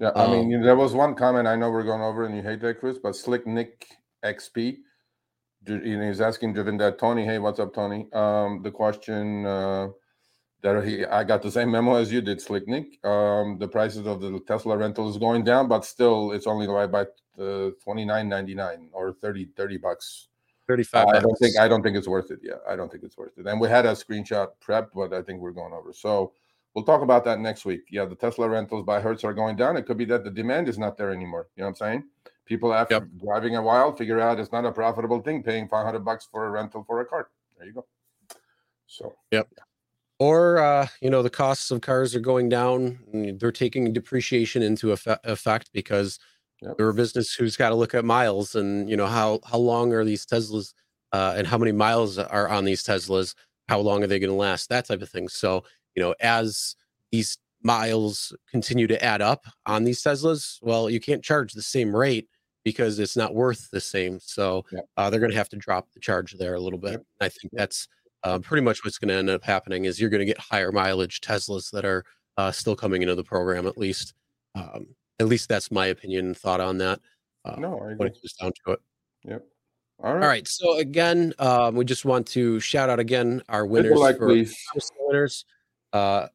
[0.00, 2.42] yeah, I mean, um, there was one comment I know we're going over, and you
[2.42, 3.86] hate that, Chris, but Slick Nick
[4.24, 4.78] XP,
[5.66, 8.08] he's asking driven that Tony, hey, what's up, Tony?
[8.14, 9.88] Um, the question uh,
[10.62, 13.04] that he, I got the same memo as you did, Slick Nick.
[13.04, 16.90] Um, the prices of the Tesla rental is going down, but still, it's only right
[16.90, 17.02] by
[17.38, 20.28] uh, twenty nine ninety nine or 30, 30 bucks.
[20.66, 22.38] 35 I don't think I don't think it's worth it.
[22.42, 23.46] Yeah, I don't think it's worth it.
[23.46, 25.92] And we had a screenshot prep, but I think we're going over.
[25.92, 26.32] So
[26.74, 27.82] We'll talk about that next week.
[27.90, 29.76] Yeah, the Tesla rentals by Hertz are going down.
[29.76, 31.48] It could be that the demand is not there anymore.
[31.56, 32.04] You know what I'm saying?
[32.46, 33.04] People after yep.
[33.22, 36.50] driving a while figure out it's not a profitable thing paying 500 bucks for a
[36.50, 37.28] rental for a car.
[37.58, 37.86] There you go.
[38.86, 39.48] So, yep.
[40.18, 42.98] Or uh, you know the costs of cars are going down.
[43.38, 46.18] They're taking depreciation into effect because
[46.60, 46.76] yep.
[46.76, 49.92] they're a business who's got to look at miles and you know how how long
[49.92, 50.74] are these Teslas
[51.12, 53.34] uh, and how many miles are on these Teslas?
[53.68, 54.68] How long are they going to last?
[54.68, 55.28] That type of thing.
[55.28, 55.64] So
[56.00, 56.76] you know, as
[57.12, 61.94] these miles continue to add up on these Teslas, well, you can't charge the same
[61.94, 62.26] rate
[62.64, 64.18] because it's not worth the same.
[64.18, 64.80] So yeah.
[64.96, 67.04] uh, they're going to have to drop the charge there a little bit.
[67.20, 67.86] I think that's
[68.24, 70.72] uh, pretty much what's going to end up happening is you're going to get higher
[70.72, 72.02] mileage Teslas that are
[72.38, 73.66] uh, still coming into the program.
[73.66, 74.14] At least,
[74.54, 74.86] um,
[75.18, 77.00] at least that's my opinion and thought on that.
[77.44, 77.94] Uh, no, I agree.
[77.96, 78.80] when it comes down to it.
[79.24, 79.44] Yep.
[80.02, 80.22] All right.
[80.22, 80.48] All right.
[80.48, 85.44] So again, um, we just want to shout out again our winners like, for winners.
[85.92, 86.28] Uh,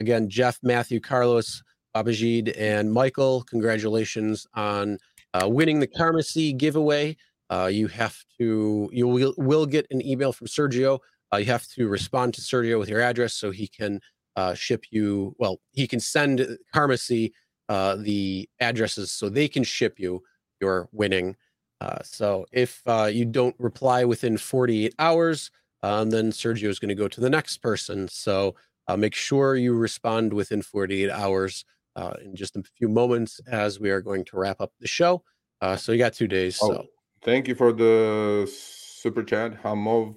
[0.00, 1.62] again, Jeff, Matthew, Carlos,
[1.94, 4.98] Babajid, and Michael, congratulations on
[5.34, 7.16] uh, winning the Carmacy giveaway.
[7.50, 10.98] Uh, you have to, you will, will get an email from Sergio.
[11.32, 14.00] Uh, you have to respond to Sergio with your address so he can
[14.36, 17.32] uh, ship you, well, he can send Carmacy
[17.68, 20.22] uh, the addresses so they can ship you
[20.60, 21.36] your winning.
[21.80, 25.50] Uh, so if uh, you don't reply within 48 hours,
[25.82, 28.08] um, then Sergio is going to go to the next person.
[28.08, 28.56] So
[28.88, 33.78] uh, make sure you respond within 48 hours uh, in just a few moments as
[33.78, 35.22] we are going to wrap up the show.
[35.60, 36.58] Uh, so you got two days.
[36.62, 36.86] Oh, so
[37.22, 39.62] thank you for the super chat.
[39.62, 40.14] Hamov.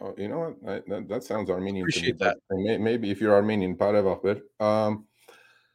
[0.00, 0.70] Oh, you know what?
[0.70, 1.84] I, that, that, sounds Armenian.
[1.84, 2.36] Appreciate that.
[2.50, 3.78] May, maybe if you're Armenian,
[4.60, 5.06] um,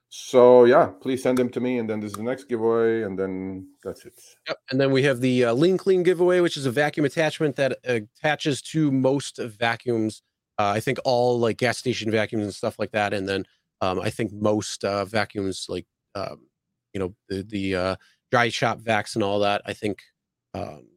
[0.09, 3.17] so yeah, please send them to me, and then this is the next giveaway, and
[3.17, 4.19] then that's it.
[4.47, 4.57] Yep.
[4.71, 7.77] And then we have the uh, Lean Clean giveaway, which is a vacuum attachment that
[7.85, 10.21] attaches to most vacuums
[10.60, 13.45] uh, I think all like gas station vacuums and stuff like that, and then
[13.81, 16.48] um, I think most uh, vacuums like um,
[16.94, 17.95] you know the the uh,
[18.30, 19.61] dry shop vacs and all that.
[19.65, 20.03] I think,
[20.53, 20.88] um,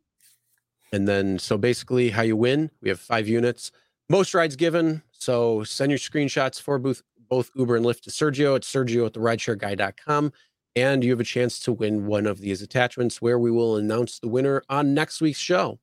[0.92, 2.70] and then so basically how you win.
[2.82, 3.70] We have five units,
[4.08, 5.02] most rides given.
[5.12, 9.14] So send your screenshots for both both Uber and Lyft to Sergio at Sergio at
[9.14, 10.32] the rideshareguy.com.
[10.74, 14.18] And you have a chance to win one of these attachments where we will announce
[14.18, 15.78] the winner on next week's show.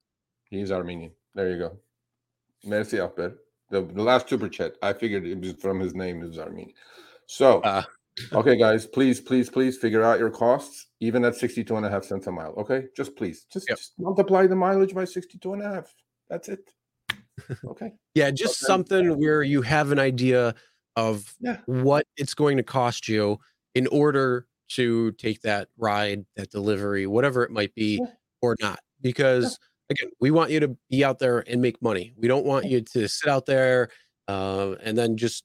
[0.49, 1.11] He's Armenian.
[1.35, 1.77] There you go.
[2.65, 3.39] Merci, Albert.
[3.69, 6.73] The, the last super chat, I figured it was from his name, it was Armenian.
[7.27, 7.83] So, uh,
[8.33, 12.03] okay, guys, please, please, please figure out your costs, even at 62 and a half
[12.03, 12.53] cents a mile.
[12.57, 13.77] Okay, just please, just, yep.
[13.77, 15.93] just multiply the mileage by 62 and a half.
[16.29, 16.71] That's it.
[17.65, 17.93] Okay.
[18.15, 18.67] yeah, just okay.
[18.67, 20.53] something where you have an idea
[20.97, 21.59] of yeah.
[21.67, 23.39] what it's going to cost you
[23.75, 28.11] in order to take that ride, that delivery, whatever it might be, yeah.
[28.41, 28.79] or not.
[29.01, 29.57] Because
[29.89, 32.13] again, we want you to be out there and make money.
[32.17, 33.89] We don't want you to sit out there
[34.27, 35.43] uh, and then just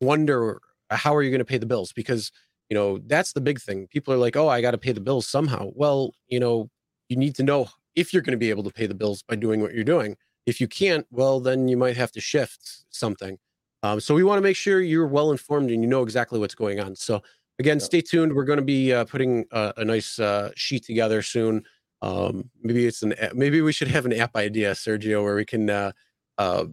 [0.00, 0.60] wonder
[0.90, 2.32] how are you going to pay the bills because
[2.68, 3.88] you know that's the big thing.
[3.88, 6.70] People are like, "Oh, I got to pay the bills somehow." Well, you know,
[7.08, 9.36] you need to know if you're going to be able to pay the bills by
[9.36, 10.16] doing what you're doing.
[10.46, 13.38] If you can't, well, then you might have to shift something.
[13.82, 16.54] Um, so we want to make sure you're well informed and you know exactly what's
[16.54, 16.94] going on.
[16.96, 17.22] So
[17.58, 17.84] again, yeah.
[17.84, 18.32] stay tuned.
[18.34, 21.64] We're going to be uh, putting a, a nice uh, sheet together soon.
[22.02, 25.68] Um, maybe it's an maybe we should have an app idea, Sergio, where we can
[25.68, 25.92] uh,
[26.38, 26.64] uh,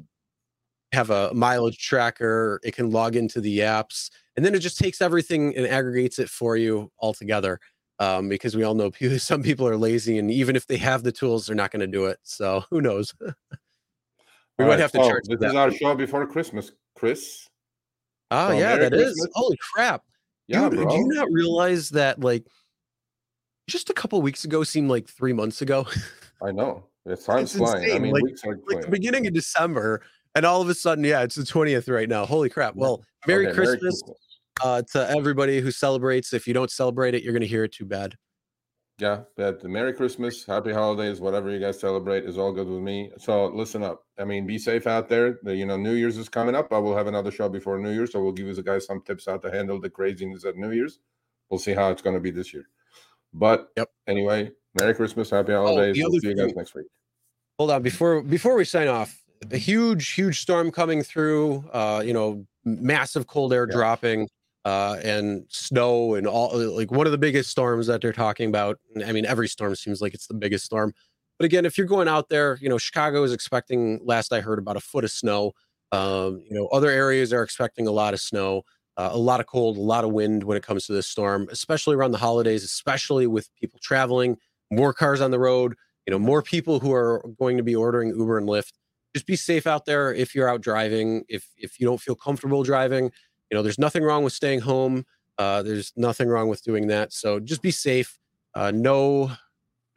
[0.93, 2.59] have a mileage tracker.
[2.63, 6.29] It can log into the apps, and then it just takes everything and aggregates it
[6.29, 7.59] for you all together.
[7.99, 11.03] Um, because we all know people, some people are lazy, and even if they have
[11.03, 12.19] the tools, they're not going to do it.
[12.23, 13.13] So who knows?
[13.19, 13.33] we all
[14.59, 15.23] might right, have to so charge.
[15.27, 17.47] This is our show before Christmas, Chris.
[18.31, 19.17] Oh yeah, Merry that Christmas.
[19.17, 19.29] is.
[19.33, 20.03] Holy crap!
[20.47, 20.89] Yeah, Dude, bro.
[20.89, 22.45] do you not realize that like
[23.67, 25.87] just a couple weeks ago seemed like three months ago?
[26.43, 26.85] I know.
[27.05, 27.83] It's time's flying.
[27.83, 27.95] Insane.
[27.95, 30.01] I mean, like, weeks like the beginning of December,
[30.35, 32.25] and all of a sudden, yeah, it's the 20th right now.
[32.25, 32.75] Holy crap.
[32.75, 34.17] Well, Merry, okay, Christmas, Merry Christmas.
[34.63, 36.33] Uh, to everybody who celebrates.
[36.33, 38.15] If you don't celebrate it, you're going to hear it too bad.
[38.99, 43.11] Yeah, but Merry Christmas, Happy Holidays, whatever you guys celebrate is all good with me.
[43.19, 44.03] So listen up.
[44.17, 45.37] I mean, be safe out there.
[45.43, 46.73] The, you know, New Year's is coming up.
[46.73, 49.27] I will have another show before New Year's, so we'll give you guys some tips
[49.27, 50.97] how to handle the craziness at New Year's.
[51.51, 52.67] We'll see how it's going to be this year.
[53.33, 53.89] But yep.
[54.07, 56.01] anyway, Merry Christmas, Happy oh, Holidays.
[56.03, 56.87] Oh, we'll see you guys next week.
[57.59, 61.63] Hold on, before before we sign off, a huge, huge storm coming through.
[61.73, 63.75] Uh, you know, massive cold air yeah.
[63.75, 64.29] dropping
[64.65, 68.77] uh, and snow and all like one of the biggest storms that they're talking about.
[69.05, 70.93] I mean, every storm seems like it's the biggest storm.
[71.39, 74.59] But again, if you're going out there, you know, Chicago is expecting, last I heard,
[74.59, 75.53] about a foot of snow.
[75.91, 78.63] Um, you know, other areas are expecting a lot of snow,
[78.97, 81.47] uh, a lot of cold, a lot of wind when it comes to this storm,
[81.51, 84.37] especially around the holidays, especially with people traveling,
[84.71, 85.75] more cars on the road,
[86.05, 88.73] you know, more people who are going to be ordering Uber and Lyft.
[89.13, 91.23] Just be safe out there if you're out driving.
[91.29, 93.05] If if you don't feel comfortable driving,
[93.49, 95.05] you know, there's nothing wrong with staying home.
[95.37, 97.13] Uh, there's nothing wrong with doing that.
[97.13, 98.19] So just be safe.
[98.55, 99.31] Uh, know,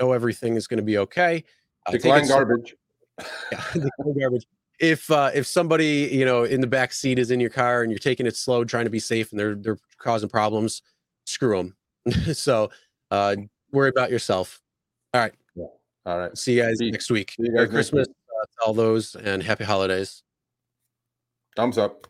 [0.01, 1.44] know everything is going to be okay.
[1.86, 2.77] Uh, decline garbage.
[3.52, 4.47] yeah, decline garbage.
[4.81, 7.90] If uh, if somebody you know in the back seat is in your car and
[7.90, 10.82] you're taking it slow, trying to be safe, and they're they're causing problems,
[11.27, 11.77] screw them.
[12.35, 12.70] so
[13.11, 13.36] uh,
[13.73, 14.61] worry about yourself.
[15.12, 15.35] All right.
[15.55, 15.65] Yeah.
[16.07, 16.36] All right.
[16.36, 17.32] See you guys See, next week.
[17.32, 20.23] See you guys Merry Christmas uh, to all those and happy holidays.
[21.57, 22.07] Thumbs up.